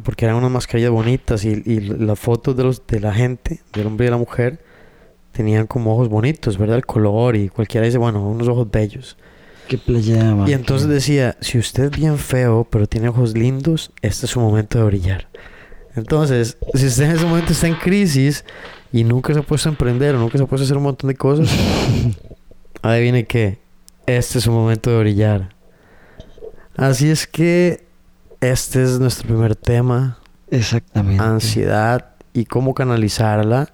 porque 0.03 0.25
eran 0.25 0.37
unas 0.37 0.49
mascarillas 0.49 0.91
bonitas 0.91 1.43
y, 1.43 1.61
y 1.65 1.81
las 1.81 2.17
fotos 2.17 2.55
de, 2.55 2.63
los, 2.63 2.87
de 2.87 2.99
la 2.99 3.13
gente, 3.13 3.61
del 3.73 3.87
hombre 3.87 4.05
y 4.05 4.07
de 4.07 4.11
la 4.11 4.17
mujer, 4.17 4.63
tenían 5.33 5.67
como 5.67 5.93
ojos 5.93 6.09
bonitos, 6.09 6.57
¿verdad? 6.57 6.77
El 6.77 6.85
color 6.85 7.35
y 7.35 7.49
cualquiera 7.49 7.85
dice, 7.85 7.97
bueno, 7.97 8.25
unos 8.27 8.47
ojos 8.47 8.71
bellos. 8.71 9.17
Qué 9.67 9.77
playa, 9.77 10.33
man. 10.33 10.47
Y 10.47 10.53
entonces 10.53 10.87
decía, 10.87 11.37
si 11.41 11.59
usted 11.59 11.85
es 11.85 11.91
bien 11.91 12.17
feo, 12.17 12.65
pero 12.69 12.87
tiene 12.87 13.09
ojos 13.09 13.35
lindos, 13.35 13.91
este 14.01 14.25
es 14.25 14.31
su 14.31 14.39
momento 14.39 14.79
de 14.79 14.85
brillar. 14.85 15.27
Entonces, 15.95 16.57
si 16.73 16.87
usted 16.87 17.03
en 17.03 17.11
ese 17.11 17.25
momento 17.25 17.51
está 17.51 17.67
en 17.67 17.75
crisis 17.75 18.45
y 18.91 19.03
nunca 19.03 19.33
se 19.33 19.39
ha 19.39 19.43
puesto 19.43 19.69
a 19.69 19.71
emprender 19.71 20.15
o 20.15 20.19
nunca 20.19 20.37
se 20.37 20.43
ha 20.43 20.47
puesto 20.47 20.63
a 20.63 20.65
hacer 20.65 20.77
un 20.77 20.83
montón 20.83 21.07
de 21.09 21.15
cosas, 21.15 21.49
adivine 22.81 23.25
qué, 23.25 23.59
este 24.05 24.37
es 24.39 24.43
su 24.43 24.51
momento 24.51 24.89
de 24.89 24.99
brillar. 24.99 25.49
Así 26.75 27.09
es 27.09 27.27
que 27.27 27.85
este 28.41 28.81
es 28.83 28.99
nuestro 28.99 29.27
primer 29.27 29.55
tema, 29.55 30.19
Exactamente. 30.49 31.21
ansiedad 31.23 32.11
y 32.33 32.45
cómo 32.45 32.73
canalizarla. 32.73 33.69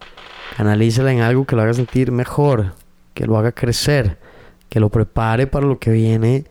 Canalícela 0.58 1.12
en 1.12 1.22
algo 1.22 1.46
que 1.46 1.56
lo 1.56 1.62
haga 1.62 1.74
sentir 1.74 2.12
mejor, 2.12 2.74
que 3.14 3.26
lo 3.26 3.38
haga 3.38 3.52
crecer, 3.52 4.18
que 4.70 4.80
lo 4.80 4.90
prepare 4.90 5.48
para 5.48 5.66
lo 5.68 5.80
que 5.80 5.92
viene 5.92 6.46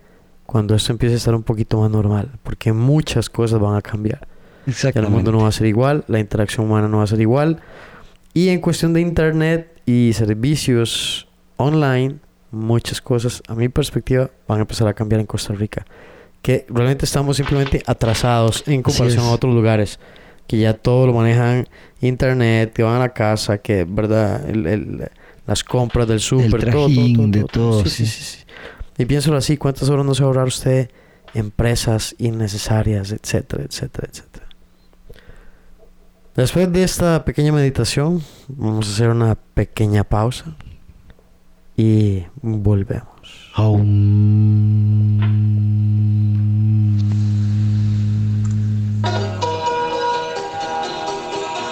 cuando 0.47 0.75
esto 0.75 0.93
empiece 0.93 1.15
a 1.15 1.19
estar 1.19 1.35
un 1.35 1.43
poquito 1.43 1.81
más 1.81 1.91
normal, 1.91 2.31
porque 2.43 2.73
muchas 2.73 3.29
cosas 3.31 3.59
van 3.61 3.77
a 3.77 3.83
cambiar. 3.83 4.21
Ya 4.21 4.27
el 4.67 4.73
Exactamente. 4.73 5.11
mundo 5.15 5.33
no 5.33 5.39
va 5.43 5.49
a 5.49 5.53
ser 5.53 5.67
igual, 5.67 6.05
la 6.07 6.19
interacción 6.21 6.67
humana 6.67 6.87
no 6.89 6.99
va 6.99 7.05
a 7.05 7.07
ser 7.09 7.21
igual. 7.21 7.61
Y 8.35 8.49
en 8.49 8.61
cuestión 8.61 8.93
de 8.93 9.01
internet 9.01 9.81
y 9.87 10.13
servicios 10.13 11.29
online, 11.57 12.17
muchas 12.51 13.01
cosas, 13.01 13.43
a 13.49 13.55
mi 13.55 13.69
perspectiva, 13.69 14.31
van 14.49 14.59
a 14.59 14.63
empezar 14.63 14.89
a 14.89 14.95
cambiar 14.95 15.21
en 15.21 15.27
Costa 15.27 15.55
Rica. 15.55 15.87
Que 16.43 16.67
realmente 16.69 17.05
estamos 17.07 17.37
simplemente 17.39 17.83
atrasados 17.87 18.65
en 18.67 18.83
comparación 18.83 19.25
a 19.25 19.31
otros 19.31 19.55
lugares. 19.55 19.99
Que 20.47 20.59
ya 20.59 20.75
todo 20.75 21.07
lo 21.07 21.15
manejan 21.15 21.67
internet, 22.01 22.73
que 22.75 22.83
van 22.83 22.97
a 22.97 22.99
la 22.99 23.15
casa, 23.15 23.59
que, 23.59 23.87
¿verdad? 23.89 24.49
El- 24.51 24.67
el- 24.67 25.09
las 25.47 25.63
compras 25.65 26.07
del 26.09 26.21
súper, 26.21 26.51
todo, 26.51 26.61
todo, 26.73 26.87
trajín, 26.87 27.31
de 27.31 27.45
todo, 27.45 27.85
Sí, 27.85 27.91
sí, 27.91 28.07
sí. 28.07 28.39
Y 28.99 29.05
piénsalo 29.07 29.37
así, 29.37 29.57
¿cuántas 29.57 29.89
horas 29.89 30.05
no 30.05 30.15
se 30.15 30.23
va 30.23 30.27
a 30.27 30.29
ahorrar 30.31 30.47
usted? 30.49 30.91
Empresas 31.35 32.15
innecesarias, 32.19 33.11
etcétera, 33.13 33.65
etcétera, 33.65 34.09
etcétera. 34.11 34.44
Después 36.37 36.73
de 36.73 36.83
esta 36.83 37.25
pequeña 37.25 37.53
meditación, 37.53 38.21
vamos 38.49 38.89
a 38.89 38.91
hacer 38.91 39.09
una 39.09 39.37
pequeña 39.37 40.03
pausa 40.03 40.47
y 41.77 42.25
volvemos. 42.43 43.53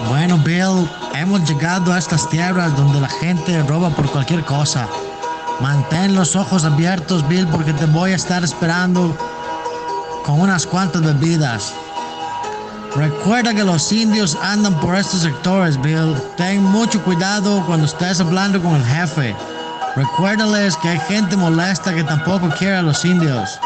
Bueno, 0.09 0.39
Bill, 0.45 0.89
hemos 1.17 1.51
llegado 1.51 1.93
a 1.93 1.99
estas 1.99 2.31
tierras 2.31 2.77
donde 2.77 3.01
la 3.01 3.09
gente 3.09 3.61
roba 3.65 3.91
por 3.91 4.09
cualquier 4.13 4.45
cosa. 4.45 4.89
Mantén 5.61 6.15
los 6.15 6.37
ojos 6.37 6.65
abiertos, 6.65 7.27
Bill, 7.29 7.49
porque 7.49 7.73
te 7.73 7.87
voy 7.87 8.13
a 8.13 8.15
estar 8.15 8.45
esperando 8.45 9.17
con 10.25 10.41
unas 10.41 10.65
cuantas 10.65 11.03
bebidas. 11.03 11.75
Recuerda 12.97 13.55
que 13.55 13.65
los 13.65 13.91
indios 13.91 14.37
andan 14.43 14.79
por 14.81 14.95
estos 14.95 15.23
sectores, 15.23 15.81
Bill. 15.81 16.15
Ten 16.37 16.63
mucho 16.63 17.03
cuidado 17.03 17.65
cuando 17.67 17.87
estés 17.87 18.21
hablando 18.21 18.63
con 18.63 18.75
el 18.75 18.85
jefe. 18.85 19.35
Recuérdales 19.97 20.77
que 20.77 20.91
hay 20.91 21.01
gente 21.01 21.35
molesta 21.37 21.95
que 21.95 22.05
tampoco 22.05 22.51
quiere 22.59 22.77
a 22.77 22.83
los 22.83 23.03
indios. 23.05 23.59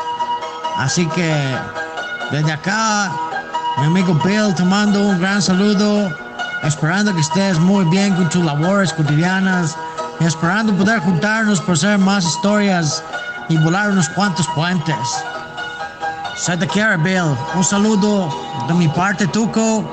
Así 0.77 1.07
que 1.09 1.35
desde 2.31 2.53
acá, 2.53 3.11
mi 3.79 3.87
amigo 3.87 4.14
Bill, 4.24 4.55
te 4.55 4.62
mando 4.62 5.03
un 5.03 5.18
gran 5.18 5.43
saludo, 5.43 6.09
esperando 6.62 7.12
que 7.12 7.20
estés 7.20 7.59
muy 7.59 7.85
bien 7.87 8.14
con 8.14 8.29
tus 8.29 8.45
labores 8.45 8.93
cotidianas 8.93 9.77
y 10.20 10.24
esperando 10.24 10.72
poder 10.72 11.01
juntarnos 11.01 11.61
para 11.61 11.72
hacer 11.72 11.99
más 11.99 12.24
historias 12.24 13.03
y 13.49 13.57
volar 13.57 13.91
unos 13.91 14.09
cuantos 14.11 14.47
puentes. 14.55 14.97
Te 16.45 16.66
quiere, 16.68 16.97
Bill. 16.99 17.34
Un 17.55 17.64
saludo 17.64 18.28
de 18.68 18.74
mi 18.74 18.87
parte, 18.89 19.26
Tuco, 19.26 19.84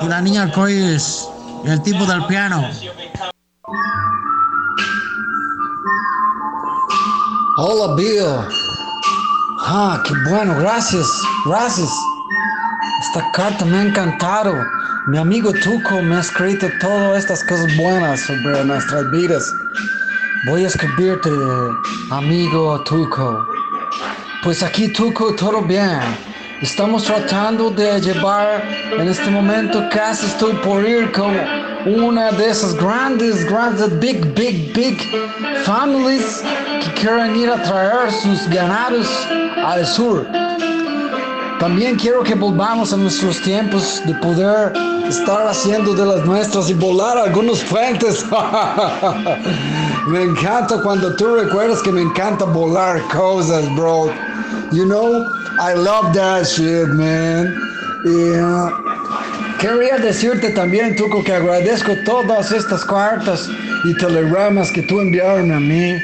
y 0.00 0.06
la 0.06 0.20
niña 0.20 0.44
arcoíris, 0.44 1.28
y 1.64 1.68
el 1.68 1.80
tipo 1.82 2.04
del 2.06 2.24
piano. 2.26 2.66
Hola, 7.58 7.94
Bill. 7.94 8.24
Ah, 9.60 10.02
qué 10.04 10.14
bueno, 10.28 10.56
gracias, 10.58 11.06
gracias. 11.44 11.90
Esta 13.02 13.30
carta 13.32 13.64
me 13.64 13.78
ha 13.78 13.82
encantado. 13.82 14.54
Mi 15.06 15.18
amigo 15.18 15.52
Tuco 15.52 16.02
me 16.02 16.16
ha 16.16 16.20
escrito 16.20 16.68
todas 16.80 17.18
estas 17.18 17.44
cosas 17.44 17.76
buenas 17.76 18.20
sobre 18.20 18.64
nuestras 18.64 19.10
vidas. 19.12 19.52
Voy 20.46 20.64
a 20.64 20.68
escribirte, 20.68 21.30
amigo 22.10 22.82
Tuco. 22.84 23.49
Pues 24.42 24.62
aquí 24.62 24.88
Tuco 24.88 25.34
todo 25.34 25.60
bien. 25.60 26.00
Estamos 26.62 27.04
tratando 27.04 27.68
de 27.68 28.00
llevar 28.00 28.62
en 28.98 29.06
este 29.06 29.30
momento 29.30 29.86
casi 29.92 30.24
estoy 30.24 30.54
por 30.64 30.86
ir 30.86 31.12
con 31.12 31.36
una 31.86 32.32
de 32.32 32.48
esas 32.48 32.74
grandes, 32.74 33.44
grandes, 33.44 33.98
big, 34.00 34.34
big, 34.34 34.72
big 34.72 34.98
families 35.64 36.42
que 36.82 37.00
quieren 37.00 37.36
ir 37.36 37.50
a 37.50 37.62
traer 37.62 38.10
sus 38.10 38.48
ganados 38.48 39.06
al 39.62 39.86
sur. 39.86 40.26
También 41.58 41.96
quiero 41.96 42.22
que 42.22 42.34
volvamos 42.34 42.94
a 42.94 42.96
nuestros 42.96 43.42
tiempos 43.42 44.00
de 44.06 44.14
poder 44.14 44.72
estar 45.08 45.46
haciendo 45.46 45.94
de 45.94 46.04
las 46.04 46.24
nuestras 46.24 46.70
y 46.70 46.74
volar 46.74 47.18
algunos 47.18 47.62
puentes. 47.64 48.24
me 50.08 50.22
encanta 50.22 50.80
cuando 50.82 51.14
tú 51.16 51.34
recuerdas 51.34 51.82
que 51.82 51.92
me 51.92 52.02
encanta 52.02 52.44
volar 52.44 53.02
cosas, 53.08 53.64
bro. 53.74 54.10
You 54.72 54.84
know, 54.86 55.26
I 55.58 55.74
love 55.74 56.14
that 56.14 56.44
shit, 56.44 56.88
man. 56.88 57.54
Y, 58.04 58.38
uh, 58.38 58.70
quería 59.58 59.98
decirte 59.98 60.50
también, 60.50 60.96
Tuco, 60.96 61.22
que 61.22 61.34
agradezco 61.34 61.92
todas 62.04 62.52
estas 62.52 62.84
cartas 62.84 63.48
y 63.84 63.94
telegramas 63.94 64.70
que 64.70 64.82
tú 64.82 65.00
enviaron 65.00 65.52
a 65.52 65.60
mí. 65.60 66.00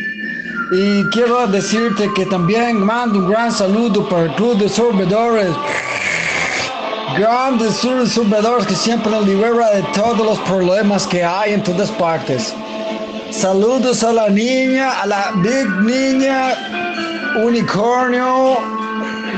Y 0.73 1.05
quiero 1.11 1.47
decirte 1.47 2.11
que 2.15 2.27
también 2.27 2.85
mando 2.85 3.21
un 3.21 3.31
gran 3.31 3.53
saludo 3.53 4.09
para 4.09 4.25
el 4.25 4.35
Club 4.35 4.59
de 4.59 4.69
Sorbedores. 4.69 5.55
Grandes 7.19 7.77
sorbedores 7.77 8.67
que 8.67 8.75
siempre 8.75 9.11
nos 9.11 9.27
libera 9.27 9.71
de 9.71 9.83
todos 9.95 10.19
los 10.19 10.39
problemas 10.41 11.07
que 11.07 11.25
hay 11.25 11.55
en 11.55 11.63
todas 11.63 11.91
partes. 11.93 12.53
Saludos 13.31 14.05
a 14.05 14.13
la 14.13 14.29
niña, 14.29 15.01
a 15.01 15.07
la 15.07 15.33
big 15.37 15.67
niña 15.81 16.55
unicornio, 17.43 18.59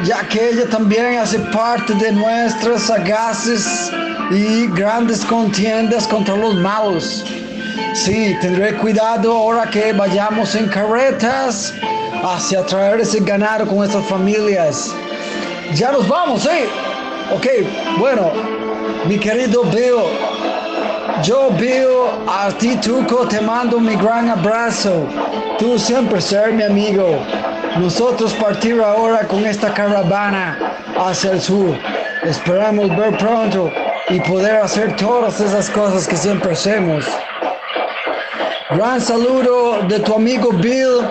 ya 0.05 0.27
que 0.29 0.51
ella 0.51 0.69
también 0.69 1.19
hace 1.19 1.39
parte 1.39 1.95
de 1.95 2.11
nuestras 2.11 2.83
sagaces 2.83 3.93
y 4.33 4.67
grandes 4.69 5.25
contiendas 5.25 6.09
contra 6.09 6.37
los 6.37 6.57
malos. 6.57 7.25
Sí, 7.95 8.37
tendré 8.41 8.75
cuidado 8.77 9.33
ahora 9.33 9.71
que 9.71 9.93
vayamos 9.93 10.53
en 10.57 10.67
carretas 10.67 11.73
hacia 12.25 12.67
traer 12.67 13.01
ese 13.01 13.21
ganado 13.21 13.67
con 13.67 13.77
nuestras 13.77 14.05
familias. 14.07 14.93
Ya 15.75 15.93
nos 15.93 16.09
vamos, 16.09 16.45
¿eh? 16.47 16.67
Ok, 17.31 17.47
bueno, 17.99 18.33
mi 19.07 19.19
querido 19.19 19.63
Bill, 19.65 20.03
yo 21.23 21.51
Bill, 21.51 22.25
a 22.27 22.51
ti 22.57 22.75
Tuco 22.77 23.29
te 23.29 23.39
mando 23.43 23.79
mi 23.79 23.97
gran 23.97 24.31
abrazo. 24.31 25.07
Tú 25.59 25.79
siempre 25.79 26.23
ser 26.23 26.53
mi 26.53 26.63
amigo. 26.63 27.19
Nosotros 27.79 28.33
partir 28.33 28.81
ahora 28.81 29.27
con 29.27 29.45
esta 29.45 29.75
caravana 29.75 30.57
hacia 30.99 31.33
el 31.33 31.41
sur. 31.43 31.77
Esperamos 32.25 32.89
ver 32.97 33.19
pronto 33.19 33.71
y 34.09 34.21
poder 34.21 34.57
hacer 34.57 34.97
todas 34.97 35.39
esas 35.41 35.69
cosas 35.69 36.09
que 36.09 36.17
siempre 36.17 36.53
hacemos. 36.53 37.05
Gran 38.71 39.03
saludo 39.03 39.83
de 39.87 40.01
tu 40.01 40.15
amigo 40.15 40.51
Bill 40.53 41.11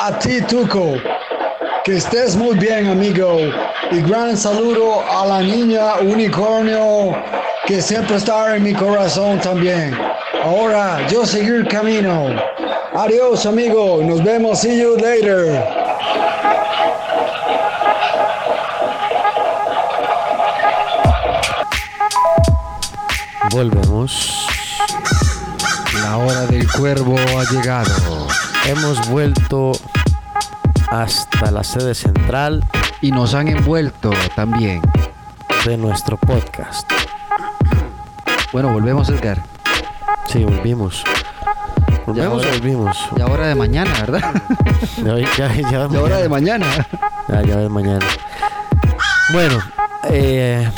a 0.00 0.18
ti, 0.18 0.40
Tuco. 0.40 0.94
Que 1.84 1.98
estés 1.98 2.34
muy 2.34 2.56
bien, 2.56 2.86
amigo. 2.86 3.38
Y 3.90 4.00
gran 4.00 4.38
saludo 4.38 5.04
a 5.06 5.26
la 5.26 5.42
niña 5.42 5.96
unicornio 6.00 7.14
que 7.66 7.82
siempre 7.82 8.16
está 8.16 8.56
en 8.56 8.62
mi 8.62 8.72
corazón 8.72 9.38
también. 9.38 9.94
Ahora 10.42 11.06
yo 11.08 11.26
seguir 11.26 11.68
camino. 11.68 12.28
Adiós, 12.94 13.44
amigo. 13.44 14.00
Nos 14.02 14.24
vemos. 14.24 14.60
See 14.60 14.80
you 14.80 14.96
later. 14.96 15.62
Volvemos. 23.50 24.46
La 26.02 26.16
hora 26.16 26.46
del 26.46 26.66
cuervo 26.72 27.16
ha 27.38 27.44
llegado 27.52 28.26
Hemos 28.66 29.06
vuelto 29.10 29.72
hasta 31.02 31.50
la 31.50 31.64
sede 31.64 31.94
central 31.94 32.64
y 33.00 33.10
nos 33.10 33.34
han 33.34 33.48
envuelto 33.48 34.10
también. 34.36 34.80
de 35.64 35.76
nuestro 35.78 36.16
podcast. 36.18 36.90
Bueno, 38.52 38.70
volvemos, 38.72 39.08
Edgar. 39.08 39.42
Sí, 40.26 40.44
volvimos. 40.44 41.02
Volvemos 42.06 42.42
o 42.42 42.46
ahora- 42.46 42.58
volvimos. 42.58 42.98
Ya 43.16 43.26
hora 43.26 43.46
de 43.48 43.54
mañana, 43.54 43.90
¿verdad? 44.00 44.34
Ya, 45.02 45.18
ya, 45.18 45.54
ya, 45.54 45.88
Ya 45.90 46.00
hora 46.02 46.18
de 46.18 46.28
mañana. 46.28 46.66
Ya, 47.28 47.42
ya 47.42 47.56
ves 47.56 47.70
mañana. 47.70 48.04
Bueno, 49.32 49.58
eh, 50.10 50.70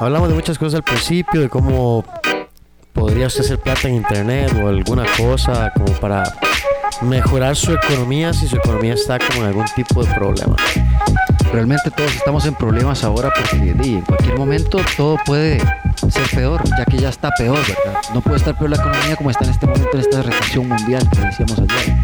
hablamos 0.00 0.28
de 0.30 0.34
muchas 0.34 0.58
cosas 0.58 0.74
al 0.74 0.82
principio, 0.82 1.40
de 1.40 1.48
cómo 1.48 2.04
podría 2.92 3.28
usted 3.28 3.42
hacer 3.44 3.60
plata 3.60 3.86
en 3.88 3.94
internet 3.94 4.52
o 4.62 4.68
alguna 4.68 5.04
cosa 5.16 5.70
como 5.74 5.92
para 6.00 6.24
mejorar 7.04 7.56
su 7.56 7.72
economía 7.72 8.32
si 8.32 8.48
su 8.48 8.56
economía 8.56 8.94
está 8.94 9.18
como 9.18 9.42
en 9.42 9.48
algún 9.48 9.64
tipo 9.76 10.04
de 10.04 10.12
problema. 10.14 10.56
Realmente 11.52 11.90
todos 11.90 12.14
estamos 12.14 12.44
en 12.46 12.54
problemas 12.54 13.04
ahora 13.04 13.30
porque 13.34 13.56
en 13.56 14.00
cualquier 14.02 14.36
momento 14.36 14.80
todo 14.96 15.16
puede 15.24 15.60
ser 16.08 16.28
peor, 16.34 16.62
ya 16.76 16.84
que 16.84 16.98
ya 16.98 17.10
está 17.10 17.30
peor, 17.38 17.58
¿verdad? 17.58 18.00
No 18.12 18.20
puede 18.20 18.38
estar 18.38 18.56
peor 18.58 18.70
la 18.70 18.76
economía 18.76 19.16
como 19.16 19.30
está 19.30 19.44
en 19.44 19.50
este 19.50 19.66
momento 19.66 19.90
en 19.92 20.00
esta 20.00 20.22
recesión 20.22 20.68
mundial 20.68 21.08
que 21.10 21.20
decíamos 21.20 21.58
ayer. 21.58 21.96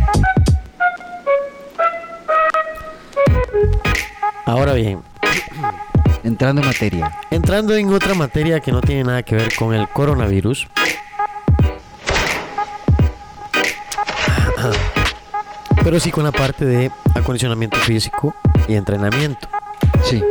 Ahora 4.47 4.75
bien, 4.75 5.01
Entrando 6.23 6.61
en 6.61 6.67
materia. 6.67 7.13
entrando 7.31 7.75
en 7.75 7.93
otra 7.93 8.15
materia 8.15 8.61
que 8.61 8.73
no 8.73 8.81
tiene 8.83 9.05
nada 9.05 9.23
que 9.23 9.37
ver 9.37 9.55
con 9.55 9.75
el 9.75 9.89
coronavirus. 9.89 10.69
Pero 15.83 15.99
sí 15.99 16.11
con 16.11 16.25
la 16.25 16.33
parte 16.33 16.65
de 16.65 16.91
acondicionamiento 17.15 17.77
físico 17.79 18.35
y 18.69 18.75
entrenamiento. 18.75 19.49
Sí, 20.03 20.23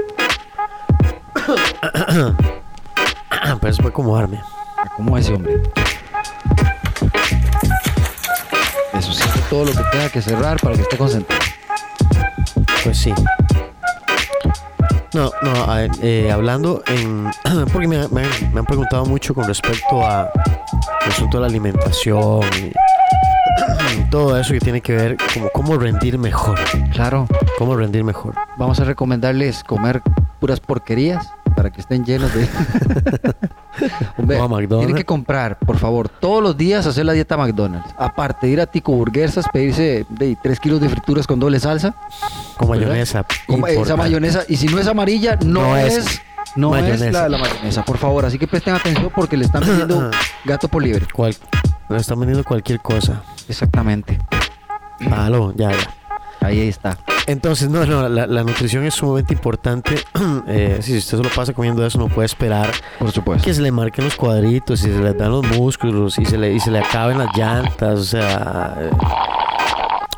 Pero 3.60 3.68
eso 3.72 3.82
fue 3.82 3.92
acomodarme. 3.92 4.40
como 4.96 5.18
ese 5.18 5.34
hombre. 5.34 5.62
Eso 8.94 9.14
sí, 9.14 9.24
todo 9.50 9.66
lo 9.66 9.72
que 9.72 9.84
tenga 9.92 10.10
que 10.10 10.22
cerrar 10.22 10.60
para 10.60 10.76
que 10.76 10.82
esté 10.84 10.98
concentrado. 10.98 11.42
Pues 12.84 12.98
sí. 12.98 13.14
No, 15.14 15.32
no, 15.42 15.72
a- 15.72 15.86
eh, 16.02 16.30
hablando 16.32 16.84
en... 16.88 17.30
Porque 17.74 17.88
me, 17.88 18.08
me 18.10 18.24
han 18.60 18.66
preguntado 18.66 19.06
mucho 19.06 19.34
con 19.34 19.48
respecto 19.48 20.06
a 20.06 20.30
el 21.06 21.12
asunto 21.12 21.38
de 21.38 21.42
la 21.42 21.48
alimentación 21.48 22.42
y 22.58 22.72
todo 24.10 24.38
eso 24.40 24.54
que 24.54 24.60
tiene 24.60 24.82
que 24.82 24.94
ver 24.94 25.18
como 25.34 25.50
cómo 25.50 25.78
rendir 25.78 26.18
mejor. 26.18 26.60
Claro, 26.94 27.28
Cómo 27.58 27.76
rendir 27.76 28.04
mejor. 28.04 28.36
vamos 28.58 28.80
a 28.80 28.84
recomendarles 28.84 29.64
comer 29.64 30.02
puras 30.40 30.60
porquerías 30.60 31.28
para 31.56 31.70
que 31.72 31.82
estén 31.82 32.06
llenos 32.06 32.34
de... 32.34 32.48
Hombre, 34.18 34.68
tienen 34.68 34.96
que 34.96 35.06
comprar, 35.06 35.58
por 35.60 35.78
favor, 35.78 36.10
todos 36.10 36.42
los 36.44 36.58
días 36.58 36.86
hacer 36.86 37.06
la 37.06 37.14
dieta 37.14 37.38
McDonald's. 37.38 37.94
Aparte 37.98 38.48
de 38.48 38.54
ir 38.54 38.62
a 38.62 38.66
Tico 38.66 38.92
Burguesas, 38.94 39.46
pedirse 39.52 40.06
de 40.10 40.38
3 40.42 40.60
kilos 40.60 40.82
de 40.82 40.90
frituras 40.90 41.28
con 41.28 41.40
doble 41.40 41.60
salsa. 41.60 41.96
Con 42.58 42.70
¿verdad? 42.70 42.88
mayonesa. 42.88 43.26
Con 43.48 43.66
esa 43.68 43.96
mayonesa. 43.96 44.44
Y 44.48 44.58
si 44.58 44.68
no 44.68 44.80
es 44.80 44.88
amarilla, 44.88 45.38
no, 45.46 45.62
No 45.62 45.78
es 45.78 45.98
es... 45.98 46.22
No 46.56 46.76
es 46.76 47.00
la, 47.12 47.30
la 47.30 47.38
mayonesa, 47.38 47.86
por 47.86 47.98
favor. 47.98 48.26
Así 48.26 48.40
que 48.40 48.48
presten 48.48 48.74
atención 48.74 49.12
porque 49.16 49.38
le 49.38 49.46
están 49.46 49.62
vendiendo 49.66 50.10
gato 50.46 50.68
por 50.68 50.82
libre. 50.84 51.06
Cual- 51.14 51.36
le 51.90 51.98
están 51.98 52.20
vendiendo 52.20 52.44
cualquier 52.44 52.80
cosa. 52.80 53.24
Exactamente. 53.48 54.20
Aló, 55.12 55.54
ya, 55.56 55.72
ya. 55.72 55.78
Ahí 56.42 56.62
está. 56.68 56.98
Entonces, 57.28 57.70
no, 57.70 57.86
no, 57.86 58.08
la, 58.08 58.26
la 58.26 58.44
nutrición 58.44 58.86
es 58.86 58.94
sumamente 58.94 59.34
importante. 59.34 59.96
Eh, 60.48 60.80
si 60.82 60.98
usted 60.98 61.18
solo 61.18 61.30
pasa 61.36 61.54
comiendo 61.54 61.86
eso, 61.86 62.00
no 62.00 62.08
puede 62.08 62.26
esperar 62.26 62.72
Por 62.98 63.12
supuesto. 63.12 63.46
que 63.46 63.54
se 63.54 63.62
le 63.62 63.72
marquen 63.72 64.06
los 64.06 64.16
cuadritos 64.16 64.80
y 64.82 64.84
se 64.86 65.00
le 65.00 65.14
dan 65.14 65.32
los 65.32 65.46
músculos 65.46 66.18
y 66.18 66.26
se 66.26 66.38
le, 66.40 66.54
y 66.54 66.60
se 66.60 66.72
le 66.72 66.80
acaben 66.80 67.20
las 67.20 67.36
llantas. 67.38 68.00
O 68.00 68.04
sea, 68.04 68.76
eh, 68.80 68.90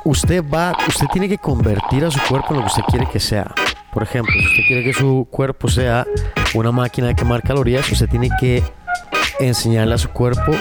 usted 0.05 0.43
va, 0.47 0.75
usted 0.87 1.07
tiene 1.11 1.27
que 1.27 1.37
convertir 1.37 2.05
a 2.05 2.11
su 2.11 2.19
cuerpo 2.29 2.49
en 2.53 2.57
lo 2.57 2.61
que 2.61 2.67
usted 2.67 2.83
quiere 2.89 3.07
que 3.07 3.19
sea. 3.19 3.53
Por 3.91 4.03
ejemplo, 4.03 4.33
si 4.33 4.45
usted 4.47 4.63
quiere 4.67 4.83
que 4.83 4.93
su 4.93 5.27
cuerpo 5.29 5.67
sea 5.67 6.05
una 6.53 6.71
máquina 6.71 7.07
de 7.07 7.15
quemar 7.15 7.41
calorías, 7.43 7.89
usted 7.91 8.07
tiene 8.07 8.29
que 8.39 8.63
enseñarle 9.39 9.95
a 9.95 9.97
su 9.97 10.09
cuerpo 10.09 10.53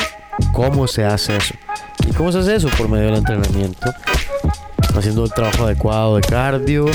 cómo 0.53 0.87
se 0.87 1.05
hace 1.05 1.37
eso. 1.37 1.55
¿Y 2.09 2.13
cómo 2.13 2.33
se 2.33 2.39
hace 2.39 2.57
eso? 2.57 2.69
Por 2.77 2.89
medio 2.89 3.07
del 3.07 3.17
entrenamiento, 3.17 3.93
haciendo 4.97 5.25
el 5.25 5.33
trabajo 5.33 5.65
adecuado 5.65 6.17
de 6.17 6.23
cardio, 6.23 6.87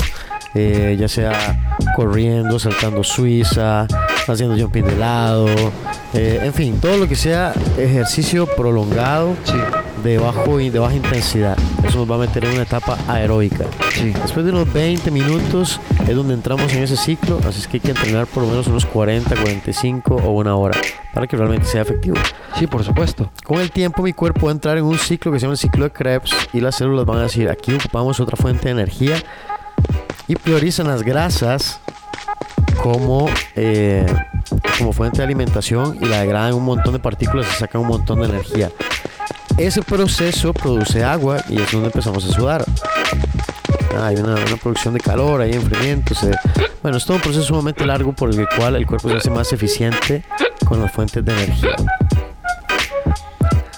eh, 0.54 0.96
ya 0.98 1.08
sea 1.08 1.74
corriendo, 1.94 2.58
saltando 2.58 3.04
suiza, 3.04 3.86
haciendo 4.26 4.56
jumping 4.56 4.84
de 4.84 4.96
lado, 4.96 5.46
eh, 6.14 6.40
en 6.42 6.54
fin, 6.54 6.80
todo 6.80 6.96
lo 6.96 7.08
que 7.08 7.16
sea 7.16 7.52
ejercicio 7.76 8.46
prolongado 8.46 9.36
Sí, 9.44 9.52
de, 10.02 10.18
bajo, 10.18 10.58
de 10.58 10.78
baja 10.78 10.94
intensidad. 10.94 11.56
Eso 11.84 11.98
nos 11.98 12.10
va 12.10 12.16
a 12.16 12.18
meter 12.18 12.44
en 12.44 12.52
una 12.52 12.62
etapa 12.62 12.98
aeróbica. 13.08 13.64
sí. 13.90 14.12
Después 14.12 14.44
de 14.44 14.52
unos 14.52 14.72
20 14.72 15.10
minutos 15.10 15.80
es 16.06 16.16
donde 16.16 16.34
entramos 16.34 16.72
en 16.72 16.82
ese 16.82 16.96
ciclo, 16.96 17.38
así 17.46 17.60
es 17.60 17.68
que 17.68 17.76
hay 17.76 17.80
que 17.80 17.90
entrenar 17.90 18.26
por 18.26 18.42
lo 18.42 18.50
menos 18.50 18.66
unos 18.66 18.86
40, 18.86 19.34
45 19.34 20.16
o 20.16 20.30
una 20.30 20.56
hora 20.56 20.78
para 21.12 21.26
que 21.26 21.36
realmente 21.36 21.66
sea 21.66 21.82
efectivo. 21.82 22.16
Sí, 22.58 22.66
por 22.66 22.84
supuesto. 22.84 23.30
Con 23.44 23.60
el 23.60 23.70
tiempo 23.70 24.02
mi 24.02 24.12
cuerpo 24.12 24.46
va 24.46 24.52
a 24.52 24.54
entrar 24.54 24.78
en 24.78 24.84
un 24.84 24.98
ciclo 24.98 25.32
que 25.32 25.38
se 25.38 25.42
llama 25.42 25.54
el 25.54 25.58
ciclo 25.58 25.84
de 25.84 25.90
Krebs 25.90 26.30
y 26.52 26.60
las 26.60 26.76
células 26.76 27.06
van 27.06 27.18
a 27.18 27.22
decir, 27.22 27.48
aquí 27.48 27.72
ocupamos 27.72 28.20
otra 28.20 28.36
fuente 28.36 28.66
de 28.66 28.72
energía 28.72 29.16
y 30.28 30.36
priorizan 30.36 30.88
las 30.88 31.02
grasas 31.02 31.80
como, 32.82 33.28
eh, 33.54 34.06
como 34.78 34.92
fuente 34.92 35.18
de 35.18 35.24
alimentación 35.24 35.98
y 36.00 36.04
la 36.04 36.20
degradan 36.20 36.54
un 36.54 36.64
montón 36.64 36.92
de 36.92 36.98
partículas 36.98 37.46
y 37.50 37.58
sacan 37.58 37.80
un 37.80 37.88
montón 37.88 38.20
de 38.20 38.26
energía. 38.26 38.70
Ese 39.58 39.82
proceso 39.82 40.52
produce 40.52 41.02
agua 41.02 41.38
y 41.48 41.60
es 41.60 41.70
donde 41.72 41.86
empezamos 41.88 42.24
a 42.26 42.32
sudar. 42.32 42.64
Ah, 43.98 44.08
hay 44.08 44.16
una, 44.16 44.34
una 44.34 44.56
producción 44.62 44.92
de 44.94 45.00
calor, 45.00 45.40
hay 45.40 45.52
enfriamiento. 45.54 46.14
se- 46.14 46.36
Bueno, 46.82 46.98
es 46.98 47.04
todo 47.06 47.16
un 47.16 47.22
proceso 47.22 47.44
sumamente 47.44 47.84
largo 47.86 48.12
por 48.12 48.28
el 48.30 48.46
cual 48.56 48.76
el 48.76 48.86
cuerpo 48.86 49.08
se 49.08 49.16
hace 49.16 49.30
más 49.30 49.52
eficiente 49.52 50.24
con 50.66 50.80
las 50.80 50.92
fuentes 50.92 51.24
de 51.24 51.32
energía. 51.32 51.74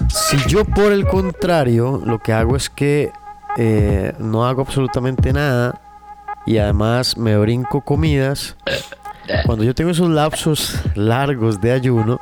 Si 0.09 0.37
yo 0.49 0.65
por 0.65 0.93
el 0.93 1.07
contrario 1.07 2.03
lo 2.05 2.19
que 2.19 2.33
hago 2.33 2.57
es 2.57 2.69
que 2.69 3.13
eh, 3.57 4.13
no 4.19 4.47
hago 4.47 4.63
absolutamente 4.63 5.33
nada 5.33 5.81
y 6.45 6.59
además 6.59 7.17
me 7.17 7.37
brinco 7.39 7.81
comidas, 7.83 8.57
cuando 9.47 9.65
yo 9.65 9.75
tengo 9.75 9.91
esos 9.91 10.09
lapsos 10.11 10.75
largos 10.95 11.61
de 11.61 11.73
ayuno, 11.73 12.21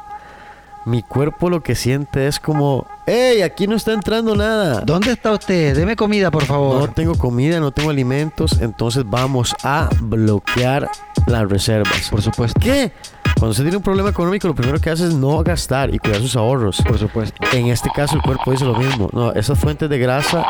mi 0.87 1.03
cuerpo 1.03 1.51
lo 1.51 1.63
que 1.63 1.75
siente 1.75 2.27
es 2.27 2.41
como, 2.41 2.87
¡Ey! 3.07 3.43
Aquí 3.43 3.67
no 3.67 3.77
está 3.77 3.93
entrando 3.93 4.35
nada. 4.35 4.81
¿Dónde 4.81 5.13
está 5.13 5.33
usted? 5.33 5.77
Deme 5.77 5.95
comida, 5.97 6.31
por 6.31 6.43
No 6.43 6.47
favor. 6.49 6.89
tengo 6.95 7.15
comida, 7.17 7.61
no 7.61 7.71
tengo 7.73 7.91
alimentos, 7.91 8.61
entonces 8.61 9.05
vamos 9.07 9.55
a 9.63 9.89
bloquear 10.01 10.89
las 11.27 11.49
reservas. 11.49 12.09
Por 12.11 12.23
supuesto. 12.23 12.59
¿Qué? 12.61 12.93
Cuando 13.35 13.51
usted 13.51 13.65
tiene 13.65 13.77
un 13.77 13.83
problema 13.83 14.09
económico, 14.09 14.49
lo 14.49 14.55
primero 14.55 14.81
que 14.81 14.89
hace 14.89 15.05
es 15.09 15.13
no 15.15 15.43
gastar 15.43 15.95
y 15.95 15.99
cuidar 15.99 16.21
sus 16.23 16.37
ahorros. 16.37 16.81
Por 16.83 16.99
supuesto. 16.99 17.37
En 17.53 17.67
este 17.67 17.91
caso, 17.95 18.17
el 18.17 18.23
cuerpo 18.23 18.51
dice 18.51 18.65
lo 18.65 18.75
mismo. 18.75 19.11
No, 19.13 19.33
esas 19.33 19.59
fuentes 19.59 19.91
de 19.91 19.99
grasa, 19.99 20.43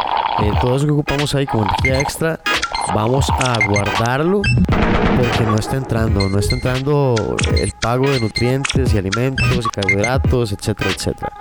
eh, 0.43 0.53
todo 0.61 0.77
eso 0.77 0.87
que 0.87 0.93
ocupamos 0.93 1.35
ahí 1.35 1.47
como 1.47 1.65
energía 1.65 1.99
extra, 2.01 2.39
vamos 2.95 3.29
a 3.31 3.59
guardarlo 3.67 4.43
porque 5.17 5.45
no 5.45 5.57
está 5.57 5.77
entrando. 5.77 6.29
No 6.29 6.39
está 6.39 6.55
entrando 6.55 7.37
el 7.57 7.73
pago 7.73 8.11
de 8.11 8.21
nutrientes 8.21 8.93
y 8.95 8.99
alimentos 8.99 9.65
y 9.65 9.69
carbohidratos, 9.69 10.53
etcétera, 10.53 10.91
etcétera. 10.91 11.33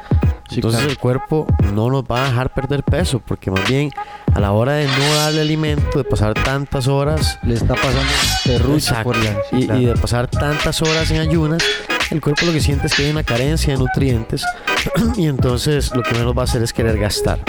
Sí, 0.48 0.56
Entonces 0.56 0.82
claro. 0.82 0.92
el 0.92 0.98
cuerpo 1.00 1.48
no 1.74 1.90
nos 1.90 2.04
va 2.04 2.24
a 2.24 2.28
dejar 2.30 2.54
perder 2.54 2.84
peso 2.84 3.20
porque 3.20 3.50
más 3.50 3.68
bien 3.68 3.90
a 4.34 4.40
la 4.40 4.52
hora 4.52 4.74
de 4.74 4.86
no 4.86 5.16
darle 5.16 5.42
alimento, 5.42 5.98
de 5.98 6.04
pasar 6.04 6.36
tantas 6.36 6.88
horas 6.88 7.40
Le 7.42 7.56
está 7.56 7.74
pasando 7.74 8.14
terrucho 8.44 8.76
Exacto. 8.76 9.04
por 9.06 9.18
la... 9.18 9.32
sí, 9.50 9.56
y, 9.58 9.66
claro. 9.66 9.82
y 9.82 9.86
de 9.86 9.96
pasar 9.96 10.28
tantas 10.28 10.84
horas 10.84 11.10
en 11.10 11.20
ayunas, 11.20 11.64
el 12.12 12.22
cuerpo 12.22 12.46
lo 12.46 12.52
que 12.52 12.62
siente 12.62 12.86
es 12.86 12.94
que 12.94 13.06
hay 13.06 13.10
una 13.12 13.24
carencia 13.24 13.74
de 13.74 13.80
nutrientes 13.80 14.46
y 15.18 15.26
entonces 15.26 15.92
lo 15.96 16.04
que 16.04 16.14
menos 16.14 16.38
va 16.38 16.42
a 16.42 16.46
hacer 16.46 16.62
es 16.62 16.74
querer 16.74 17.00
gastar. 17.00 17.40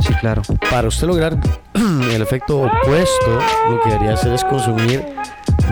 Sí, 0.00 0.12
claro. 0.20 0.42
Para 0.70 0.88
usted 0.88 1.06
lograr 1.06 1.36
el 1.74 2.22
efecto 2.22 2.60
opuesto, 2.62 3.38
lo 3.70 3.80
que 3.82 3.90
debería 3.90 4.14
hacer 4.14 4.32
es 4.32 4.44
consumir 4.44 5.04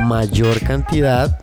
mayor 0.06 0.60
cantidad 0.60 1.40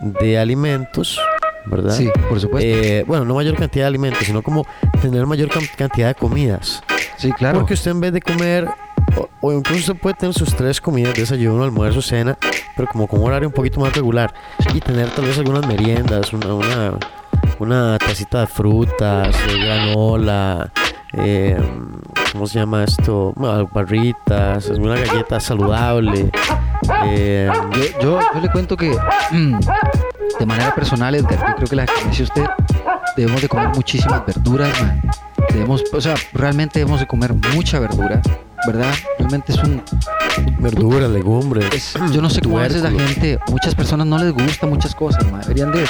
de 0.00 0.38
alimentos, 0.38 1.20
¿verdad? 1.66 1.94
Sí, 1.94 2.08
por 2.28 2.40
supuesto. 2.40 2.68
Eh, 2.68 3.04
bueno, 3.06 3.24
no 3.24 3.34
mayor 3.34 3.56
cantidad 3.56 3.84
de 3.84 3.88
alimentos, 3.88 4.24
sino 4.24 4.42
como 4.42 4.66
tener 5.02 5.26
mayor 5.26 5.48
cantidad 5.76 6.08
de 6.08 6.14
comidas. 6.14 6.82
sí, 7.16 7.32
claro. 7.32 7.58
Porque 7.58 7.74
usted 7.74 7.90
en 7.90 8.00
vez 8.00 8.12
de 8.12 8.20
comer, 8.22 8.68
o, 9.16 9.28
o 9.40 9.52
incluso 9.52 9.92
usted 9.92 10.02
puede 10.02 10.14
tener 10.14 10.34
sus 10.34 10.54
tres 10.54 10.80
comidas, 10.80 11.14
desayuno, 11.14 11.64
almuerzo, 11.64 12.00
cena, 12.00 12.38
pero 12.76 12.88
como 12.88 13.06
con 13.06 13.20
un 13.20 13.26
horario 13.26 13.48
un 13.48 13.54
poquito 13.54 13.80
más 13.80 13.94
regular. 13.94 14.32
Y 14.74 14.80
tener 14.80 15.10
tal 15.10 15.26
vez 15.26 15.38
algunas 15.38 15.66
meriendas, 15.66 16.32
una, 16.32 16.54
una, 16.54 16.92
una 17.58 17.98
tacita 17.98 18.40
de 18.40 18.46
frutas, 18.46 19.36
de 19.46 19.58
granola, 19.58 20.72
eh, 21.12 21.58
¿cómo 22.32 22.46
se 22.46 22.58
llama 22.58 22.84
esto? 22.84 23.32
Barritas, 23.72 24.66
una 24.70 24.96
galleta 24.96 25.40
saludable. 25.40 26.30
eh, 27.06 27.50
Yo, 27.72 28.00
yo, 28.00 28.20
yo 28.34 28.40
le 28.40 28.48
cuento 28.50 28.76
que 28.76 28.96
mm, 29.30 29.58
de 30.38 30.46
manera 30.46 30.74
personal, 30.74 31.14
Edgar, 31.14 31.38
yo 31.50 31.54
creo 31.56 31.68
que 31.68 31.76
la 31.76 31.86
que 31.86 32.04
dice 32.08 32.22
usted, 32.24 32.44
debemos 33.16 33.42
de 33.42 33.48
comer 33.48 33.68
muchísimas 33.74 34.24
verduras, 34.26 34.80
man. 34.82 35.00
Debemos, 35.50 35.82
o 35.92 36.00
sea, 36.00 36.14
realmente 36.32 36.78
debemos 36.78 37.00
de 37.00 37.06
comer 37.06 37.34
mucha 37.54 37.80
verdura, 37.80 38.20
¿verdad? 38.66 38.92
Realmente 39.18 39.52
es 39.52 39.58
un, 39.62 39.82
verduras, 40.60 41.10
legumbres. 41.10 41.66
es- 41.74 41.94
yo 42.12 42.22
no 42.22 42.30
sé 42.30 42.40
cómo 42.40 42.58
a 42.58 42.62
veces 42.62 42.82
la 42.82 42.90
gente, 42.90 43.38
muchas 43.50 43.74
personas 43.74 44.06
no 44.06 44.16
les 44.18 44.32
gusta 44.32 44.66
muchas 44.66 44.94
cosas, 44.94 45.24
man. 45.30 45.40
Deberían 45.42 45.72
de, 45.72 45.86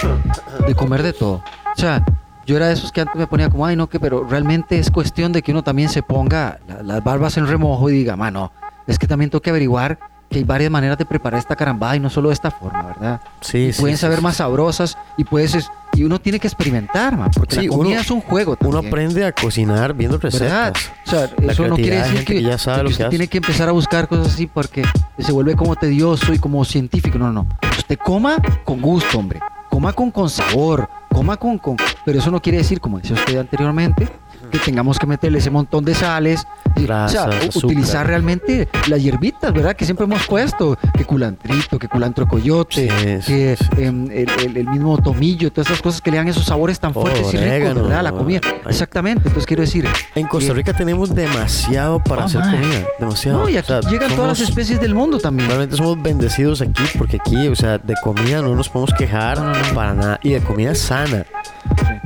de 0.66 0.74
comer 0.74 1.02
de 1.02 1.12
todo. 1.12 1.34
O 1.76 1.76
sea, 1.80 2.02
yo 2.50 2.56
era 2.56 2.66
de 2.66 2.74
esos 2.74 2.90
que 2.90 3.00
antes 3.00 3.14
me 3.14 3.26
ponía 3.28 3.48
como, 3.48 3.64
ay, 3.64 3.76
no, 3.76 3.88
que, 3.88 4.00
pero 4.00 4.24
realmente 4.28 4.76
es 4.78 4.90
cuestión 4.90 5.30
de 5.32 5.40
que 5.40 5.52
uno 5.52 5.62
también 5.62 5.88
se 5.88 6.02
ponga 6.02 6.58
la- 6.68 6.82
las 6.82 7.04
barbas 7.04 7.36
en 7.36 7.46
remojo 7.46 7.88
y 7.88 7.92
diga, 7.92 8.16
mano, 8.16 8.50
es 8.88 8.98
que 8.98 9.06
también 9.06 9.30
tengo 9.30 9.40
que 9.40 9.50
averiguar 9.50 9.98
que 10.28 10.38
hay 10.38 10.44
varias 10.44 10.70
maneras 10.70 10.96
de 10.98 11.04
preparar 11.04 11.38
esta 11.40 11.54
carambada 11.56 11.94
y 11.96 12.00
no 12.00 12.08
solo 12.10 12.28
de 12.28 12.34
esta 12.34 12.50
forma, 12.52 12.82
¿verdad? 12.82 13.20
Sí, 13.40 13.58
y 13.58 13.72
sí, 13.72 13.80
pueden 13.80 13.96
saber 13.96 14.18
sí. 14.18 14.22
más 14.22 14.36
sabrosas 14.36 14.96
y 15.16 15.24
puedes 15.24 15.54
es- 15.54 15.70
y 15.92 16.04
uno 16.04 16.20
tiene 16.20 16.38
que 16.38 16.46
experimentar, 16.48 17.16
man, 17.16 17.30
porque 17.34 17.56
Sí, 17.56 17.62
la 17.66 17.68
comida 17.76 17.92
uno- 17.94 18.00
es 18.00 18.10
un 18.12 18.20
juego 18.20 18.56
Uno 18.60 18.70
también, 18.74 18.92
aprende 18.92 19.24
a 19.26 19.32
cocinar 19.32 19.92
viendo 19.94 20.18
recetas. 20.18 20.72
O 21.06 21.10
sea, 21.10 21.28
La 21.38 21.52
eso 21.52 21.66
no 21.66 21.74
quiere 21.76 21.96
decir 22.02 22.24
que, 22.24 22.34
que 22.34 22.42
ya 22.42 22.58
sabe 22.58 22.76
que 22.78 22.82
lo 22.84 22.88
que 22.88 22.92
usted 22.92 23.04
hace. 23.06 23.10
tiene 23.10 23.26
que 23.28 23.38
empezar 23.38 23.68
a 23.68 23.72
buscar 23.72 24.06
cosas 24.08 24.28
así 24.28 24.46
porque 24.46 24.84
se 25.18 25.32
vuelve 25.32 25.56
como 25.56 25.74
tedioso 25.76 26.32
y 26.32 26.38
como 26.38 26.64
científico. 26.64 27.18
No, 27.18 27.26
no, 27.32 27.32
no. 27.32 27.46
Usted 27.76 27.98
coma 27.98 28.36
con 28.64 28.80
gusto, 28.80 29.18
hombre. 29.18 29.40
Coma 29.68 29.92
con, 29.92 30.10
con 30.12 30.28
sabor. 30.30 30.88
Coma 31.20 31.36
con, 31.36 31.58
con... 31.58 31.76
Pero 32.02 32.18
eso 32.18 32.30
no 32.30 32.40
quiere 32.40 32.56
decir, 32.56 32.80
como 32.80 32.98
decía 32.98 33.14
usted 33.14 33.36
anteriormente, 33.36 34.08
que 34.50 34.58
tengamos 34.58 34.98
que 34.98 35.06
meterle 35.06 35.38
ese 35.38 35.50
montón 35.50 35.84
de 35.84 35.94
sales. 35.94 36.46
Grasas, 36.76 37.26
o 37.26 37.30
sea, 37.30 37.38
azúcar. 37.48 37.64
utilizar 37.64 38.06
realmente 38.06 38.68
las 38.88 39.02
hierbitas, 39.02 39.52
¿verdad? 39.52 39.74
Que 39.76 39.84
siempre 39.84 40.04
hemos 40.04 40.26
puesto. 40.26 40.78
Que 40.96 41.04
culantrito, 41.04 41.78
que 41.78 41.88
culantro 41.88 42.26
coyote, 42.28 42.88
Sí, 42.88 43.22
sí, 43.22 43.32
que 43.32 43.56
sí. 43.56 43.82
em, 43.82 44.04
el, 44.10 44.28
el- 44.44 44.56
el 44.56 44.68
mismo 44.68 44.96
tomillo, 44.98 45.50
todas 45.52 45.68
esas 45.68 45.82
cosas 45.82 46.00
que 46.00 46.10
le 46.10 46.18
dan 46.18 46.28
esos 46.28 46.44
sabores 46.44 46.78
tan 46.80 46.92
Oh, 46.94 47.00
fuertes 47.02 47.20
y 47.34 47.36
ricos, 47.36 47.42
orégano, 47.42 47.82
¿verdad? 47.84 48.02
La 48.04 48.12
comida. 48.12 48.40
ay. 48.44 48.60
Exactamente. 48.68 49.22
Entonces 49.28 49.46
quiero 49.46 49.62
decir, 49.62 49.86
En 50.14 50.26
Costa 50.26 50.52
Rica 50.54 50.72
tenemos 50.72 51.14
demasiado 51.14 52.02
para 52.02 52.22
Oh, 52.22 52.26
hacer 52.26 52.40
man. 52.40 52.50
comida. 52.60 52.84
Demasiado. 52.98 53.38
no, 53.40 53.48
y 53.48 53.56
O 53.56 53.58
aquí 53.58 53.66
sea, 53.68 53.80
llegan 53.82 54.10
todas 54.14 54.28
las 54.28 54.38
somos- 54.38 54.48
especies 54.50 54.80
del 54.80 54.94
mundo 54.94 55.18
también. 55.18 55.48
Realmente 55.48 55.76
somos 55.76 56.00
bendecidos 56.00 56.60
aquí 56.62 56.82
porque 56.96 57.16
aquí, 57.16 57.48
o 57.48 57.56
sea, 57.56 57.78
de 57.78 57.94
comida 58.02 58.40
no 58.42 58.54
nos 58.54 58.68
podemos 58.68 58.94
quejar 58.96 59.38
No, 59.38 59.52
no, 59.52 59.58
no. 59.58 59.74
para 59.74 59.94
nada. 59.94 60.20
Y 60.22 60.30
de 60.30 60.40
comida 60.40 60.74
sana. 60.74 61.24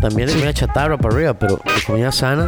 También 0.04 0.28
de 0.28 0.34
comida 0.34 0.52
chatarra 0.52 0.98
para 0.98 1.14
arriba, 1.14 1.32
pero 1.32 1.56
de 1.64 1.82
comida 1.86 2.12
sana 2.12 2.46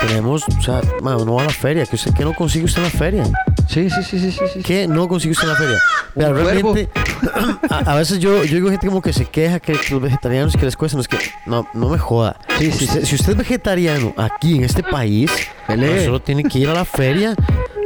tenemos, 0.00 0.42
o 0.58 0.62
sea, 0.62 0.80
man, 1.00 1.14
uno 1.20 1.34
va 1.34 1.42
a 1.42 1.44
la 1.44 1.52
feria. 1.52 1.86
¿Qué, 1.86 1.94
usted, 1.94 2.12
¿Qué 2.12 2.24
no 2.24 2.34
consigue 2.34 2.64
usted 2.64 2.78
en 2.78 2.84
la 2.84 2.90
feria? 2.90 3.24
Sí, 3.68 3.88
sí, 3.88 4.02
sí, 4.02 4.18
sí, 4.18 4.32
sí, 4.32 4.44
sí. 4.52 4.62
¿Qué 4.64 4.88
no 4.88 5.06
consigue 5.06 5.30
usted 5.30 5.44
en 5.44 5.52
la 5.52 5.58
feria? 5.60 5.78
Pero 6.16 6.34
realmente, 6.34 6.88
a, 7.70 7.92
a 7.92 7.94
veces 7.94 8.18
yo, 8.18 8.42
yo 8.42 8.56
digo 8.56 8.68
gente 8.70 8.88
como 8.88 9.00
que 9.00 9.12
se 9.12 9.26
queja 9.26 9.60
que 9.60 9.78
los 9.90 10.02
vegetarianos 10.02 10.56
que 10.56 10.64
les 10.64 10.76
cuesta, 10.76 10.96
no 10.96 11.02
es 11.02 11.06
que, 11.06 11.18
no, 11.46 11.68
no 11.72 11.88
me 11.88 11.98
joda. 11.98 12.36
Sí, 12.58 12.72
sí, 12.72 12.86
Usted-. 12.86 13.04
Si 13.04 13.14
usted 13.14 13.30
es 13.30 13.38
vegetariano 13.38 14.12
aquí 14.16 14.56
en 14.56 14.64
este 14.64 14.82
país, 14.82 15.30
pues 15.68 16.04
solo 16.04 16.20
tiene 16.20 16.42
que 16.42 16.58
ir 16.58 16.68
a 16.68 16.74
la 16.74 16.84
feria 16.84 17.36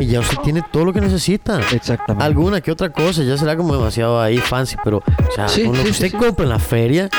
y 0.01 0.07
ya 0.07 0.21
usted 0.21 0.39
tiene 0.39 0.63
todo 0.73 0.87
lo 0.87 0.93
que 0.95 1.03
necesita. 1.03 1.61
Exactamente. 1.71 2.25
Alguna 2.25 2.63
que 2.63 2.73
otra 2.73 2.89
cosa, 2.89 3.23
ya 3.23 3.37
será 3.37 3.59
como 3.59 3.75
demasiado 3.75 4.19
ahí 4.23 4.39
fancy, 4.39 4.77
pero 4.83 4.99
o 4.99 5.33
sea, 5.35 5.49
Sí, 5.49 5.65
lo 5.65 5.73
que 5.73 5.91
usted 5.91 6.13
compra 6.13 6.45
en 6.45 6.51
la 6.51 6.59
feria, 6.59 7.11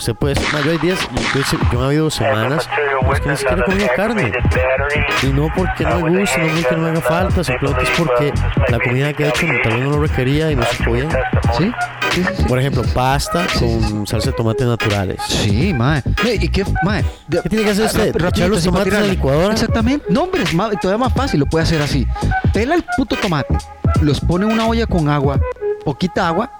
Usted 0.00 0.14
puede 0.14 0.32
decir, 0.34 0.48
"Ma, 0.52 0.60
yo 0.64 0.70
hay 0.70 0.78
días, 0.78 0.98
yo, 1.34 1.40
he- 1.40 1.72
yo 1.74 1.82
he 1.82 1.86
habido 1.86 2.10
semanas 2.10 2.66
pues, 3.04 3.20
que 3.20 3.28
ni 3.28 3.36
siquiera 3.36 3.62
he 3.62 3.64
comido 3.66 3.88
carne. 3.94 4.32
Y 5.22 5.26
no 5.26 5.48
porque 5.54 5.84
no 5.84 6.00
me 6.00 6.20
guste, 6.20 6.38
no 6.40 6.54
porque 6.54 6.74
no 6.76 6.82
me 6.82 6.88
haga 6.88 7.00
falta, 7.02 7.44
simplemente 7.44 7.82
es 7.84 7.90
porque 7.98 8.32
la 8.68 8.78
comida 8.78 9.12
que 9.12 9.24
he 9.24 9.28
hecho 9.28 9.46
tal 9.62 9.72
vez 9.74 9.84
no 9.84 9.90
lo 9.90 10.00
requería 10.00 10.50
y 10.50 10.56
no 10.56 10.64
supo 10.64 10.92
bien. 10.92 11.08
¿Sí? 11.58 11.70
Sí, 12.12 12.24
sí, 12.24 12.30
sí. 12.38 12.42
Por 12.44 12.58
ejemplo, 12.58 12.82
pasta 12.94 13.46
con 13.58 14.06
salsa 14.06 14.30
de 14.30 14.36
tomates 14.36 14.66
naturales. 14.66 15.18
Sí, 15.28 15.74
mae. 15.74 16.02
¿Y 16.40 16.48
qué, 16.48 16.64
mae? 16.82 17.04
De- 17.28 17.42
¿Qué 17.42 17.48
tiene 17.50 17.64
que 17.66 17.70
hacer 17.72 17.84
usted? 17.84 18.06
Rapidito, 18.14 18.28
¿Echar 18.28 18.48
los 18.48 18.64
tomates 18.64 18.94
a 18.94 19.00
la 19.00 19.06
licuadora? 19.06 19.52
Exactamente. 19.52 20.06
No, 20.08 20.22
hombre, 20.22 20.42
es 20.44 20.54
más- 20.54 20.70
todavía 20.80 21.04
más 21.04 21.12
fácil, 21.12 21.40
lo 21.40 21.46
puede 21.46 21.64
hacer 21.64 21.82
así. 21.82 22.06
Pela 22.54 22.74
el 22.74 22.84
puto 22.96 23.16
tomate, 23.16 23.54
los 24.00 24.18
pone 24.20 24.46
en 24.46 24.52
una 24.52 24.66
olla 24.66 24.86
con 24.86 25.10
agua, 25.10 25.38
poquita 25.84 26.26
agua, 26.26 26.50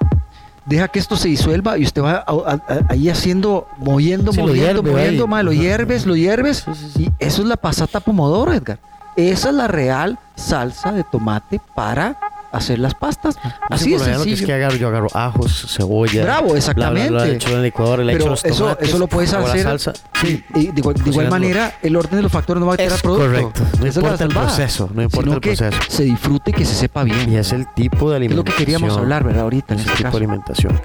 deja 0.71 0.89
que 0.89 0.99
esto 0.99 1.17
se 1.17 1.29
disuelva 1.29 1.77
y 1.77 1.83
usted 1.83 2.01
va 2.03 2.13
a- 2.13 2.25
a- 2.27 2.55
a- 2.55 2.81
ahí 2.89 3.09
haciendo, 3.11 3.67
moviendo, 3.79 4.33
Sí, 4.33 4.41
moviendo, 4.41 4.83
moviendo, 4.83 5.27
mae, 5.27 5.43
lo 5.43 5.53
hierves, 5.53 6.07
lo 6.07 6.17
hierves. 6.17 6.65
Sí, 6.65 6.73
sí, 6.75 6.91
sí. 6.97 7.03
Y 7.05 7.25
eso 7.25 7.43
es 7.43 7.49
la 7.49 7.57
pasata 7.57 8.01
pomodoro, 8.01 8.53
Edgar. 8.53 8.79
Esa 9.17 9.49
es 9.51 9.55
la 9.55 9.67
real 9.67 10.19
salsa 10.37 10.93
de 10.93 11.05
tomate 11.05 11.61
para 11.75 12.17
hacer 12.53 12.79
las 12.79 12.95
pastas. 12.95 13.37
Así 13.69 13.91
Yo 13.91 13.97
es 13.97 14.03
por 14.03 14.09
lo 14.11 14.15
que 14.17 14.21
es 14.21 14.25
sencillo. 14.39 14.47
que 14.47 14.53
agarro, 14.55 14.77
yo 14.77 14.89
agarro 14.89 15.09
ajos, 15.15 15.67
cebolla. 15.77 16.23
Bravo, 16.25 16.43
bla, 16.43 16.51
bla, 16.53 16.59
exactamente. 16.59 17.11
bla, 17.11 17.25
le 17.27 17.35
echo 17.35 17.59
en 17.59 17.65
echo 17.65 17.97
Pero 17.97 18.27
los 18.31 18.45
eso, 18.45 18.65
tomates, 18.65 18.89
eso 18.89 18.99
lo 18.99 19.07
puedes 19.07 19.33
hago 19.35 19.47
la 19.47 19.53
hacer. 19.53 19.63
salsa. 19.65 19.93
Sí, 20.21 20.45
Y 20.55 20.67
de 20.69 20.81
igual, 20.81 20.95
de 20.97 21.11
igual 21.11 21.31
manera, 21.31 21.75
el 21.83 21.97
orden 21.97 22.17
de 22.17 22.23
los 22.23 22.33
factores 22.33 22.61
no 22.61 22.67
va 22.67 22.73
a 22.73 22.75
alterar 22.75 22.93
Es 22.93 22.99
el 22.99 23.03
producto. 23.03 23.27
correcto. 23.27 23.63
No 23.81 23.87
es 23.87 23.97
la 23.97 24.03
importa 24.03 24.25
el 24.25 24.31
proceso, 24.31 24.91
no 24.95 25.03
importa 25.03 25.23
Sino 25.25 25.35
el 25.35 25.41
que 25.41 25.55
proceso. 25.57 25.83
Se 25.89 26.03
disfrute 26.05 26.51
y 26.51 26.55
que 26.55 26.65
se 26.65 26.75
sepa 26.75 27.03
bien. 27.05 27.33
y 27.33 27.37
es 27.37 27.53
el 27.53 27.67
tipo 27.75 28.11
de 28.11 28.17
es 28.17 28.21
lo 28.21 28.27
alimentación. 28.27 28.45
que 28.45 28.53
queríamos 28.65 28.97
hablar, 28.97 29.25
¿verdad? 29.25 29.43
Ahorita 29.43 29.75
en 29.75 29.81
ese 29.81 29.89
este 29.89 29.97
tipo 29.99 30.09
caso. 30.09 30.19
de 30.19 30.25
alimentación. 30.25 30.81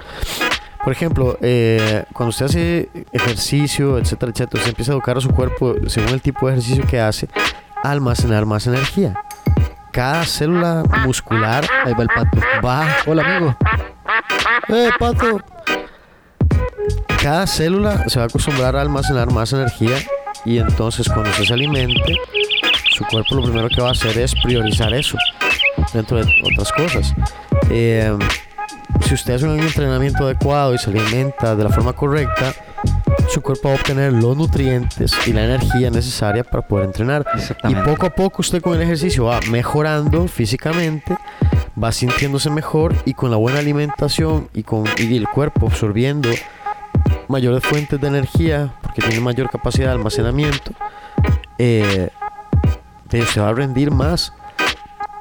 Por 0.84 0.94
ejemplo, 0.94 1.38
eh, 1.42 2.04
cuando 2.14 2.30
usted 2.30 2.46
hace 2.46 2.90
ejercicio, 3.12 3.98
etcétera, 3.98 4.32
etcétera, 4.32 4.60
usted 4.60 4.70
empieza 4.70 4.92
a 4.92 4.94
educar 4.96 5.18
a 5.18 5.22
su 5.22 5.30
cuerpo 5.30 5.74
según 5.88 6.10
el 6.10 6.22
tipo 6.22 6.46
de 6.48 6.54
ejercicio 6.54 6.86
que 6.86 7.00
hace, 7.02 7.28
almacenar 7.84 8.46
más 8.46 8.68
energía. 8.68 9.16
Cada 9.96 10.26
célula 10.26 10.84
muscular 11.06 11.66
Ahí 11.86 11.94
va 11.94 12.04
el 12.04 12.10
pato. 12.10 12.38
va 12.64 12.86
Hola, 13.08 13.24
amigo. 13.24 13.56
¡Eh, 14.68 14.90
pato! 15.00 15.40
Cada 17.24 17.48
célula 17.48 18.04
se 18.10 18.20
va 18.20 18.26
a 18.26 18.28
acostumbrar 18.28 18.76
a 18.76 18.82
almacenar 18.82 19.32
más 19.32 19.54
energía 19.54 19.96
y 20.44 20.58
entonces 20.58 21.08
cuando 21.08 21.30
usted 21.30 21.46
se 21.46 21.54
alimente, 21.54 22.14
su 22.92 23.06
cuerpo 23.06 23.36
lo 23.36 23.44
primero 23.44 23.70
que 23.70 23.80
va 23.80 23.88
a 23.88 23.92
hacer 23.92 24.18
es 24.18 24.36
priorizar 24.44 24.94
eso, 24.94 25.18
dentro 25.94 26.18
de 26.18 26.30
otras 26.44 26.74
cosas. 26.74 27.14
Eh, 27.70 28.16
si 29.08 29.14
usted 29.14 29.36
hace 29.36 29.46
un 29.46 29.60
entrenamiento 29.62 30.26
adecuado 30.26 30.76
y 30.76 30.78
se 30.78 30.90
alimenta 30.90 31.56
de 31.56 31.64
la 31.64 31.70
forma 31.70 31.94
correcta, 31.94 32.54
su 33.30 33.42
cuerpo 33.42 33.70
va 33.70 33.76
a 33.76 33.78
obtener 33.78 34.14
los 34.14 34.38
nutrientes 34.38 35.14
y 35.28 35.34
la 35.34 35.44
energía 35.46 35.90
necesaria 35.90 36.44
para 36.44 36.66
poder 36.68 36.86
entrenar. 36.86 37.26
Y 37.70 37.76
poco 37.86 38.06
a 38.06 38.10
poco 38.12 38.42
usted 38.42 38.62
con 38.62 38.76
el 38.76 38.82
ejercicio 38.82 39.26
va 39.26 39.40
mejorando 39.50 40.28
físicamente, 40.28 41.18
va 41.82 41.92
sintiéndose 41.92 42.50
mejor 42.50 42.96
y 43.06 43.14
con 43.14 43.32
la 43.32 43.38
buena 43.38 43.60
alimentación 43.60 44.50
y 44.54 44.64
con 44.64 44.86
y 44.98 45.18
el 45.18 45.28
cuerpo 45.28 45.68
absorbiendo 45.68 46.30
mayores 47.28 47.64
fuentes 47.64 48.00
de 48.00 48.08
energía 48.08 48.74
porque 48.82 49.02
tiene 49.02 49.20
mayor 49.20 49.50
capacidad 49.50 49.88
de 49.88 49.94
almacenamiento, 49.94 50.72
eh, 51.58 52.10
usted 53.12 53.42
va 53.42 53.50
a 53.50 53.54
rendir 53.54 53.92
más. 53.92 54.32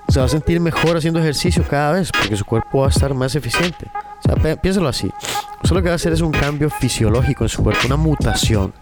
Se 0.08 0.20
va 0.20 0.26
a 0.26 0.28
sentir 0.28 0.60
mejor 0.60 0.98
haciendo 0.98 1.18
ejercicio 1.18 1.64
cada 1.68 1.92
vez 1.92 2.10
porque 2.12 2.36
su 2.36 2.44
cuerpo 2.44 2.80
va 2.80 2.86
a 2.86 2.90
estar 2.90 3.12
más 3.14 3.34
eficiente. 3.34 3.86
O 4.18 4.22
sea, 4.22 4.36
pi- 4.36 4.60
piénsalo 4.60 4.88
así. 4.88 5.10
Usted 5.64 5.76
lo 5.76 5.82
que 5.82 5.88
va 5.88 5.92
a 5.92 5.96
hacer 5.96 6.12
es 6.12 6.20
un 6.20 6.30
cambio 6.30 6.68
fisiológico 6.68 7.44
en 7.44 7.48
su 7.48 7.62
cuerpo, 7.62 7.86
una 7.86 7.96
mutación. 7.96 8.74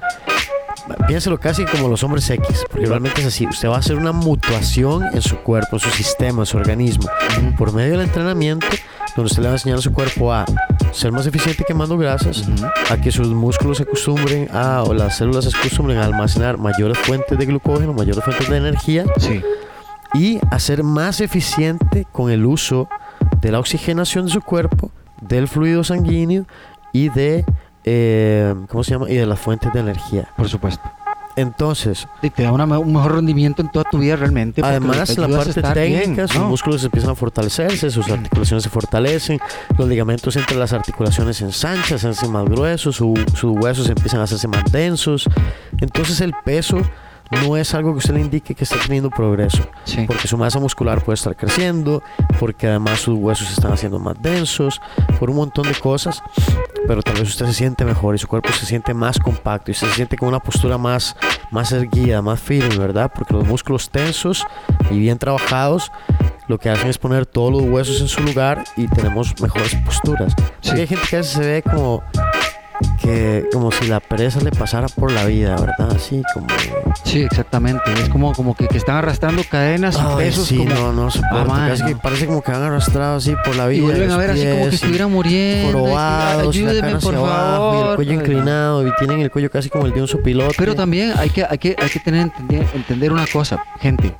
Piénselo 1.06 1.38
casi 1.38 1.64
como 1.64 1.88
los 1.88 2.02
hombres 2.02 2.28
X, 2.28 2.64
porque 2.68 2.86
realmente 2.86 3.20
es 3.20 3.28
así. 3.28 3.46
Usted 3.46 3.68
va 3.68 3.76
a 3.76 3.78
hacer 3.78 3.96
una 3.96 4.10
mutación 4.10 5.04
en 5.14 5.22
su 5.22 5.36
cuerpo, 5.38 5.76
en 5.76 5.80
su 5.80 5.90
sistema, 5.90 6.42
en 6.42 6.46
su 6.46 6.56
organismo, 6.56 7.08
por 7.56 7.72
medio 7.72 7.92
del 7.92 8.00
entrenamiento, 8.00 8.66
donde 9.14 9.28
usted 9.30 9.42
le 9.42 9.48
va 9.48 9.52
a 9.52 9.56
enseñar 9.56 9.78
a 9.78 9.80
su 9.82 9.92
cuerpo 9.92 10.32
a 10.32 10.44
ser 10.90 11.12
más 11.12 11.24
eficiente 11.26 11.64
quemando 11.64 11.96
grasas, 11.96 12.44
a 12.90 12.96
que 13.00 13.12
sus 13.12 13.28
músculos 13.28 13.76
se 13.76 13.84
acostumbren 13.84 14.48
a, 14.52 14.82
o 14.82 14.92
las 14.92 15.16
células 15.18 15.44
se 15.44 15.56
acostumbren 15.56 15.98
a 15.98 16.04
almacenar 16.04 16.58
mayores 16.58 16.98
fuentes 16.98 17.38
de 17.38 17.46
glucógeno, 17.46 17.92
mayores 17.92 18.24
fuentes 18.24 18.48
de 18.50 18.56
energía, 18.56 19.04
Sí. 19.18 19.40
y 20.14 20.40
a 20.50 20.58
ser 20.58 20.82
más 20.82 21.20
eficiente 21.20 22.06
con 22.10 22.28
el 22.30 22.44
uso 22.44 22.88
de 23.40 23.52
la 23.52 23.60
oxigenación 23.60 24.26
de 24.26 24.32
su 24.32 24.40
cuerpo, 24.42 24.90
del 25.20 25.46
fluido 25.46 25.84
sanguíneo 25.84 26.46
y 26.92 27.08
de, 27.08 27.44
eh, 27.84 28.54
¿cómo 28.68 28.84
se 28.84 28.92
llama? 28.92 29.10
Y 29.10 29.14
de 29.16 29.26
las 29.26 29.38
fuentes 29.40 29.72
de 29.72 29.80
energía. 29.80 30.28
Por 30.36 30.48
supuesto. 30.48 30.82
Entonces, 31.34 32.06
Y 32.20 32.28
te 32.28 32.42
da 32.42 32.52
una 32.52 32.64
un 32.78 32.92
mejor 32.92 33.14
rendimiento 33.14 33.62
en 33.62 33.70
toda 33.70 33.86
tu 33.90 33.98
vida 33.98 34.16
realmente. 34.16 34.60
además 34.62 35.16
la 35.16 35.28
parte 35.28 35.48
estar 35.50 35.78
bien, 35.78 36.00
técnica, 36.00 36.28
sus 36.28 36.36
¿no? 36.42 36.48
músculos 36.50 36.84
empiezan 36.84 37.10
a 37.12 37.14
fortalecerse, 37.14 37.90
sus 37.90 38.10
articulaciones 38.10 38.64
se 38.64 38.68
fortalecen, 38.68 39.40
los 39.78 39.88
ligamentos 39.88 40.36
entre 40.36 40.58
las 40.58 40.74
articulaciones 40.74 41.38
se 41.38 41.44
ensanchan, 41.44 41.98
se 41.98 42.08
hacen 42.08 42.30
más 42.30 42.44
gruesos, 42.44 42.96
su- 42.96 43.14
sus 43.34 43.50
huesos 43.56 43.88
empiezan 43.88 44.20
a 44.20 44.24
hacerse 44.24 44.46
más 44.46 44.70
densos. 44.70 45.24
Entonces 45.80 46.20
el 46.20 46.34
peso 46.44 46.82
no 47.40 47.56
es 47.56 47.74
algo 47.74 47.92
que 47.92 47.98
usted 47.98 48.14
le 48.14 48.20
indique 48.20 48.54
que 48.54 48.64
está 48.64 48.76
teniendo 48.78 49.10
progreso. 49.10 49.66
Sí. 49.84 50.04
porque 50.06 50.28
su 50.28 50.38
masa 50.38 50.58
muscular 50.58 51.02
puede 51.02 51.14
estar 51.14 51.34
creciendo, 51.36 52.02
porque 52.38 52.66
además 52.68 53.00
sus 53.00 53.18
huesos 53.18 53.48
se 53.48 53.54
están 53.54 53.72
haciendo 53.72 53.98
más 53.98 54.20
densos, 54.20 54.80
por 55.18 55.30
un 55.30 55.36
montón 55.36 55.66
de 55.66 55.74
cosas, 55.74 56.22
pero 56.86 57.02
tal 57.02 57.14
vez 57.14 57.28
usted 57.28 57.46
se 57.46 57.54
siente 57.54 57.84
mejor 57.84 58.14
y 58.14 58.18
su 58.18 58.28
cuerpo 58.28 58.50
se 58.52 58.66
siente 58.66 58.94
más 58.94 59.18
compacto 59.18 59.70
y 59.70 59.74
se 59.74 59.90
siente 59.92 60.16
con 60.16 60.28
una 60.28 60.40
postura 60.40 60.78
más, 60.78 61.16
más 61.50 61.72
erguida, 61.72 62.22
más 62.22 62.40
firme, 62.40 62.76
¿verdad? 62.76 63.10
Porque 63.14 63.34
los 63.34 63.46
músculos 63.46 63.90
tensos 63.90 64.46
y 64.90 64.98
bien 64.98 65.18
trabajados 65.18 65.90
lo 66.48 66.58
que 66.58 66.68
hacen 66.68 66.88
es 66.88 66.98
poner 66.98 67.24
todos 67.24 67.52
los 67.52 67.62
huesos 67.62 68.00
en 68.00 68.08
su 68.08 68.20
lugar 68.22 68.64
y 68.76 68.86
tenemos 68.88 69.40
mejores 69.40 69.74
posturas. 69.76 70.34
Sí. 70.60 70.72
Hay 70.72 70.86
gente 70.86 71.06
que 71.08 71.16
a 71.16 71.18
veces 71.20 71.32
se 71.32 71.40
ve 71.40 71.62
como 71.62 72.02
que 73.00 73.46
como 73.52 73.70
si 73.72 73.86
la 73.86 74.00
pereza 74.00 74.40
le 74.40 74.50
pasara 74.50 74.88
por 74.88 75.10
la 75.12 75.24
vida, 75.26 75.56
¿verdad? 75.56 75.92
Así 75.96 76.22
como 76.34 76.46
Sí, 77.04 77.22
exactamente. 77.22 77.82
Es 78.00 78.08
como, 78.08 78.32
como 78.32 78.54
que, 78.54 78.68
que 78.68 78.78
están 78.78 78.96
arrastrando 78.96 79.42
cadenas 79.48 79.96
y 79.98 80.16
pesos. 80.16 80.46
sí, 80.46 80.56
como- 80.56 80.74
no, 80.74 80.92
no 80.92 81.10
soporto. 81.10 81.46
man, 81.46 81.68
casi 81.70 81.84
que 81.84 81.92
no. 81.94 81.98
parece 82.00 82.26
como 82.26 82.42
que 82.42 82.52
van 82.52 82.62
arrastrados 82.62 83.26
así 83.26 83.34
por 83.44 83.56
la 83.56 83.66
vida. 83.66 83.78
y 83.78 83.82
vuelven 83.82 84.10
a 84.10 84.16
ver 84.16 84.30
así 84.30 84.46
como 84.46 84.68
que 84.68 84.74
estuvieran 84.76 85.12
muriendo. 85.12 85.86
la 85.88 86.38
Ayúdenme, 86.40 86.96
por 86.96 87.14
hacia 87.14 87.18
abajo, 87.18 87.72
y 87.72 87.76
el 87.76 87.80
favor. 87.82 87.96
cuello 87.96 88.12
inclinado, 88.12 88.86
y 88.86 88.90
tienen 88.98 89.20
el 89.20 89.30
cuello 89.30 89.50
casi 89.50 89.68
como 89.68 89.86
el 89.86 89.92
de 89.92 90.00
un 90.02 90.08
sopilote. 90.08 90.54
Pero 90.58 90.74
también 90.74 91.12
hay 91.16 91.30
que, 91.30 91.44
hay 91.44 91.58
que, 91.58 91.76
hay 91.78 91.88
que 91.88 92.00
tener 92.00 92.22
entender, 92.22 92.66
entender 92.74 93.12
una 93.12 93.26
cosa, 93.26 93.62
gente. 93.80 94.14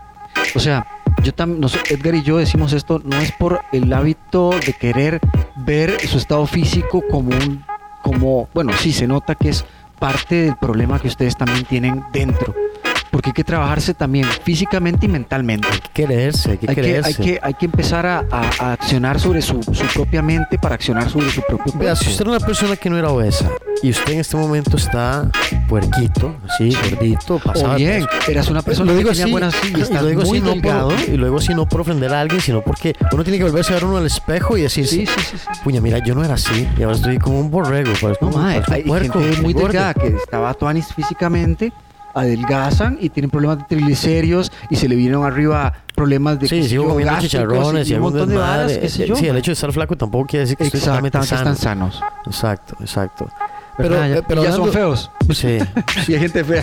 O 0.55 0.59
sea, 0.61 0.87
yo 1.23 1.33
también, 1.33 1.71
Edgar 1.89 2.15
y 2.15 2.23
yo 2.23 2.39
decimos 2.39 2.73
esto, 2.73 3.01
no 3.05 3.17
es 3.19 3.33
por 3.33 3.61
el 3.73 3.93
hábito 3.93 4.51
de 4.65 4.73
querer 4.73 5.21
ver 5.57 5.97
su 6.09 6.19
estado 6.19 6.47
físico 6.47 7.03
como 7.11 7.31
un, 7.31 7.65
como, 8.13 8.49
bueno, 8.53 8.73
sí 8.79 8.93
se 8.93 9.07
nota 9.07 9.35
que 9.35 9.49
es 9.49 9.65
parte 9.99 10.35
del 10.43 10.57
problema 10.57 10.99
que 10.99 11.09
ustedes 11.09 11.37
también 11.37 11.65
tienen 11.65 12.05
dentro. 12.13 12.55
Porque 13.13 13.29
hay 13.29 13.35
que 13.35 13.45
trabajarse 13.45 13.95
también 13.95 14.27
físicamente 14.43 15.07
y 15.07 15.09
mentalmente. 15.09 15.69
Hay 15.71 15.79
que 15.81 15.89
quererse, 15.93 16.53
hay 16.53 16.57
que 16.59 16.71
Hay 16.71 16.75
que, 16.75 16.81
quererse. 16.83 17.09
hay, 17.09 17.15
que, 17.29 17.39
hay 17.43 17.55
que 17.55 17.67
empezar 17.67 18.07
a, 18.07 18.25
a- 18.33 18.51
a 18.59 18.73
accionar 18.73 19.21
sobre 19.21 19.43
su, 19.43 19.63
su 19.63 19.87
propia 19.95 20.23
mente 20.23 20.59
para 20.59 20.75
accionar 20.75 21.09
sobre 21.11 21.31
su 21.31 21.43
propio 21.43 21.73
Vea, 21.75 21.93
cuerpo. 21.93 21.97
si 22.05 22.11
usted 22.11 22.23
era 22.23 22.31
una 22.31 22.41
persona 22.41 22.75
que 22.77 22.89
no 22.91 22.99
era 22.99 23.11
obesa 23.11 23.51
y 23.83 23.91
usted 23.91 24.15
en 24.15 24.21
este 24.21 24.37
momento 24.37 24.77
está 24.79 25.31
puerquito, 25.69 26.35
así, 26.49 26.73
gordito, 26.91 27.39
pasado 27.39 27.73
o 27.75 27.77
bien, 27.77 28.07
eras 28.29 28.49
una 28.49 28.63
persona 28.63 28.87
lo 28.93 28.93
que 28.93 28.99
digo 29.05 29.11
tenía 29.11 29.27
buenas 29.27 29.55
y 29.65 29.79
y 29.79 29.83
estás 29.83 30.07
digo 30.07 30.23
muy 30.23 30.41
no 30.41 30.51
delgado. 30.51 30.89
por, 30.89 31.01
y 31.09 31.17
luego 31.17 31.37
así 31.39 31.55
no 31.55 31.67
por 31.69 31.83
ofender 31.83 32.13
a 32.15 32.21
alguien, 32.21 32.41
sino 32.41 32.63
porque 32.63 32.95
uno 33.13 33.23
tiene 33.25 33.39
que 33.39 33.45
volverse 33.45 33.73
a 33.73 33.75
ver 33.75 33.85
uno 33.85 33.99
al 33.99 34.07
espejo 34.07 34.57
y 34.57 34.63
decirse, 34.63 34.97
Sí, 34.97 35.07
sí, 35.07 35.37
puña, 35.65 35.81
mira, 35.81 35.99
yo 35.99 36.15
no 36.15 36.25
era 36.25 36.35
así, 36.35 36.67
y 36.79 36.83
ahora 36.83 36.97
estoy 36.97 37.19
como 37.19 37.41
un 37.41 37.51
borrego, 37.51 37.93
parezco 38.01 38.27
No, 38.27 38.33
parezco 38.33 38.71
un 38.71 38.75
hay 38.75 38.83
puerco, 38.85 39.21
gente 39.21 39.43
muy 39.43 39.53
delgada 39.53 39.95
que 39.95 40.09
estaba 40.09 40.55
tuanis 40.55 40.87
físicamente, 40.95 41.73
adelgazan 42.15 42.99
y 43.01 43.09
tienen 43.11 43.31
problemas 43.31 43.59
de 43.59 43.65
triglicéridos 43.65 44.53
y 44.71 44.77
se 44.77 44.89
le 44.89 44.95
vinieron 44.97 45.25
arriba 45.25 45.73
problemas 45.95 46.39
de 46.41 46.49
Sí, 46.49 46.63
sigo 46.69 46.89
comiendo 46.89 47.19
chicharrones 47.21 47.89
y 47.91 47.95
un 47.95 48.01
montón 48.01 48.29
de 48.29 48.37
varas, 48.37 48.73
qué 48.79 48.89
sé 48.89 49.07
yo. 49.07 49.17
Sí, 49.17 49.27
el 49.27 49.37
hecho 49.37 49.51
de 49.51 49.55
estar 49.55 49.73
flaco 49.73 49.97
tampoco 49.97 50.27
quiere 50.27 50.43
decir 50.45 50.57
que 50.57 50.65
Exactamente, 50.65 51.19
totalmente 51.19 51.35
están 51.53 51.57
sano. 51.57 51.91
sanos. 51.93 52.13
Exacto, 52.27 52.77
exacto. 52.81 53.29
Pero, 53.77 53.89
¿verdad? 53.91 54.19
eh, 54.19 54.23
pero 54.29 54.43
ya 54.45 54.53
son 54.53 54.69
hablando- 54.69 54.73
feos. 54.79 55.11
Sí. 55.35 55.59
Y 56.09 56.15
hay 56.15 56.21
gente 56.21 56.45
fea. 56.45 56.63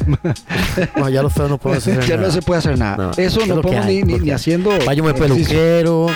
No, 0.96 1.10
ya 1.10 1.24
los 1.24 1.34
feos 1.34 1.50
no 1.50 1.58
puedo 1.58 1.76
hacer 1.78 2.00
ya 2.06 2.16
nada. 2.16 2.28
no 2.28 2.34
se 2.34 2.42
puede 2.42 2.60
hacer 2.60 2.78
nada. 2.78 2.98
No, 2.98 3.12
Eso 3.12 3.42
es 3.42 3.48
no 3.48 3.62
podemos 3.62 3.86
ni, 3.88 4.04
ni, 4.04 4.20
ni 4.20 4.32
haciendo. 4.32 4.72
Váyame 4.86 5.14
peluquero, 5.16 6.08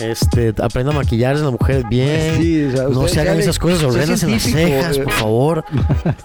este, 0.00 0.54
aprenda 0.62 0.92
a 0.92 0.94
maquillarse 0.96 1.42
las 1.42 1.52
mujeres 1.52 1.84
bien. 1.88 2.36
Sí, 2.40 2.64
o 2.64 2.70
sea, 2.72 2.88
no 2.88 3.08
se 3.08 3.20
hagan 3.20 3.38
esas 3.38 3.58
cosas 3.58 3.82
horrendas 3.82 4.22
en 4.22 4.32
las 4.32 4.42
cejas, 4.42 4.96
eh. 4.96 5.02
por 5.02 5.12
favor. 5.12 5.64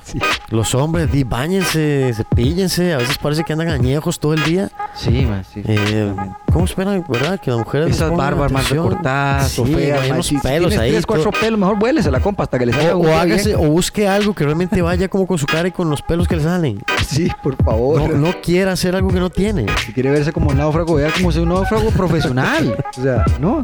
Sí, 0.03 0.19
Los 0.49 0.73
hombres, 0.73 1.11
di, 1.11 1.23
bañense, 1.23 2.13
cepíllense. 2.15 2.93
A 2.93 2.97
veces 2.97 3.17
parece 3.17 3.43
que 3.43 3.53
andan 3.53 3.67
añejos 3.69 4.19
todo 4.19 4.33
el 4.33 4.43
día. 4.43 4.69
Sí, 4.95 5.25
ma, 5.25 5.43
sí. 5.43 5.61
Eh. 5.65 6.13
¿Cómo 6.51 6.65
esperan, 6.65 7.03
verdad? 7.07 7.39
Que 7.39 7.51
las 7.51 7.59
mujeres 7.59 7.87
les 7.87 7.97
Esas 7.97 8.15
barbas 8.15 8.51
más 8.51 8.69
recortadas 8.69 9.59
o 9.59 9.65
Sí, 9.65 9.73
feas. 9.75 10.01
hay 10.01 10.11
unos 10.11 10.25
si- 10.25 10.37
pelos 10.37 10.77
ahí. 10.77 10.91
tres, 10.91 11.05
cuatro 11.05 11.29
pelos, 11.31 11.59
mejor 11.59 11.77
vuélese 11.77 12.09
la 12.09 12.19
compa 12.19 12.43
hasta 12.43 12.57
que 12.57 12.65
le 12.65 12.73
salga 12.73 12.95
O, 12.95 13.01
o 13.01 13.15
hágase, 13.15 13.49
bien. 13.55 13.59
o 13.67 13.69
busque 13.69 14.07
algo 14.07 14.33
que 14.33 14.43
realmente 14.45 14.81
vaya 14.81 15.07
como 15.07 15.27
con 15.27 15.37
su 15.37 15.45
cara 15.45 15.67
y 15.67 15.71
con 15.71 15.89
los 15.89 16.01
pelos 16.01 16.27
que 16.27 16.37
le 16.37 16.43
salen. 16.43 16.81
Sí, 17.05 17.27
por 17.43 17.55
favor. 17.63 18.01
No, 18.01 18.17
no 18.29 18.33
quiera 18.41 18.71
hacer 18.71 18.95
algo 18.95 19.09
que 19.09 19.19
no 19.19 19.29
tiene. 19.29 19.65
Si 19.85 19.93
quiere 19.93 20.09
verse 20.09 20.31
como 20.31 20.49
un 20.49 20.57
náufrago, 20.57 20.95
vea 20.95 21.11
como 21.11 21.31
si 21.31 21.39
un 21.39 21.49
náufrago 21.49 21.89
profesional. 21.91 22.75
O 22.97 23.01
sea, 23.01 23.23
no. 23.39 23.61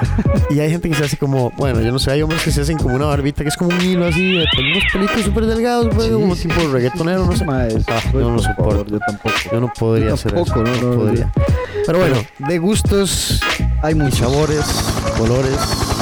Y 0.50 0.60
hay 0.60 0.70
gente 0.70 0.88
que 0.88 0.94
se 0.94 1.04
hace 1.04 1.16
como, 1.16 1.50
bueno, 1.56 1.80
yo 1.82 1.92
no 1.92 1.98
sé, 1.98 2.10
hay 2.10 2.22
hombres 2.22 2.42
que 2.42 2.50
se 2.50 2.62
hacen 2.62 2.78
como 2.78 2.94
una 2.94 3.06
barbita 3.06 3.42
que 3.42 3.50
es 3.50 3.56
como 3.56 3.70
un 3.70 3.80
hilo 3.80 4.06
así, 4.06 4.32
de 4.32 4.44
unos 4.58 4.82
pelitos 4.92 5.22
súper 5.22 5.46
delgados, 5.46 5.84
súper 5.86 6.06
Sí, 6.06 6.12
como 6.12 6.34
sí, 6.34 6.48
tipo 6.48 6.60
sí, 6.60 6.66
reggaetonero, 6.68 7.26
no 7.26 7.36
sé. 7.36 7.44
Ah, 7.48 7.66
pues, 7.68 8.12
yo 8.12 8.30
no 8.30 8.36
lo 8.36 8.42
por 8.42 8.44
favor, 8.56 8.72
soporto. 8.74 8.90
Yo 8.92 8.98
tampoco. 9.00 9.34
Yo 9.52 9.60
no 9.60 9.72
podría 9.78 10.08
Yo 10.08 10.14
hacer 10.14 10.32
tampoco, 10.32 10.62
eso. 10.62 10.72
no, 10.82 10.82
No, 10.88 10.94
no, 10.96 11.00
podría. 11.04 11.32
Pero 11.86 11.98
bueno, 11.98 12.16
de 12.38 12.58
gustos 12.58 13.40
Hay 13.82 13.94
muchos. 13.94 14.18
sabores, 14.18 14.64
colores, 15.18 15.56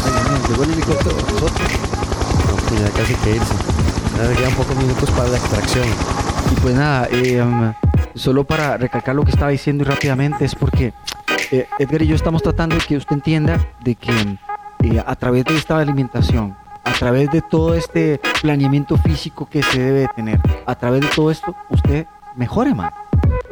Ay, 0.05 0.39
llegó 0.51 0.65
el 0.65 0.71
helicóptero 0.73 1.17
no, 1.17 2.57
pues 2.69 2.81
ya 2.81 2.91
casi 2.91 3.15
que 3.15 3.31
irse. 3.37 3.55
Ya 4.17 4.37
quedan 4.37 4.55
pocos 4.55 4.77
minutos 4.77 5.11
para 5.11 5.29
la 5.29 5.37
extracción. 5.37 5.87
Y 6.53 6.61
pues 6.61 6.75
nada, 6.75 7.09
eh, 7.13 7.45
solo 8.15 8.45
para 8.45 8.77
recalcar 8.77 9.15
lo 9.15 9.25
que 9.25 9.31
estaba 9.31 9.51
diciendo 9.51 9.83
y 9.85 9.87
rápidamente 9.87 10.45
es 10.45 10.55
porque 10.55 10.93
eh, 11.53 11.67
Edgar 11.79 12.03
y 12.03 12.07
yo 12.07 12.15
estamos 12.17 12.43
tratando 12.43 12.77
de 12.77 12.83
que 12.83 12.97
usted 12.97 13.15
entienda 13.15 13.65
de 13.81 13.95
que 13.95 14.13
eh, 14.85 15.03
a 15.05 15.17
través 15.17 15.45
de 15.45 15.57
esta 15.57 15.79
alimentación, 15.79 16.57
a 16.85 16.93
través 16.93 17.31
de 17.31 17.43
todo 17.43 17.75
este 17.75 18.21
planeamiento 18.43 18.97
físico 18.97 19.49
que 19.51 19.63
se 19.63 19.79
debe 19.81 20.01
de 20.01 20.09
tener, 20.15 20.41
a 20.67 20.75
través 20.75 21.01
de 21.03 21.09
todo 21.09 21.31
esto, 21.31 21.55
usted 21.71 22.07
mejore, 22.37 22.75
man. 22.75 22.91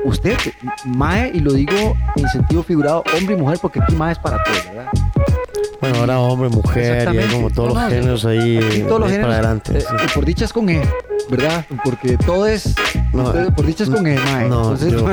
Usted, 0.05 0.37
mae, 0.85 1.31
y 1.35 1.41
lo 1.41 1.53
digo 1.55 1.97
en 2.17 2.29
sentido 2.29 2.63
figurado, 2.63 3.03
hombre 3.17 3.35
y 3.37 3.39
mujer, 3.39 3.59
porque 3.61 3.81
aquí 3.83 3.95
mae 3.95 4.13
es 4.13 4.19
para 4.19 4.43
todos, 4.45 4.65
¿verdad? 4.67 4.87
Bueno, 5.81 5.99
ahora 6.01 6.19
hombre, 6.21 6.49
mujer, 6.51 7.09
y 7.15 7.19
hay 7.19 7.29
como 7.29 7.51
todos 7.51 7.75
No, 7.75 7.81
los 7.81 7.91
géneros 7.93 8.25
ahí, 8.27 8.59
Aquí 8.59 8.81
todos 8.83 9.01
los 9.01 9.09
ahí 9.11 9.17
géneros, 9.17 9.35
para 9.35 9.35
adelante. 9.35 9.79
eh, 9.79 9.81
sí. 9.81 9.95
y 10.05 10.15
por 10.15 10.25
dicha 10.25 10.45
es 10.45 10.53
con 10.53 10.69
E, 10.69 10.83
¿verdad? 11.31 11.65
Porque 11.85 12.17
todo 12.19 12.47
es, 12.47 12.75
No, 13.13 13.33
por 13.55 13.67
dicha 13.67 13.85
es 13.85 13.91
con 13.91 14.07
E, 14.07 14.19
mae. 14.19 14.49
No, 14.49 14.73
Entonces, 14.75 14.93
yo, 14.93 15.09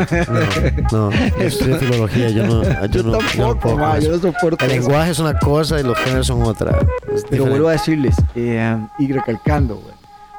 no, 0.91 1.09
no, 1.09 1.11
yo 1.11 1.43
estudio 1.43 1.77
filología, 1.77 2.29
yo 2.29 2.45
no, 2.47 2.63
yo 2.63 2.69
yo 2.87 3.03
no, 3.03 3.19
yo 3.19 3.37
no 3.47 3.55
tampoco, 3.55 3.95
eso. 3.95 4.07
yo 4.07 4.11
no 4.11 4.19
soporto 4.19 4.65
El 4.65 4.71
eso. 4.71 4.81
lenguaje 4.81 5.11
es 5.11 5.19
una 5.19 5.37
cosa 5.39 5.79
y 5.79 5.83
los 5.83 5.97
géneros 5.99 6.27
son 6.27 6.43
otra. 6.43 6.77
Pero 7.29 7.45
vuelvo 7.45 7.67
a 7.69 7.73
decirles, 7.73 8.15
eh, 8.35 8.77
y 8.99 9.11
recalcando, 9.11 9.75
güey, 9.75 9.93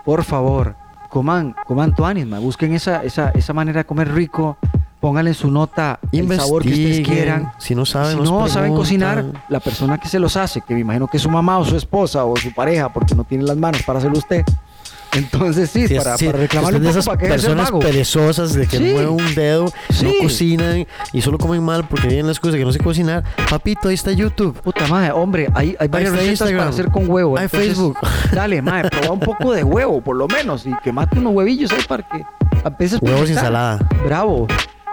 por 0.05 0.25
favor, 0.25 0.75
coman, 1.09 1.55
coman 1.67 1.95
tuanis, 1.95 2.27
ma, 2.27 2.39
busquen 2.39 2.75
esa, 2.75 3.03
esa, 3.05 3.31
esa 3.31 3.53
manera 3.53 3.81
de 3.81 3.85
comer 3.85 4.13
rico, 4.13 4.57
pónganle 5.01 5.31
en 5.31 5.35
su 5.35 5.51
nota 5.51 5.99
el 6.13 6.29
sabor 6.37 6.63
que 6.63 6.71
ustedes 6.71 7.07
quieran. 7.07 7.53
Si 7.59 7.75
no 7.75 7.85
saben, 7.85 8.17
si 8.19 8.23
no 8.23 8.49
saben 8.49 8.75
cocinar, 8.75 9.25
la 9.49 9.61
persona 9.61 9.99
que 9.99 10.09
se 10.09 10.19
los 10.19 10.37
hace, 10.37 10.61
que 10.61 10.75
me 10.75 10.81
imagino 10.81 11.09
que 11.09 11.17
es 11.17 11.23
su 11.23 11.31
mamá 11.31 11.59
o 11.59 11.65
su 11.65 11.77
esposa 11.77 12.25
o 12.25 12.37
su 12.37 12.53
pareja, 12.53 12.93
porque 12.93 13.15
no 13.15 13.25
tiene 13.25 13.45
las 13.45 13.57
manos 13.57 13.83
para 13.83 13.99
hacerlo 13.99 14.19
usted. 14.19 14.45
Entonces 15.15 15.69
sí, 15.71 15.87
Sí, 15.89 15.95
para, 15.97 16.17
sí, 16.17 16.27
para 16.27 16.39
reclamarle 16.39 16.79
usted 16.79 16.89
un 16.89 16.93
poco 16.95 16.99
esas 17.01 17.07
para 17.07 17.19
que 17.19 17.29
personas 17.29 17.71
perezosas 17.71 18.55
de 18.55 18.67
que 18.67 18.79
Sí. 18.79 18.85
no 18.85 18.93
mueven 18.93 19.09
un 19.11 19.35
dedo, 19.35 19.65
no 20.03 20.11
cocinan 20.23 20.87
y 21.13 21.21
solo 21.21 21.37
comen 21.39 21.63
mal 21.63 21.85
porque 21.87 22.09
tienen 22.09 22.27
la 22.27 22.33
excusa 22.33 22.53
de 22.53 22.59
que 22.61 22.65
no 22.65 22.73
sé 22.73 22.79
cocinar. 22.79 23.23
Papito, 23.51 23.89
ahí 23.89 23.95
está 23.95 24.13
YouTube. 24.13 24.59
Puta 24.63 24.87
madre, 24.87 25.13
hombre, 25.13 25.49
hay, 25.55 25.77
hay 25.79 25.89
varias 25.89 26.13
recetas 26.13 26.31
Instagram. 26.31 26.59
para 26.59 26.71
hacer 26.71 26.89
con 26.91 27.11
huevo. 27.11 27.37
Hay 27.37 27.45
entonces, 27.45 27.69
Facebook. 27.69 27.99
Dale, 28.33 28.63
madre, 28.63 28.89
prueba 28.91 29.13
un 29.13 29.21
poco 29.21 29.53
de 29.53 29.63
huevo, 29.65 30.01
por 30.01 30.17
lo 30.17 30.27
menos, 30.29 30.65
y 30.67 30.73
que 30.83 30.93
mate 30.93 31.19
unos 31.19 31.35
huevillos 31.35 31.71
ahí 31.73 31.83
para 31.87 32.03
que 32.09 32.25
empieces 32.65 32.99
Huevos 33.03 33.29
y 33.29 33.33
ensalada. 33.33 33.87
Bravo. 34.07 34.47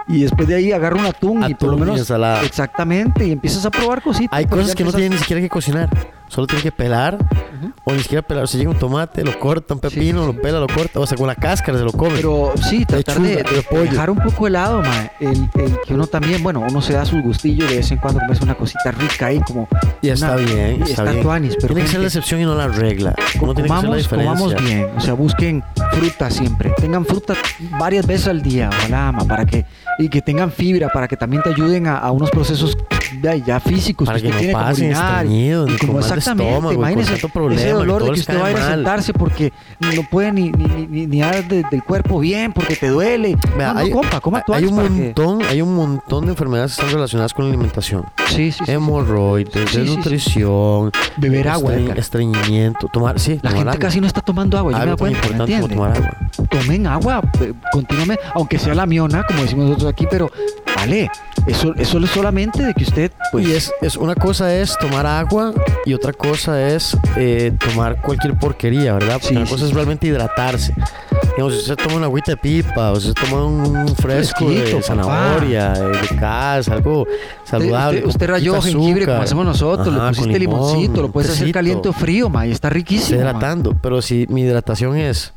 Y 0.08 0.22
después 0.22 0.48
de 0.48 0.56
ahí 0.56 0.72
agarra 0.72 0.96
un 0.96 1.06
atún, 1.06 1.44
y 1.48 1.54
por 1.54 1.68
lo 1.68 1.74
Atún 1.74 1.78
y 1.78 1.80
menos. 1.82 1.98
ensalada. 2.00 2.42
Exactamente, 2.42 3.26
y 3.26 3.32
empiezas 3.32 3.64
a 3.64 3.70
probar 3.70 4.02
cositas. 4.02 4.36
Hay 4.36 4.44
cosas 4.46 4.74
que 4.74 4.82
no 4.84 4.90
empiezas- 4.90 4.94
tienen 4.96 5.12
ni 5.12 5.18
siquiera 5.18 5.40
que 5.40 5.48
cocinar. 5.48 5.88
Solo 6.30 6.46
tienen 6.46 6.62
que 6.62 6.72
pelar. 6.72 7.14
Ujú. 7.16 7.72
O 7.84 7.92
ni 7.92 7.98
siquiera 8.00 8.22
pelar. 8.22 8.46
Se 8.48 8.56
llega 8.56 8.70
un 8.70 8.78
tomate, 8.78 9.24
lo 9.24 9.38
corta, 9.38 9.74
un 9.74 9.80
pepino, 9.80 10.24
lo 10.26 10.32
pela, 10.40 10.60
lo 10.60 10.68
corta. 10.68 11.00
O 11.00 11.06
sea, 11.06 11.18
con 11.18 11.26
la 11.26 11.34
cáscara 11.34 11.76
se 11.76 11.84
lo 11.84 11.92
come. 11.92 12.14
Pero 12.16 12.52
sí, 12.68 12.84
tratar 12.86 13.18
de, 13.20 13.42
de 13.42 13.78
dejar 13.80 14.10
un 14.10 14.18
poco 14.18 14.44
de 14.44 14.50
lado, 14.52 14.80
mae. 14.80 15.10
El, 15.20 15.50
el 15.54 15.78
que 15.86 15.92
uno 15.94 16.06
también, 16.06 16.42
bueno, 16.42 16.60
uno 16.66 16.80
se 16.80 16.92
da 16.92 17.04
sus 17.04 17.20
gustillos 17.22 17.68
de 17.68 17.76
vez 17.78 17.90
en 17.90 17.98
cuando 17.98 18.20
comerse 18.20 18.44
una 18.44 18.54
cosita 18.54 18.90
rica 18.92 19.26
ahí, 19.26 19.40
como. 19.40 19.68
y 20.00 20.08
está 20.08 20.28
una- 20.28 20.36
bien, 20.36 20.82
está, 20.82 21.02
bien. 21.04 21.22
tuanis, 21.22 21.56
pero 21.60 21.74
tiene 21.74 21.82
que 21.82 21.88
ser 21.88 22.00
la 22.00 22.06
excepción 22.06 22.40
y 22.40 22.44
no 22.44 22.54
la 22.54 22.68
regla. 22.68 23.14
No 23.42 23.52
tiene 23.54 23.68
que 23.68 23.68
ser 23.68 23.68
la 23.68 23.80
comamos, 23.80 24.08
comamos 24.08 24.54
bien, 24.62 24.86
o 24.96 25.00
sea, 25.00 25.14
busquen 25.14 25.64
fruta 25.92 26.30
siempre. 26.30 26.70
Tengan 26.80 27.04
fruta 27.04 27.34
varias 27.78 28.06
veces 28.06 28.28
al 28.28 28.40
día, 28.40 28.70
ojalá, 28.72 29.10
ma, 29.12 29.24
para 29.24 29.44
que 29.44 29.64
y 30.00 30.08
que 30.08 30.20
tengan 30.22 30.50
fibra, 30.50 30.88
para 30.88 31.06
que 31.06 31.16
también 31.16 31.42
te 31.42 31.50
ayuden 31.50 31.86
a, 31.86 31.98
a 31.98 32.10
unos 32.10 32.30
procesos 32.30 32.76
ya, 33.22 33.34
ya 33.36 33.60
físicos 33.60 34.06
Para 34.06 34.18
que 34.20 34.26
usted 34.28 34.34
no 34.34 34.38
tiene 34.40 34.52
pasen 34.54 34.86
orinar, 34.86 35.14
estreñidos, 35.24 35.70
y 35.70 35.86
como 35.86 35.98
exactamente, 35.98 36.48
estómago, 36.50 36.72
imagínese 36.72 37.14
ese 37.14 37.26
que 37.28 37.72
dolor 37.72 38.04
de 38.04 38.12
que 38.12 38.20
usted 38.20 38.40
va 38.40 38.46
a 38.46 38.50
ir 38.50 38.56
a 38.56 38.68
sentarse 38.70 39.12
porque 39.12 39.52
no 39.80 40.02
puede 40.10 40.32
ni, 40.32 40.50
ni, 40.50 40.86
ni, 40.86 41.06
ni- 41.06 41.20
dar 41.20 41.46
de- 41.46 41.64
del 41.70 41.82
cuerpo 41.84 42.18
bien, 42.20 42.52
porque 42.52 42.76
te 42.76 42.88
duele. 42.88 43.36
Vea, 43.58 43.68
no, 43.68 43.74
no, 43.74 43.80
hay, 43.80 43.90
compa, 43.90 44.20
coma 44.20 44.42
hay 44.52 44.64
un 44.64 44.76
que- 44.76 44.88
montón, 44.88 45.42
hay 45.42 45.60
un 45.60 45.74
montón 45.74 46.24
de 46.24 46.30
enfermedades 46.32 46.76
que 46.76 46.80
están 46.82 46.94
relacionadas 46.94 47.34
con 47.34 47.44
la 47.44 47.50
alimentación. 47.50 48.04
Sí, 48.28 48.52
sí, 48.52 48.64
sí. 48.64 48.72
Hemorroides, 48.72 49.52
Sí, 49.70 49.78
desnutrición, 49.80 50.92
Beber 51.16 51.48
agua, 51.48 51.74
estreñ- 51.74 51.98
estreñimiento, 51.98 52.88
tomar, 52.92 53.18
sí, 53.18 53.34
La 53.42 53.50
tomar 53.50 53.54
gente 53.56 53.68
agua. 53.70 53.78
casi 53.80 54.00
no 54.00 54.06
está 54.06 54.20
tomando 54.20 54.56
agua, 54.56 54.72
yo 54.72 54.78
me 54.78 54.84
tan 54.86 54.96
cuenta, 54.96 55.28
¿me 55.28 55.36
entiende? 55.36 55.68
tomar 55.74 55.96
agua. 55.96 56.10
Tomen 56.48 56.86
agua 56.86 57.22
eh, 57.40 57.52
continuamente, 57.72 58.22
aunque 58.34 58.58
sea 58.58 58.74
la 58.74 58.86
miona, 58.86 59.24
como 59.24 59.42
decimos 59.42 59.66
nosotros 59.66 59.89
aquí, 59.90 60.06
pero 60.10 60.30
vale, 60.76 61.10
eso, 61.46 61.74
eso 61.76 61.98
es 61.98 62.10
solamente 62.10 62.62
de 62.62 62.74
que 62.74 62.84
usted, 62.84 63.10
pues, 63.32 63.46
y 63.48 63.52
es, 63.52 63.72
es 63.82 63.96
una 63.96 64.14
cosa 64.14 64.54
es 64.54 64.76
tomar 64.78 65.06
agua 65.06 65.52
y 65.84 65.94
otra 65.94 66.12
cosa 66.12 66.68
es 66.68 66.96
eh, 67.16 67.52
tomar 67.58 68.00
cualquier 68.00 68.38
porquería, 68.38 68.94
¿verdad? 68.94 69.14
Porque 69.14 69.28
Sí, 69.28 69.36
una 69.36 69.46
sí, 69.46 69.52
cosa 69.52 69.64
es 69.66 69.72
realmente 69.74 70.06
hidratarse. 70.06 70.74
Digamos, 71.36 71.52
si 71.54 71.60
usted 71.60 71.76
toma 71.76 71.96
una 71.96 72.06
agüita 72.06 72.32
de 72.32 72.36
pipa, 72.38 72.90
o 72.90 73.00
si 73.00 73.08
usted 73.08 73.22
toma 73.28 73.44
un 73.46 73.88
fresco 73.96 74.46
Fresquito, 74.46 74.76
de 74.78 74.82
zanahoria, 74.82 75.70
de, 75.72 75.88
de 75.98 76.08
casa, 76.18 76.72
algo 76.74 77.06
saludable. 77.44 77.98
usted, 77.98 78.08
usted 78.08 78.26
rayó 78.30 78.60
jengibre 78.60 79.06
como 79.06 79.22
hacemos 79.22 79.46
nosotros, 79.46 79.88
le 79.88 79.94
Ajá, 79.94 80.06
con 80.06 80.14
pusiste 80.16 80.38
limón, 80.38 80.60
limoncito, 80.72 81.02
lo 81.02 81.10
puedes 81.12 81.30
hacer 81.30 81.42
tecito. 81.44 81.56
caliente 81.56 81.88
o 81.88 81.92
frío, 81.92 82.28
ma, 82.28 82.46
y 82.46 82.50
está 82.52 82.68
Está 82.68 82.70
riquísimo. 82.70 83.20
ma. 83.20 83.24
hidratando, 83.30 83.74
pero 83.80 84.02
si 84.02 84.26
mi 84.28 84.42
hidratación 84.42 84.96
es 84.96 85.32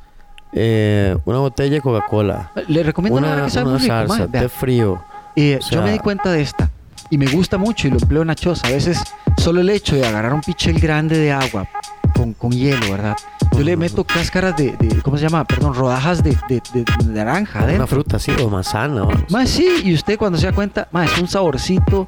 eh, 0.53 1.17
una 1.25 1.39
botella 1.39 1.75
de 1.75 1.81
Coca-Cola, 1.81 2.51
Le 2.67 2.83
recomiendo 2.83 3.17
una, 3.19 3.33
una, 3.33 3.45
que 3.45 3.49
sabe 3.51 3.65
una 3.69 3.73
muy 3.79 3.81
rico, 3.83 3.93
ma, 4.07 4.17
salsa, 4.17 4.27
té 4.39 4.49
frío, 4.49 5.01
Eh, 5.35 5.59
o 5.61 5.69
yo 5.69 5.81
me 5.81 5.87
sea- 5.87 5.93
di 5.93 5.99
cuenta 5.99 6.31
de 6.31 6.41
esta 6.41 6.69
y 7.09 7.17
me 7.17 7.25
gusta 7.27 7.57
mucho 7.57 7.87
y 7.87 7.91
lo 7.91 7.97
empleo 7.97 8.21
en 8.21 8.27
la 8.29 8.35
choza. 8.35 8.67
A 8.67 8.71
veces 8.71 8.99
solo 9.37 9.61
el 9.61 9.69
hecho 9.69 9.95
de 9.95 10.05
agarrar 10.05 10.33
un 10.33 10.41
pichel 10.41 10.79
grande 10.79 11.17
de 11.17 11.31
agua 11.31 11.67
con, 12.15 12.33
con 12.33 12.51
hielo, 12.51 12.91
¿verdad? 12.91 13.15
Yo 13.51 13.61
le 13.63 13.75
meto 13.77 14.03
cáscaras 14.03 14.55
de, 14.57 14.71
de- 14.77 15.01
¿cómo 15.03 15.17
se 15.17 15.23
llama? 15.23 15.43
Perdón, 15.45 15.73
rodajas 15.75 16.23
de, 16.23 16.37
de- 16.47 16.61
de- 16.73 16.85
de 17.05 17.13
naranja 17.13 17.63
una 17.65 17.85
fruta 17.87 18.17
así, 18.17 18.31
o 18.43 18.49
manzana. 18.49 19.05
Más 19.29 19.49
sí, 19.49 19.67
y 19.83 19.93
usted 19.93 20.17
cuando 20.17 20.37
se 20.39 20.47
da 20.47 20.53
cuenta, 20.53 20.87
más 20.91 21.11
es 21.11 21.19
un 21.19 21.27
saborcito. 21.27 22.07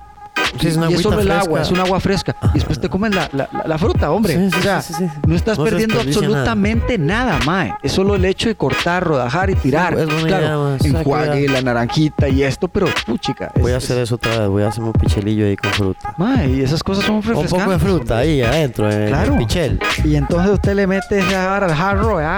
Sí, 0.60 0.68
es 0.68 0.78
una 0.78 0.90
y 0.90 0.94
es 0.96 1.02
solo 1.02 1.20
el 1.20 1.28
fresca. 1.28 1.42
agua, 1.44 1.62
es 1.62 1.72
un 1.72 1.80
agua 1.80 2.00
fresca. 2.00 2.36
Y 2.52 2.54
después 2.56 2.80
te 2.80 2.90
comes 2.90 3.14
la, 3.14 3.30
la- 3.34 3.50
la- 3.66 3.78
fruta, 3.78 4.12
hombre. 4.12 4.34
Sí, 4.50 4.58
o 4.58 4.62
sea, 4.62 4.82
no 5.28 5.36
estás 5.36 5.58
No 5.58 5.64
perdiendo 5.66 5.96
desperdicia 5.96 6.22
nada. 6.22 6.42
absolutamente 6.52 6.98
nada, 6.98 7.40
mae. 7.46 7.74
Es 7.84 7.92
solo 7.92 8.16
el 8.16 8.26
hecho 8.26 8.48
de 8.50 8.56
cortar, 8.56 9.04
rodajar 9.04 9.50
y 9.50 9.56
tirar. 9.56 9.94
es 9.98 10.06
buena 10.06 10.28
claro, 10.28 10.78
idea, 10.80 11.00
enjuague, 11.00 11.48
la 11.50 11.62
naranjita 11.62 12.28
y 12.30 12.44
esto, 12.44 12.68
pero, 12.68 12.88
puchica. 13.06 13.52
Voy 13.60 13.72
a 13.74 13.78
es- 13.78 13.84
hacer 13.84 13.98
es- 13.98 14.04
eso 14.04 14.16
otra 14.16 14.40
vez, 14.40 14.48
voy 14.50 14.64
a 14.64 14.70
hacerme 14.70 14.88
un 14.88 14.94
pichelillo 14.94 15.46
ahí 15.46 15.56
con 15.58 15.72
fruta. 15.72 16.14
Mae, 16.18 16.50
y 16.50 16.62
esas 16.62 16.82
cosas 16.84 17.04
son 17.06 17.16
Un 17.16 17.22
refrescantes. 17.22 17.52
poco 17.60 17.72
de 17.72 17.80
fruta 17.80 18.18
ahí 18.20 18.42
adentro, 18.42 18.92
en 18.92 19.08
Claro. 19.08 19.34
el 19.34 19.38
pichel. 19.40 19.80
Y 20.04 20.16
entonces 20.16 20.52
usted 20.52 20.74
le 20.76 20.88
mete 20.88 21.20
esa 21.20 21.56
al 21.58 21.74
jarro, 21.76 22.20
¿ya? 22.22 22.38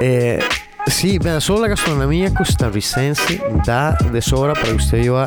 Eh, 0.00 0.38
sí, 0.86 1.18
vean, 1.18 1.40
solo 1.40 1.62
la 1.62 1.68
gastronomía 1.68 2.32
costarricense 2.32 3.42
da 3.64 3.96
de 4.12 4.22
sobra 4.22 4.54
para 4.54 4.66
que 4.68 4.74
usted 4.74 4.98
viva 4.98 5.26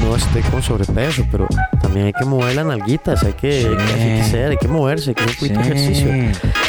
no 0.00 0.16
esté 0.16 0.40
con 0.42 0.62
sobrepeso, 0.62 1.24
pero 1.30 1.46
también 1.80 2.06
hay 2.06 2.12
que 2.12 2.24
mover 2.24 2.54
las 2.56 2.66
nalguitas, 2.66 3.22
hay 3.24 3.32
que, 3.34 3.62
Sí. 3.62 3.66
hay 3.68 3.76
que 4.16 4.20
hacer, 4.20 4.50
hay 4.52 4.56
que 4.56 4.68
moverse, 4.68 5.10
hay 5.10 5.14
que 5.14 5.24
hacer 5.24 5.48
de 5.56 5.60
ejercicio. 5.60 6.10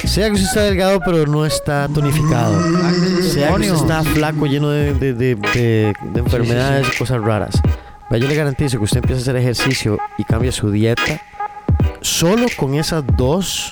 Sea 0.07 0.27
que 0.27 0.33
usted 0.33 0.47
está 0.47 0.61
delgado, 0.63 0.99
pero 1.03 1.25
no 1.25 1.45
está 1.45 1.87
tonificado. 1.93 2.59
Sea 3.21 3.55
que 3.55 3.71
usted 3.71 3.73
está 3.89 4.03
flaco, 4.03 4.45
lleno 4.45 4.69
de, 4.69 4.93
de- 4.93 5.13
de- 5.13 5.35
de- 5.35 5.93
de 6.13 6.19
enfermedades 6.19 6.87
y 6.93 6.97
cosas 6.97 7.21
raras. 7.21 7.61
Vea, 8.09 8.19
Yo 8.19 8.27
le 8.27 8.35
garantizo 8.35 8.77
que 8.77 8.83
usted 8.83 8.97
empieza 8.97 9.19
a 9.19 9.23
hacer 9.23 9.35
ejercicio 9.37 9.97
y 10.17 10.23
cambia 10.23 10.51
su 10.51 10.69
dieta 10.71 11.19
solo 12.01 12.45
con 12.55 12.75
esas 12.75 13.03
dos, 13.17 13.71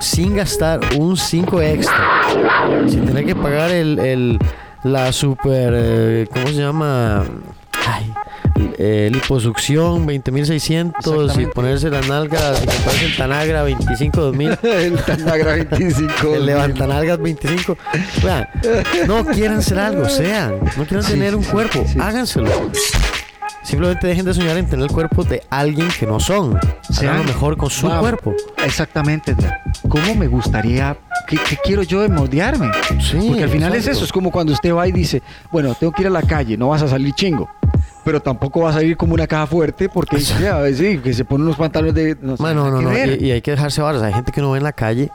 sin 0.00 0.34
gastar 0.34 0.80
un 0.98 1.16
5 1.16 1.60
extra, 1.62 2.22
sin 2.88 3.04
tener 3.06 3.24
que 3.26 3.36
pagar 3.36 3.70
el, 3.70 3.98
el- 4.00 4.38
la 4.82 5.12
super, 5.12 5.72
eh, 5.76 6.26
¿cómo 6.32 6.46
se 6.48 6.54
llama? 6.54 7.22
Ay, 7.86 8.12
eh, 8.78 9.08
liposucción 9.12 10.06
20.600 10.06 11.40
y 11.42 11.46
ponerse 11.46 11.90
las 11.90 12.06
nalgas 12.08 12.62
y 12.62 12.66
comprarse 12.66 13.06
el 13.06 13.16
Tanagra 13.16 13.62
25 13.62 14.20
2000. 14.20 14.58
el 14.62 14.98
Tanagra 14.98 15.52
25. 15.54 16.34
El 16.34 16.46
levantanalgas 16.46 17.18
25. 17.18 17.76
Vean, 18.24 18.48
no 19.06 19.24
quieren 19.24 19.62
ser 19.62 19.78
algo, 19.78 20.08
sean. 20.08 20.60
No 20.76 20.84
quieren 20.84 21.02
Sí, 21.02 21.12
tener 21.12 21.30
sí, 21.30 21.36
un 21.36 21.44
sí, 21.44 21.50
cuerpo, 21.50 21.84
háganselo. 22.00 22.50
Simplemente 23.62 24.06
dejen 24.06 24.24
de 24.24 24.32
soñar 24.34 24.56
en 24.56 24.66
tener 24.66 24.86
el 24.86 24.90
cuerpo 24.92 25.22
de 25.22 25.42
alguien 25.50 25.88
que 25.98 26.06
no 26.06 26.18
son. 26.18 26.58
Sean 26.90 27.18
lo 27.18 27.24
mejor 27.24 27.56
con 27.56 27.68
su 27.70 27.86
Wow. 27.86 28.00
cuerpo. 28.00 28.34
Exactamente. 28.64 29.36
¿Cómo 29.88 30.14
me 30.14 30.26
gustaría? 30.28 30.96
¿Qué, 31.28 31.36
qué 31.36 31.56
quiero 31.62 31.82
yo 31.82 32.00
de 32.00 32.08
moldearme? 32.08 32.70
Sí, 33.00 33.18
Porque 33.28 33.44
al 33.44 33.50
final 33.50 33.74
es 33.74 33.86
eso. 33.86 34.04
Es 34.04 34.12
como 34.12 34.30
cuando 34.30 34.52
usted 34.54 34.74
va 34.74 34.88
y 34.88 34.92
dice, 34.92 35.22
bueno, 35.52 35.74
tengo 35.78 35.92
que 35.92 36.02
ir 36.02 36.08
a 36.08 36.10
la 36.10 36.22
calle, 36.22 36.56
no 36.56 36.70
vas 36.70 36.82
a 36.82 36.88
salir 36.88 37.12
chingo. 37.14 37.48
Pero 38.04 38.20
tampoco 38.20 38.60
vas 38.62 38.76
a 38.76 38.82
ir 38.82 38.96
como 38.96 39.14
una 39.14 39.26
caja 39.26 39.46
fuerte 39.46 39.88
porque 39.88 40.18
ya, 40.18 40.64
sí, 40.72 40.98
que 40.98 41.12
se 41.12 41.24
ponen 41.24 41.46
unos 41.46 41.56
pantalones 41.56 41.94
de... 41.94 42.16
No, 42.20 42.36
sé, 42.36 42.42
Bueno, 42.42 42.70
no, 42.70 42.80
no. 42.80 42.92
Y, 42.92 43.26
y 43.26 43.30
hay 43.30 43.42
que 43.42 43.50
dejarse 43.50 43.82
varas. 43.82 44.02
Hay 44.02 44.12
gente 44.12 44.32
que 44.32 44.40
uno 44.40 44.52
ve 44.52 44.58
en 44.58 44.64
la 44.64 44.72
calle 44.72 45.10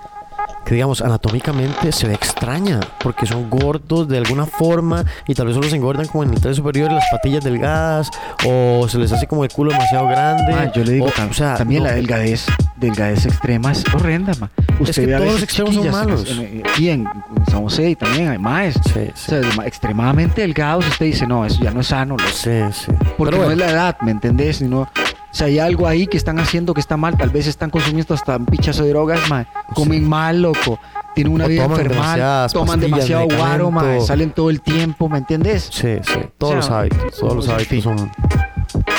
que, 0.65 0.73
digamos, 0.73 1.01
anatómicamente 1.01 1.91
se 1.91 2.07
ve 2.07 2.13
extraña 2.15 2.79
porque 3.01 3.25
son 3.25 3.49
gordos 3.49 4.07
de 4.07 4.17
alguna 4.17 4.45
forma 4.45 5.05
y 5.27 5.33
tal 5.35 5.47
vez 5.47 5.55
solo 5.55 5.69
se 5.69 5.75
engordan 5.75 6.07
como 6.07 6.23
en 6.23 6.31
el 6.33 6.41
tren 6.41 6.55
superior, 6.55 6.91
las 6.91 7.05
patillas 7.11 7.43
delgadas 7.43 8.09
o 8.45 8.87
se 8.89 8.97
les 8.97 9.11
hace 9.11 9.27
como 9.27 9.43
el 9.43 9.51
culo 9.51 9.71
demasiado 9.71 10.07
grande. 10.07 10.53
Ah, 10.53 10.71
yo 10.73 10.83
le 10.83 10.93
digo 10.93 11.05
o, 11.05 11.09
tam- 11.11 11.29
o 11.29 11.33
sea, 11.33 11.55
también 11.55 11.83
no, 11.83 11.89
la 11.89 11.95
delgadez, 11.95 12.45
delgadez 12.77 13.25
extrema 13.25 13.71
es 13.71 13.83
horrenda, 13.93 14.33
ma. 14.39 14.49
Usted 14.79 15.03
que 15.03 15.05
ve 15.05 15.15
a 15.15 15.19
todos 15.19 15.33
los 15.33 15.43
extremos 15.43 15.75
son 15.75 15.91
malos. 15.91 16.29
en- 16.29 16.63
Aquí 16.67 16.89
en, 16.89 17.01
en 17.01 17.45
San 17.49 17.61
José 17.61 17.91
y 17.91 17.95
también 17.95 18.29
hay 18.29 18.37
más. 18.39 18.73
Sí, 18.91 19.09
O 19.13 19.17
sea, 19.17 19.41
ma- 19.55 19.65
extremadamente 19.67 20.41
delgados, 20.41 20.85
usted 20.87 21.05
dice, 21.05 21.27
no, 21.27 21.45
eso 21.45 21.61
ya 21.63 21.71
no 21.71 21.81
es 21.81 21.87
sano, 21.87 22.17
loco". 22.17 22.29
Sí, 22.33 22.49
sí. 22.71 22.91
porque 23.17 23.35
Pero 23.35 23.45
no 23.45 23.51
es 23.51 23.57
la 23.57 23.69
edad, 23.69 23.97
¿me 24.01 24.11
entendés? 24.11 24.57
Sino, 24.57 24.89
sea, 25.35 25.47
hay 25.47 25.59
algo 25.59 25.87
ahí 25.87 26.07
que 26.07 26.17
están 26.17 26.39
haciendo 26.39 26.73
que 26.73 26.79
está 26.79 26.97
mal, 26.97 27.17
tal 27.17 27.29
vez 27.29 27.47
están 27.47 27.69
consumiendo 27.69 28.13
hasta 28.13 28.37
un 28.37 28.45
pichazo 28.45 28.83
de 28.83 28.89
drogas, 28.89 29.29
ma. 29.29 29.45
comen 29.73 30.07
mal, 30.07 30.41
loco, 30.41 30.79
tienen 31.13 31.33
una 31.33 31.45
O 31.45 31.47
vida 31.47 31.63
toman 31.63 31.79
enfermal, 31.79 32.01
demasiadas 32.03 32.53
toman 32.53 32.79
pastillas, 32.79 33.07
demasiado 33.07 33.37
guaro, 33.37 33.71
ma, 33.71 33.99
salen 34.01 34.31
todo 34.31 34.49
el 34.49 34.61
tiempo, 34.61 35.09
¿me 35.09 35.17
entendés? 35.17 35.69
Sí, 35.71 35.97
sí. 36.01 36.19
Todos 36.37 36.55
O 36.55 36.61
sea, 36.61 36.61
los 36.61 36.69
hábitos. 36.71 37.19
Todos 37.19 37.35
los 37.35 37.49
hábitos 37.49 37.83
son 37.83 38.11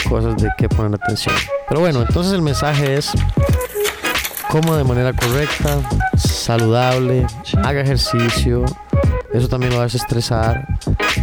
cosas 0.08 0.36
de 0.36 0.50
que 0.58 0.68
poner 0.68 0.94
atención. 0.94 1.34
Pero 1.68 1.80
bueno, 1.80 2.02
entonces 2.02 2.32
el 2.32 2.42
mensaje 2.42 2.94
es 2.94 3.10
coma 4.48 4.76
de 4.76 4.84
manera 4.84 5.12
correcta, 5.12 5.78
saludable, 6.16 7.26
Sí. 7.44 7.56
haga 7.62 7.80
ejercicio. 7.80 8.64
Eso 9.32 9.48
también 9.48 9.72
lo 9.74 9.82
hace 9.82 9.96
estresar. 9.96 10.75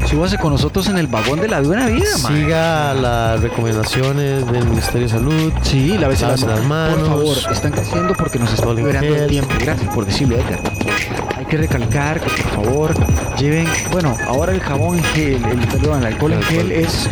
Súbase 0.09 0.37
con 0.37 0.51
nosotros 0.51 0.87
en 0.87 0.97
el 0.97 1.07
vagón 1.07 1.39
de 1.39 1.47
la 1.47 1.61
buena 1.61 1.87
vida, 1.87 2.09
ma. 2.21 2.29
Siga 2.29 2.93
las 2.93 3.41
recomendaciones 3.41 4.45
del 4.51 4.65
Ministerio 4.67 5.07
de 5.07 5.09
Salud. 5.13 5.53
Sí, 5.61 5.97
lávese 5.97 6.25
las, 6.27 6.41
Lávese 6.41 6.47
las 6.59 6.67
manos. 6.67 6.97
Por 6.99 7.07
favor, 7.07 7.37
están 7.51 7.71
creciendo 7.71 8.13
porque 8.13 8.39
nos 8.39 8.53
en 8.53 8.75
liberando 8.75 9.15
el 9.15 9.27
tiempo. 9.27 9.53
Gracias 9.59 9.93
por 9.93 10.05
decirlo, 10.05 10.35
Edgar. 10.35 10.59
Hay 11.37 11.45
que 11.45 11.57
recalcar 11.57 12.19
que 12.21 12.29
por 12.43 12.63
favor 12.65 12.93
lleven, 13.37 13.67
bueno, 13.91 14.17
ahora 14.27 14.51
el 14.53 14.59
jabón 14.61 14.97
en 14.97 15.03
gel, 15.05 15.45
el, 15.45 15.59
perdón, 15.67 15.99
el 16.01 16.07
alcohol 16.07 16.33
en 16.33 16.39
El 16.39 16.45
gel 16.45 16.71
es, 16.71 17.09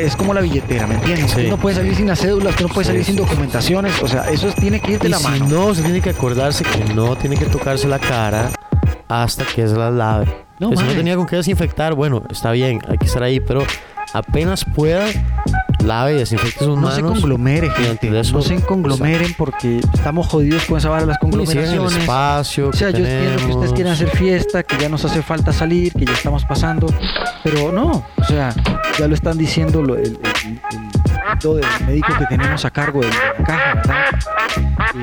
es 0.00 0.16
como 0.16 0.34
la 0.34 0.40
billetera, 0.40 0.86
¿me 0.86 0.94
entiendes? 0.94 1.30
Sí. 1.32 1.46
No 1.48 1.56
puede 1.56 1.76
salir 1.76 1.94
sin 1.94 2.06
las 2.08 2.20
cédulas, 2.20 2.60
no 2.60 2.68
puede 2.68 2.84
Sí, 2.86 2.90
salir 2.92 3.04
sin 3.04 3.16
documentaciones, 3.16 4.02
o 4.02 4.08
sea, 4.08 4.28
eso 4.30 4.48
es- 4.48 4.54
tiene 4.56 4.80
que 4.80 4.92
ir 4.92 4.98
de 4.98 5.08
Y 5.08 5.10
la 5.10 5.18
si 5.18 5.24
mano. 5.24 5.46
no, 5.48 5.74
se 5.74 5.82
tiene 5.82 6.00
que 6.00 6.10
acordarse 6.10 6.64
que 6.64 6.92
no 6.94 7.16
tiene 7.16 7.36
que 7.36 7.46
tocarse 7.46 7.86
la 7.88 7.98
cara 7.98 8.50
hasta 9.10 9.44
que 9.44 9.66
se 9.68 9.76
las 9.76 9.92
lave. 9.92 10.26
No, 10.58 10.70
Que 10.70 10.76
si 10.76 10.84
no 10.84 10.92
tenía 10.92 11.16
con 11.16 11.26
qué 11.26 11.36
desinfectar, 11.36 11.94
bueno, 11.94 12.22
está 12.30 12.52
bien, 12.52 12.80
hay 12.88 12.98
que 12.98 13.06
estar 13.06 13.22
ahí, 13.22 13.40
pero 13.40 13.62
apenas 14.12 14.64
pueda, 14.64 15.06
lave 15.82 16.14
y 16.14 16.18
desinfecte 16.18 16.64
sus 16.66 16.78
No 16.78 16.90
se 16.90 17.02
manos. 17.02 17.18
conglomere, 17.20 17.68
y 17.68 17.70
gente. 17.70 17.90
antes 17.90 18.12
de 18.12 18.20
eso, 18.20 18.36
no 18.36 18.42
se 18.42 18.60
conglomeren 18.60 19.34
porque 19.38 19.78
estamos 19.94 20.26
jodidos 20.28 20.64
con 20.66 20.76
esa 20.76 20.90
vara 20.90 21.02
de 21.02 21.06
las 21.08 21.16
sigan 21.16 21.30
el 21.32 21.38
conglomeraciones. 21.46 21.96
espacio. 21.96 22.68
O 22.68 22.72
sea, 22.74 22.90
yo 22.90 22.98
entiendo 22.98 23.36
que 23.38 23.52
ustedes 23.52 23.72
quieren 23.72 23.94
tenemos. 23.94 24.00
hacer 24.02 24.08
fiesta, 24.10 24.62
que 24.62 24.76
ya 24.78 24.88
nos 24.90 25.04
hace 25.04 25.22
falta 25.22 25.52
salir, 25.52 25.92
que 25.94 26.04
ya 26.04 26.12
estamos 26.12 26.44
pasando, 26.44 26.86
pero 27.42 27.72
no, 27.72 28.04
o 28.18 28.24
sea, 28.24 28.54
ya 28.98 29.08
lo 29.08 29.14
están 29.14 29.38
diciendo 29.38 29.82
lo- 29.82 29.96
el, 29.96 30.04
el- 30.04 30.18
el- 31.32 31.38
todo 31.38 31.58
el 31.58 31.86
médico 31.86 32.08
que 32.18 32.26
tenemos 32.26 32.64
a 32.64 32.70
cargo 32.70 33.00
de 33.00 33.08
la 33.08 33.44
caja, 33.44 33.74
¿verdad? 33.74 34.04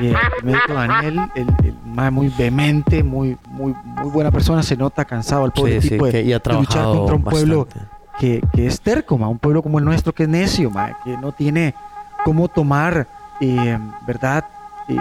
Y 0.00 0.06
el 0.08 0.16
médico 0.42 0.74
Daniel, 0.74 1.20
el, 1.34 1.48
el 1.64 1.74
mae 1.84 2.10
muy 2.10 2.28
vehemente, 2.36 3.02
muy, 3.02 3.36
muy, 3.48 3.74
muy 3.84 4.10
buena 4.10 4.30
persona, 4.30 4.62
se 4.62 4.76
nota 4.76 5.04
cansado 5.04 5.44
el 5.46 5.52
pobre 5.52 5.80
Sí, 5.80 5.88
sí, 5.88 5.94
tipo 5.94 6.06
de, 6.06 6.12
que 6.12 6.22
y 6.22 6.32
ha 6.32 6.38
de 6.38 6.52
luchar 6.54 6.84
contra 6.84 7.16
un 7.16 7.24
pueblo 7.24 7.68
que, 8.18 8.42
que 8.52 8.66
es 8.66 8.80
terco, 8.80 9.16
ma, 9.16 9.28
un 9.28 9.38
pueblo 9.38 9.62
como 9.62 9.78
el 9.78 9.84
nuestro 9.84 10.12
que 10.12 10.24
es 10.24 10.28
necio, 10.28 10.70
ma, 10.70 10.98
que 11.04 11.16
no 11.16 11.32
tiene 11.32 11.74
cómo 12.24 12.48
tomar, 12.48 13.06
eh, 13.40 13.78
¿verdad? 14.06 14.44
Eh, 14.88 14.96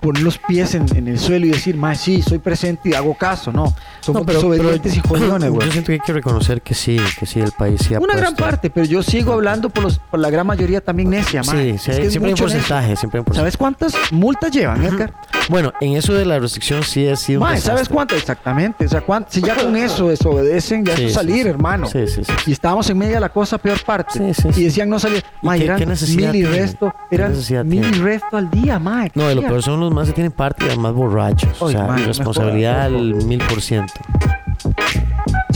poner 0.00 0.22
los 0.22 0.38
pies 0.38 0.74
en, 0.74 0.86
en 0.96 1.08
el 1.08 1.18
suelo 1.18 1.46
y 1.46 1.50
decir, 1.50 1.76
ma, 1.76 1.94
sí, 1.94 2.22
soy 2.22 2.38
presente 2.38 2.90
y 2.90 2.94
hago 2.94 3.14
caso, 3.14 3.52
no. 3.52 3.74
Somos 4.00 4.22
No, 4.22 4.26
pero- 4.26 4.38
desobedientes 4.38 4.96
y 4.96 5.00
jodidones, 5.00 5.50
güey. 5.52 5.66
Yo 5.66 5.72
siento 5.72 5.86
que 5.88 5.92
hay 5.94 6.00
que 6.00 6.12
reconocer 6.12 6.62
que 6.62 6.74
sí, 6.74 6.98
que 7.18 7.26
sí, 7.26 7.40
el 7.40 7.52
país 7.52 7.80
sí 7.86 7.94
ha 7.94 7.98
Una 8.00 8.16
gran 8.16 8.34
parte, 8.36 8.70
pero 8.70 8.86
yo 8.86 9.02
sigo 9.02 9.32
hablando 9.32 9.68
por, 9.70 9.84
los, 9.84 9.98
por 9.98 10.20
la 10.20 10.30
gran 10.30 10.46
mayoría 10.46 10.80
también 10.80 11.10
necia, 11.10 11.42
ma. 11.42 11.52
Sí, 11.52 11.58
Es 11.70 11.82
sí, 11.82 11.90
que 11.92 12.02
es 12.02 12.10
siempre 12.12 12.28
hay 12.28 12.32
un 12.34 12.38
porcentaje, 12.38 12.96
siempre 12.96 13.18
hay 13.18 13.20
un 13.20 13.24
porcentaje. 13.24 13.38
¿Sabes 13.40 13.56
cuántas 13.56 13.94
multas 14.12 14.50
llevan, 14.50 14.84
Edgar? 14.84 15.12
Bueno, 15.48 15.72
en 15.80 15.96
eso 15.96 16.12
de 16.14 16.24
la 16.24 16.38
restricción 16.38 16.82
sí 16.82 17.06
ha 17.08 17.16
sido 17.16 17.40
un 17.40 17.48
Ma, 17.48 17.56
¿sabes 17.56 17.88
cuántas? 17.88 18.18
Exactamente. 18.18 18.84
O 18.84 18.88
sea, 18.88 19.00
cuántas- 19.00 19.34
si 19.34 19.40
ya 19.42 19.54
con 19.56 19.74
eso 19.76 20.08
desobedecen, 20.08 20.84
ya 20.84 20.96
Sí, 20.96 21.04
es 21.04 21.08
sí, 21.10 21.14
salir, 21.14 21.42
sí. 21.44 21.48
hermano. 21.48 21.86
Sí, 21.86 22.06
sí, 22.06 22.22
sí. 22.24 22.32
Y 22.46 22.52
estábamos 22.52 22.88
en 22.90 22.98
medio 22.98 23.14
de 23.14 23.20
la 23.20 23.28
cosa 23.30 23.58
peor 23.58 23.82
parte. 23.84 24.32
Sí, 24.34 24.42
sí, 24.52 24.60
y 24.60 24.64
decían 24.64 24.88
no 24.88 24.98
salir. 24.98 25.22
¿Y 25.42 25.46
Ma, 25.46 25.56
qué- 25.56 25.64
eran 25.64 25.78
qué 25.78 25.86
mil 25.86 26.34
y 26.36 26.44
resto. 26.44 26.94
¿Qué 27.08 27.14
Eran 27.16 27.34
mil 27.68 27.84
y 27.84 27.98
resto 28.00 28.36
al 28.36 28.50
día, 28.50 28.78
ma. 28.78 29.08
¿qué 29.08 29.12
No, 29.18 29.30
y 29.30 29.34
lo 29.34 29.42
peor 29.42 29.62
son 29.62 29.77
los 29.78 29.92
más 29.92 30.06
que 30.08 30.12
tienen 30.14 30.32
parte 30.32 30.64
y 30.66 30.68
además 30.68 30.92
borrachos. 30.94 31.60
o 31.60 31.68
Ay, 31.68 31.74
sea, 31.74 31.86
man, 31.86 31.98
irresponsabilidad 32.00 32.82
al 32.82 33.14
mil 33.24 33.38
por 33.48 33.60
ciento. 33.60 33.94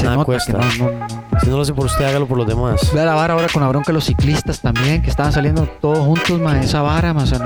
Nada 0.02 0.24
cuesta. 0.24 0.52
no, 0.52 0.90
no, 0.90 0.90
no. 0.90 1.40
Si 1.40 1.48
no 1.48 1.56
lo 1.56 1.62
hace 1.62 1.72
por 1.72 1.86
usted, 1.86 2.04
hágalo 2.04 2.26
por 2.26 2.36
los 2.36 2.46
demás. 2.46 2.90
Ve 2.92 3.00
a 3.00 3.04
la 3.04 3.14
vara 3.14 3.34
ahora 3.34 3.46
con 3.52 3.62
la 3.62 3.68
bronca 3.68 3.92
los 3.92 4.04
ciclistas 4.04 4.60
también, 4.60 5.00
que 5.00 5.10
estaban 5.10 5.32
saliendo 5.32 5.66
todos 5.80 5.98
juntos, 5.98 6.40
ma, 6.40 6.60
esa 6.60 6.82
vara, 6.82 7.14
ma, 7.14 7.22
o 7.22 7.26
sea. 7.26 7.38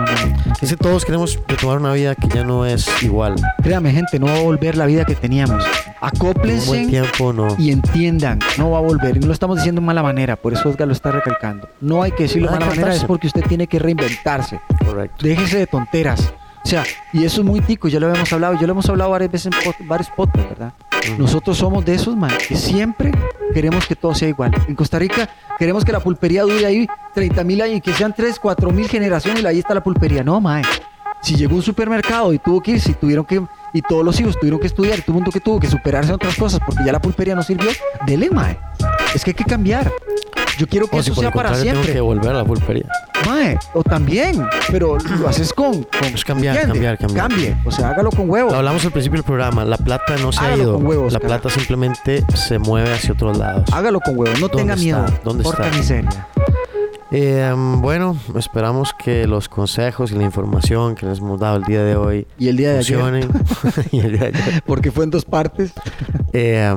Es 0.60 0.70
que 0.70 0.76
todos 0.76 1.04
queremos 1.04 1.38
retomar 1.46 1.78
una 1.78 1.92
vida 1.92 2.14
que 2.14 2.28
ya 2.28 2.44
no 2.44 2.64
es 2.64 2.86
igual. 3.02 3.34
Créame, 3.62 3.92
gente, 3.92 4.18
no 4.18 4.26
va 4.26 4.36
a 4.38 4.42
volver 4.42 4.76
la 4.76 4.86
vida 4.86 5.04
que 5.04 5.14
teníamos. 5.14 5.64
Un 5.64 5.70
buen 5.70 5.96
Acóplense 6.00 6.86
tiempo, 6.86 7.32
no. 7.32 7.48
y 7.58 7.70
entiendan, 7.70 8.38
no 8.58 8.70
va 8.70 8.78
a 8.78 8.82
volver. 8.82 9.16
Y 9.16 9.20
no 9.20 9.26
lo 9.28 9.32
estamos 9.32 9.56
diciendo 9.58 9.80
de 9.80 9.86
mala 9.86 10.02
manera, 10.02 10.36
por 10.36 10.52
eso 10.52 10.68
Oscar 10.68 10.86
lo 10.86 10.92
está 10.92 11.10
recalcando. 11.10 11.68
No 11.80 12.02
hay 12.02 12.12
que 12.12 12.24
decirlo 12.24 12.48
de 12.50 12.54
que 12.58 12.64
mala 12.64 12.74
manera, 12.74 12.94
es 12.94 13.04
porque 13.04 13.26
usted 13.26 13.42
tiene 13.46 13.66
que 13.66 13.78
reinventarse. 13.78 14.60
Correcto. 14.84 15.16
Déjese 15.26 15.58
de 15.58 15.66
tonteras. 15.66 16.32
O 16.66 16.68
sea, 16.68 16.82
y 17.12 17.24
eso 17.24 17.42
es 17.42 17.46
muy 17.46 17.60
tico, 17.60 17.86
ya 17.86 18.00
lo 18.00 18.08
habíamos 18.08 18.32
hablado, 18.32 18.54
ya 18.54 18.66
lo 18.66 18.72
hemos 18.72 18.88
hablado 18.88 19.12
varias 19.12 19.30
veces 19.30 19.54
en 19.54 19.86
varios 19.86 20.10
podcasts, 20.10 20.48
¿verdad? 20.48 20.72
Nosotros 21.16 21.56
somos 21.56 21.84
de 21.84 21.94
esos, 21.94 22.16
man, 22.16 22.32
que 22.48 22.56
siempre 22.56 23.12
queremos 23.54 23.86
que 23.86 23.94
todo 23.94 24.16
sea 24.16 24.26
igual. 24.26 24.50
En 24.66 24.74
Costa 24.74 24.98
Rica 24.98 25.28
queremos 25.60 25.84
que 25.84 25.92
la 25.92 26.00
pulpería 26.00 26.42
dure 26.42 26.66
ahí 26.66 26.88
30 27.14 27.44
mil 27.44 27.62
años 27.62 27.76
y 27.76 27.80
que 27.80 27.92
sean 27.92 28.12
3, 28.12 28.40
4 28.40 28.72
mil 28.72 28.88
generaciones 28.88 29.44
y 29.44 29.46
ahí 29.46 29.60
está 29.60 29.74
la 29.74 29.80
pulpería. 29.84 30.24
No, 30.24 30.40
mae. 30.40 30.64
Si 31.22 31.36
llegó 31.36 31.54
un 31.54 31.62
supermercado 31.62 32.32
y 32.32 32.40
tuvo 32.40 32.60
que 32.60 32.72
ir, 32.72 32.80
si 32.80 32.94
tuvieron 32.94 33.24
que, 33.24 33.40
y 33.72 33.82
todos 33.82 34.04
los 34.04 34.18
hijos 34.18 34.36
tuvieron 34.36 34.58
que 34.58 34.66
estudiar, 34.66 34.98
y 34.98 35.02
todo 35.02 35.12
el 35.12 35.14
mundo 35.14 35.30
que 35.30 35.38
tuvo 35.38 35.60
que 35.60 35.68
superarse 35.68 36.08
en 36.08 36.16
otras 36.16 36.34
cosas 36.34 36.58
porque 36.66 36.82
ya 36.84 36.90
la 36.90 37.00
pulpería 37.00 37.36
no 37.36 37.44
sirvió, 37.44 37.70
dele, 38.04 38.28
mae. 38.28 38.58
Es 39.14 39.24
que 39.24 39.30
hay 39.30 39.34
que 39.34 39.44
cambiar. 39.44 39.90
Yo 40.58 40.66
quiero 40.66 40.86
que 40.88 40.96
O 40.96 41.00
eso 41.00 41.14
sea 41.14 41.30
para 41.30 41.50
tengo 41.52 41.62
siempre. 41.62 41.92
que 41.92 42.00
volver 42.00 42.30
a 42.30 42.34
la 42.38 42.44
pulpería. 42.44 42.86
Mae, 43.26 43.58
o 43.74 43.82
también, 43.82 44.46
pero 44.70 44.96
lo 45.18 45.28
haces 45.28 45.52
con, 45.52 45.82
con 45.84 46.04
Es 46.14 46.24
cambiar, 46.24 46.62
cambiar, 46.62 46.96
cambiar. 46.96 47.28
Cambie, 47.28 47.56
o 47.64 47.70
sea, 47.70 47.90
hágalo 47.90 48.10
con 48.10 48.30
huevo. 48.30 48.50
Lo 48.50 48.56
hablamos 48.56 48.84
al 48.84 48.90
principio 48.92 49.18
del 49.18 49.24
programa. 49.24 49.64
La 49.64 49.76
plata 49.76 50.16
no 50.22 50.32
se 50.32 50.40
ha 50.40 50.44
Hágalo 50.46 50.62
ido. 50.62 50.74
con 50.74 50.86
huevos, 50.86 51.12
la 51.12 51.18
cara. 51.20 51.40
plata 51.40 51.54
simplemente 51.54 52.24
se 52.34 52.58
mueve 52.58 52.92
hacia 52.92 53.12
otros 53.12 53.36
lados. 53.36 53.64
Hágalo 53.72 54.00
con 54.00 54.18
huevo, 54.18 54.32
no 54.40 54.48
¿Dónde 54.48 54.56
tenga 54.56 54.74
está? 54.74 54.84
miedo. 54.84 55.06
¿Dónde 55.24 55.44
está? 55.44 55.68
miseria. 55.76 56.26
Eh, 57.10 57.52
bueno, 57.56 58.16
esperamos 58.36 58.92
que 58.98 59.26
los 59.26 59.48
consejos 59.48 60.10
y 60.10 60.14
la 60.16 60.24
información 60.24 60.94
que 60.94 61.06
les 61.06 61.18
hemos 61.18 61.38
dado 61.38 61.56
el 61.58 61.62
día 61.64 61.82
de 61.84 61.94
hoy 61.94 62.26
Y 62.38 62.48
el 62.48 62.56
día 62.56 62.72
de 62.72 62.78
ayer, 62.78 62.98
funcionen. 62.98 63.30
Y 63.92 64.00
el 64.00 64.12
día 64.18 64.30
de 64.30 64.38
ayer. 64.38 64.62
porque 64.66 64.90
fue 64.90 65.04
en 65.04 65.10
dos 65.10 65.24
partes. 65.24 65.72
Eh, 66.32 66.74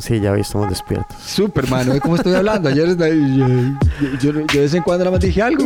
sí, 0.00 0.20
ya 0.20 0.32
hoy 0.32 0.40
estamos 0.40 0.68
despiertos. 0.68 1.16
Súper, 1.24 1.68
mano, 1.68 1.92
¿ve 1.92 2.00
cómo 2.00 2.16
estoy 2.16 2.34
hablando? 2.34 2.68
Ayer 2.68 2.96
yo, 2.96 3.46
yo- 4.20 4.32
yo 4.32 4.32
de 4.32 4.60
vez 4.60 4.74
en 4.74 4.82
cuando 4.82 5.04
nada 5.04 5.16
más 5.16 5.20
dije 5.20 5.42
algo. 5.42 5.64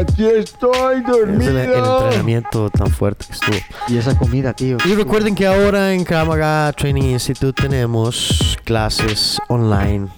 Aquí 0.00 0.26
estoy 0.26 0.98
Es 0.98 1.46
el, 1.46 1.56
el 1.56 1.66
dormido. 1.66 2.04
entrenamiento 2.04 2.70
tan 2.70 2.88
fuerte 2.88 3.26
que 3.26 3.32
estuvo. 3.32 3.56
Y 3.88 3.96
esa 3.98 4.16
comida, 4.16 4.52
tío. 4.52 4.76
Y 4.84 4.94
recuerden 4.94 5.34
que 5.34 5.46
ahora 5.46 5.92
en 5.92 6.04
Kramaga 6.04 6.72
Training 6.72 7.10
Institute 7.12 7.62
tenemos 7.62 8.56
clases 8.64 9.38
online. 9.48 10.08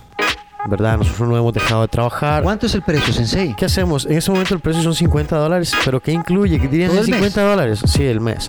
¿Verdad? 0.69 0.99
Nosotros 0.99 1.27
no 1.27 1.37
hemos 1.39 1.55
dejado 1.55 1.81
de 1.83 1.89
trabajar. 1.89 2.43
¿Cuánto 2.43 2.67
es 2.67 2.75
el 2.75 2.83
precio, 2.83 3.15
Sensei? 3.15 3.55
¿Qué 3.57 3.65
hacemos? 3.65 4.05
En 4.05 4.13
ese 4.19 4.31
momento 4.31 4.53
el 4.55 4.61
precio 4.61 4.83
son 4.83 4.95
50 4.95 5.35
dólares, 5.39 5.73
pero 5.87 6.01
¿qué 6.01 6.13
incluye? 6.13 6.61
¿Qué 6.61 6.69
dirían 6.69 6.91
¿Todo 6.91 6.99
en 7.01 7.05
el 7.07 7.11
mes? 7.13 7.33
50 7.33 7.51
dólares? 7.51 7.81
Sí, 7.87 8.05
el 8.05 8.21
mes. 8.21 8.47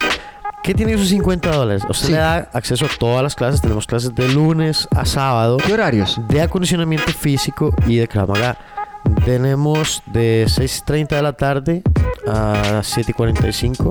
¿Qué 0.63 0.75
tiene 0.75 0.93
esos 0.93 1.07
50 1.09 1.51
dólares? 1.55 1.83
Usted 1.89 2.05
Sí. 2.07 2.11
le 2.11 2.19
da 2.19 2.49
acceso 2.53 2.85
a 2.85 2.89
todas 2.99 3.23
las 3.23 3.35
clases. 3.35 3.61
Tenemos 3.61 3.87
clases 3.87 4.13
de 4.13 4.27
lunes 4.29 4.87
a 4.95 5.05
sábado 5.05 5.57
¿Qué 5.57 5.73
horarios? 5.73 6.19
de 6.27 6.41
acondicionamiento 6.41 7.11
físico 7.11 7.73
y 7.87 7.95
de 7.97 8.07
Krav. 8.07 8.29
Tenemos 9.25 10.03
de 10.05 10.45
6.30 10.47 11.15
de 11.15 11.21
la 11.23 11.33
tarde 11.33 11.81
a 12.27 12.81
7.45 12.81 13.89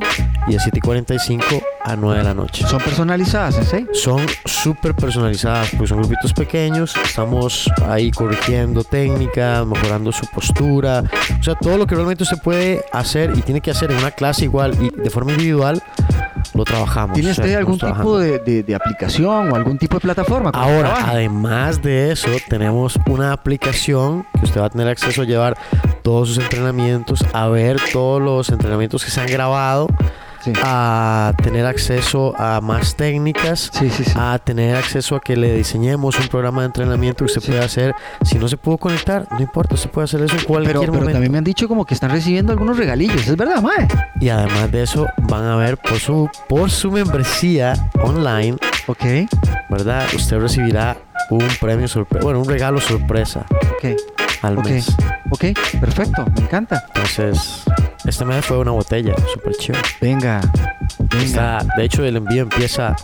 y 0.49 0.53
de 0.53 0.59
7.45 0.59 1.63
a 1.85 1.97
9 1.97 2.19
de 2.19 2.25
la 2.25 2.35
noche. 2.35 2.67
Son 2.67 2.79
personalizadas, 2.81 3.55
Sensei. 3.57 3.87
Son 3.93 4.21
súper 4.45 4.95
personalizadas 4.95 5.71
porque 5.71 5.87
son 5.89 5.99
grupitos 5.99 6.33
pequeños. 6.33 6.95
Estamos 7.05 7.71
ahí 7.89 8.11
corrigiendo 8.11 8.85
técnica, 8.85 9.65
mejorando 9.65 10.13
su 10.13 10.27
postura. 10.27 11.05
O 11.39 11.43
sea, 11.43 11.55
todo 11.55 11.77
lo 11.79 11.87
que 11.87 11.95
realmente 11.95 12.23
usted 12.25 12.39
puede 12.43 12.85
hacer 12.93 13.33
y 13.37 13.43
tiene 13.43 13.61
que 13.61 13.71
hacer 13.71 13.91
en 13.91 13.99
una 13.99 14.11
clase 14.11 14.45
igual 14.45 14.75
y 14.81 14.91
de 14.91 15.11
forma 15.11 15.33
individual, 15.33 15.83
lo 16.55 16.65
trabajamos. 16.65 17.15
¿Tiene 17.15 17.31
O 17.31 17.35
sea, 17.35 17.45
usted 17.45 17.57
algún 17.57 17.79
tipo 17.79 18.19
de, 18.19 18.39
de- 18.41 18.63
de 18.63 18.75
aplicación 18.75 19.53
o 19.53 19.57
algún 19.57 19.79
tipo 19.79 19.97
de 19.97 20.01
plataforma? 20.01 20.51
Ahora, 20.53 20.81
trabaja? 20.91 21.11
además 21.13 21.81
de 21.83 22.13
eso, 22.13 22.29
tenemos 22.49 22.99
una 23.07 23.33
aplicación 23.33 24.27
que 24.39 24.45
usted 24.47 24.61
va 24.61 24.67
a 24.67 24.71
tener 24.71 24.89
acceso 24.89 25.23
a 25.23 25.25
llevar 25.25 25.57
todos 26.03 26.29
sus 26.29 26.39
entrenamientos, 26.39 27.25
a 27.33 27.47
ver 27.49 27.79
todos 28.21 28.37
los 28.37 28.49
entrenamientos 28.51 29.05
que 29.05 29.11
se 29.11 29.21
han 29.21 29.27
grabado, 29.29 29.87
Sí. 30.43 30.55
a 30.65 31.35
tener 31.43 31.67
acceso 31.67 32.35
a 32.39 32.63
más 32.63 32.97
técnicas, 32.97 33.69
Sí, 33.75 33.91
sí, 33.91 34.05
a 34.17 34.39
tener 34.43 34.75
acceso 34.75 35.15
a 35.17 35.21
que 35.21 35.37
le 35.37 35.55
diseñemos 35.55 36.19
un 36.19 36.29
programa 36.29 36.63
de 36.63 36.67
entrenamiento 36.69 37.27
que 37.27 37.33
usted 37.33 37.43
pueda 37.47 37.63
hacer. 37.67 37.95
Si 38.25 38.39
no 38.39 38.49
se 38.49 38.57
pudo 38.57 38.79
conectar, 38.79 39.27
no 39.31 39.41
importa, 39.41 39.75
usted 39.75 39.91
puede 39.91 40.07
hacer 40.07 40.23
eso 40.23 40.37
en 40.37 40.45
cualquier 40.45 40.77
pero, 40.77 40.81
pero 40.81 40.93
momento. 40.95 41.13
también 41.13 41.33
me 41.33 41.37
han 41.39 41.45
dicho 41.45 41.69
como 41.69 41.85
que 41.85 41.93
están 41.93 42.11
recibiendo 42.11 42.53
algunos 42.53 42.79
regalillos, 42.79 43.27
¿es 43.29 43.37
verdad, 43.37 43.61
mae? 43.61 43.87
Y 44.19 44.31
además 44.31 44.73
de 44.73 44.83
eso, 44.83 45.07
van 45.29 45.45
a 45.45 45.57
ver 45.57 45.77
por 45.77 45.99
su, 45.99 46.31
por 46.49 46.71
su 46.71 46.91
membresía 46.91 47.75
online, 48.03 48.57
Ok, 48.87 49.05
¿verdad? 49.69 50.07
Usted 50.17 50.39
recibirá 50.39 50.97
un 51.29 51.47
premio 51.61 51.87
sorpresa, 51.87 52.25
bueno, 52.25 52.41
un 52.41 52.49
regalo 52.49 52.81
sorpresa 52.81 53.45
ok, 53.77 53.95
al 54.43 54.57
ok, 54.59 54.65
mes. 54.65 54.97
ok, 55.31 55.45
perfecto, 55.79 56.25
me 56.35 56.41
encanta. 56.45 56.83
Entonces, 56.95 57.63
este 58.05 58.25
mes 58.25 58.45
fue 58.45 58.59
una 58.59 58.71
botella, 58.73 59.15
súper 59.33 59.55
chido. 59.55 59.79
Venga, 60.01 60.41
venga. 60.99 61.25
Está, 61.25 61.67
de 61.77 61.85
hecho, 61.85 62.05
el 62.05 62.17
envío 62.17 62.43
empieza 62.43 62.97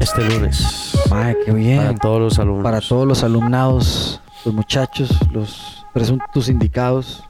este 0.00 0.24
lunes 0.24 0.98
Mae, 1.10 1.36
qué 1.44 1.52
bien. 1.52 1.78
para 1.78 1.94
todos 1.94 2.20
los 2.20 2.38
alumnos. 2.38 2.64
Para 2.64 2.80
todos 2.80 3.06
los 3.06 3.22
alumnados, 3.22 4.20
los 4.44 4.54
muchachos, 4.54 5.10
los 5.30 5.84
presuntos 5.92 6.48
indicados. 6.48 7.22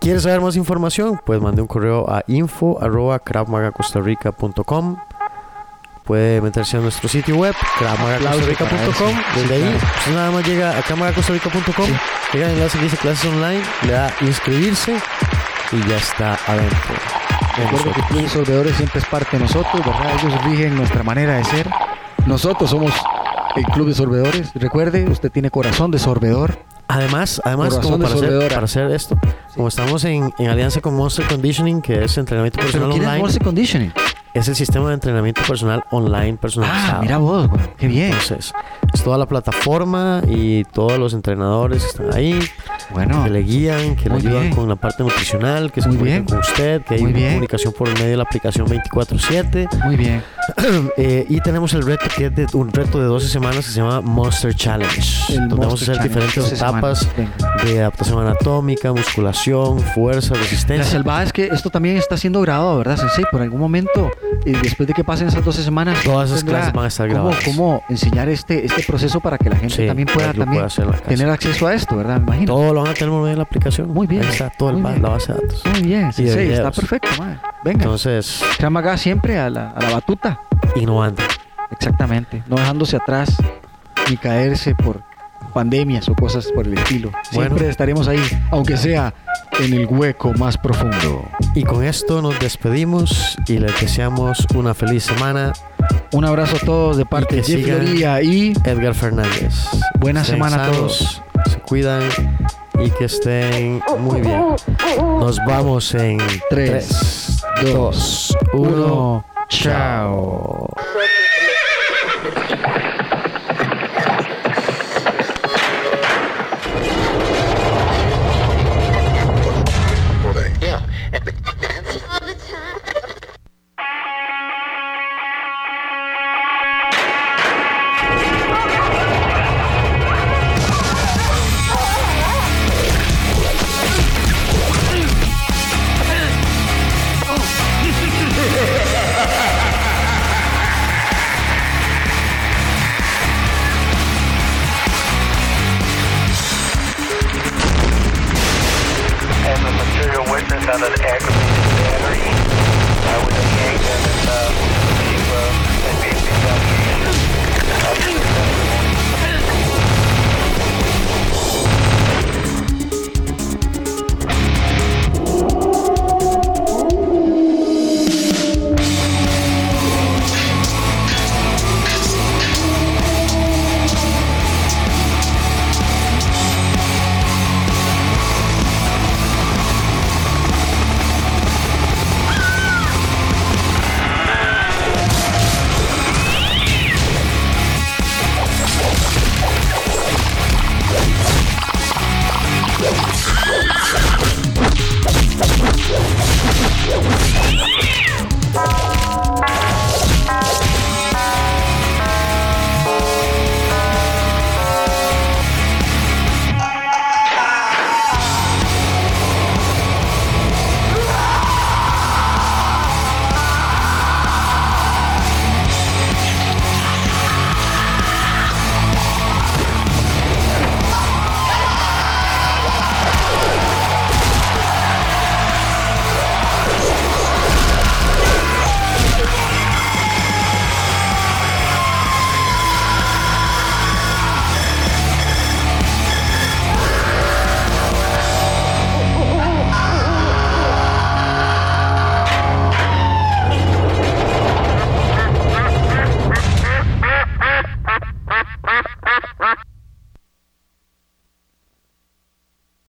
¿Quieres 0.00 0.22
saber 0.22 0.40
más 0.40 0.56
información? 0.56 1.20
Pues 1.24 1.40
mande 1.40 1.60
un 1.60 1.68
correo 1.68 2.08
a 2.08 2.22
info 2.26 2.78
arroba. 2.80 3.20
Puede 6.04 6.40
meterse 6.40 6.78
a 6.78 6.80
nuestro 6.80 7.06
sitio 7.08 7.36
web, 7.36 7.54
kravmagacostarrica.com. 7.78 9.14
Desde 9.34 9.54
ahí, 9.54 9.76
usted 9.98 10.14
nada 10.14 10.30
más 10.30 10.46
llega 10.46 10.78
a 10.78 10.82
kravmagacostarrica.com, 10.82 11.86
llega 12.32 12.46
al 12.46 12.52
enlace 12.52 12.78
que 12.78 12.84
dice 12.84 12.96
clases 12.96 13.30
online, 13.30 13.62
le 13.82 13.92
da 13.92 14.10
inscribirse 14.22 14.96
y 15.72 15.88
ya 15.88 15.96
está 15.96 16.38
adentro. 16.46 16.94
Recuerdo 17.56 17.92
que. 17.92 18.02
Club 18.02 18.22
de 18.22 18.28
Sorbedores 18.28 18.76
siempre 18.76 19.00
es 19.00 19.06
parte 19.06 19.36
de 19.36 19.42
nosotros, 19.42 19.84
¿verdad? 19.84 20.12
Ellos 20.22 20.44
rigen 20.44 20.76
nuestra 20.76 21.02
manera 21.02 21.36
de 21.36 21.44
ser. 21.44 21.68
Nosotros 22.26 22.70
somos 22.70 22.92
el 23.56 23.64
Club 23.64 23.88
de 23.88 23.94
Sorbedores. 23.94 24.52
Recuerde, 24.54 25.08
usted 25.08 25.30
tiene 25.30 25.50
corazón 25.50 25.90
de 25.90 25.98
sorbedor. 25.98 26.58
Además, 26.86 27.42
además 27.44 27.78
como 27.80 27.98
para 27.98 28.14
hacer, 28.14 28.48
para 28.48 28.64
hacer 28.64 28.90
esto, 28.92 29.18
como 29.54 29.68
estamos 29.68 30.04
en, 30.04 30.32
en 30.38 30.48
alianza 30.48 30.80
con 30.80 30.94
Monster 30.94 31.26
Conditioning, 31.26 31.82
que 31.82 32.04
es 32.04 32.16
entrenamiento 32.16 32.56
Pero 32.56 32.68
personal 32.68 32.90
¿quién 32.90 33.02
es 33.02 33.08
online, 33.08 33.22
Morse 33.22 33.38
Conditioning? 33.40 33.92
Es 34.38 34.48
el 34.48 34.54
sistema 34.56 34.88
de 34.88 34.94
entrenamiento 34.94 35.42
personal 35.46 35.82
online 35.90 36.36
personalizado. 36.36 36.96
Ah, 36.96 37.00
mira 37.02 37.18
vos, 37.18 37.48
güey. 37.48 37.60
Qué 37.76 37.86
bien. 37.88 38.06
Entonces, 38.12 38.52
es 38.92 39.02
toda 39.02 39.18
la 39.18 39.26
plataforma 39.26 40.22
y 40.28 40.64
todos 40.64 40.98
los 40.98 41.12
entrenadores 41.14 41.82
que 41.82 41.88
están 41.88 42.14
ahí, 42.14 42.38
Bueno, 42.90 43.24
que 43.24 43.30
le 43.30 43.40
guían, 43.42 43.96
que 43.96 44.08
le 44.08 44.16
ayudan 44.16 44.42
bien. 44.44 44.54
con 44.54 44.68
la 44.68 44.76
parte 44.76 45.02
nutricional, 45.02 45.70
que 45.72 45.82
se 45.82 45.88
comunican 45.88 46.24
con 46.24 46.38
usted, 46.38 46.82
que 46.82 46.94
hay 46.94 47.02
Muy 47.02 47.12
bien. 47.12 47.28
comunicación 47.30 47.72
por 47.76 47.88
medio 47.94 48.06
de 48.10 48.16
la 48.16 48.22
aplicación 48.24 48.66
24/7. 48.68 49.68
muy 49.84 49.96
bien. 49.96 50.22
Eh, 50.96 51.26
y 51.28 51.40
tenemos 51.40 51.74
el 51.74 51.82
reto 51.84 52.06
que 52.16 52.26
es 52.26 52.34
de, 52.34 52.46
un 52.54 52.72
reto 52.72 52.98
de 52.98 53.04
12 53.04 53.28
semanas 53.28 53.66
que 53.66 53.70
se 53.72 53.80
llama 53.80 54.00
Monster 54.00 54.54
Challenge, 54.54 55.00
El 55.34 55.48
donde 55.48 55.54
vamos 55.54 55.66
a 55.66 55.68
Monster 55.68 55.90
hacer 55.90 55.96
Challenge, 55.96 56.08
diferentes 56.08 56.50
12 56.50 56.54
etapas 56.54 57.08
de 57.64 57.80
adaptación 57.80 58.20
anatómica, 58.20 58.92
musculación, 58.92 59.80
fuerza, 59.80 60.34
La 60.34 60.40
resistencia. 60.40 60.84
salvada 60.90 61.22
es 61.24 61.32
que 61.32 61.46
esto 61.46 61.68
también 61.70 61.96
está 61.98 62.16
siendo 62.16 62.40
grabado, 62.40 62.78
¿verdad, 62.78 62.96
Sensei? 62.96 63.24
Por 63.30 63.42
algún 63.42 63.60
momento, 63.60 64.10
y 64.44 64.52
después 64.52 64.86
de 64.86 64.94
que 64.94 65.04
pasen 65.04 65.28
esas 65.28 65.44
12 65.44 65.62
semanas, 65.62 65.98
Todas 66.04 66.30
esas 66.30 66.44
clases 66.44 66.72
van 66.72 66.84
a 66.84 66.88
estar 66.88 67.08
cómo- 67.08 67.22
grabadas. 67.24 67.44
Cómo 67.44 67.82
enseñar 67.88 68.28
este, 68.28 68.64
este 68.64 68.82
proceso 68.84 69.20
para 69.20 69.38
que 69.38 69.50
la 69.50 69.56
gente 69.56 69.74
Sí, 69.76 69.86
también 69.86 70.08
pueda 70.12 70.32
también 70.32 70.64
en 70.64 71.00
tener 71.08 71.30
acceso 71.30 71.66
a 71.66 71.74
esto, 71.74 71.96
¿verdad? 71.96 72.16
Me 72.20 72.26
imagino. 72.26 72.54
Todo 72.54 72.72
lo 72.74 72.82
van 72.82 72.90
a 72.90 72.94
tener 72.94 73.10
por 73.10 73.18
medio 73.20 73.30
de 73.32 73.36
la 73.36 73.42
aplicación. 73.42 73.92
Muy 73.92 74.06
bien, 74.06 74.22
Ahí 74.22 74.28
está 74.30 74.50
muy 74.60 74.82
bien. 74.92 75.02
la 75.02 75.08
base 75.10 75.32
de 75.32 75.40
datos. 75.40 75.62
Muy 75.66 75.82
bien, 75.82 76.06
de 76.08 76.12
Sensei, 76.12 76.52
está 76.52 76.70
perfecto, 76.70 77.08
madre. 77.18 77.38
Venga, 77.64 77.84
Entonces, 77.84 78.42
Kramaga 78.58 78.96
siempre 78.96 79.38
a 79.38 79.50
la, 79.50 79.70
a 79.70 79.80
la 79.82 79.90
batuta. 79.90 80.40
innovante. 80.76 81.22
Exactamente. 81.70 82.42
No 82.46 82.56
dejándose 82.56 82.96
atrás 82.96 83.36
ni 84.08 84.16
caerse 84.16 84.74
por 84.74 85.02
pandemias 85.58 86.08
o 86.08 86.14
cosas 86.14 86.46
por 86.54 86.68
el 86.68 86.78
estilo. 86.78 87.10
Siempre 87.32 87.50
Bueno. 87.54 87.68
estaremos 87.68 88.06
ahí, 88.06 88.22
aunque 88.52 88.76
sea 88.76 89.12
en 89.58 89.72
el 89.72 89.86
hueco 89.86 90.32
más 90.34 90.56
profundo. 90.56 91.28
Y 91.56 91.64
con 91.64 91.82
esto 91.82 92.22
nos 92.22 92.38
despedimos 92.38 93.36
y 93.48 93.58
les 93.58 93.80
deseamos 93.80 94.46
una 94.54 94.72
feliz 94.72 95.02
semana. 95.02 95.52
Un 96.12 96.24
abrazo 96.24 96.58
a 96.62 96.64
todos 96.64 96.96
de 96.96 97.04
parte 97.04 97.36
de 97.36 97.42
Jeff 97.42 97.56
sigan. 97.64 97.78
Loría 97.86 98.22
y 98.22 98.52
Edgar 98.64 98.94
Fernández. 98.94 99.52
Buena 99.98 100.20
Estén 100.20 100.36
semana 100.36 100.64
a 100.66 100.70
todos. 100.70 101.22
Se 101.50 101.58
cuidan 101.58 102.02
y 102.84 102.90
que 102.90 103.06
estén 103.06 103.82
muy 103.98 104.20
bien. 104.20 104.40
Nos 104.96 105.38
vamos 105.44 105.92
en 105.96 106.18
3, 106.50 107.42
3, 107.56 107.74
2, 107.74 108.36
1. 108.52 108.68
1. 108.68 109.24
Chao. 109.48 110.68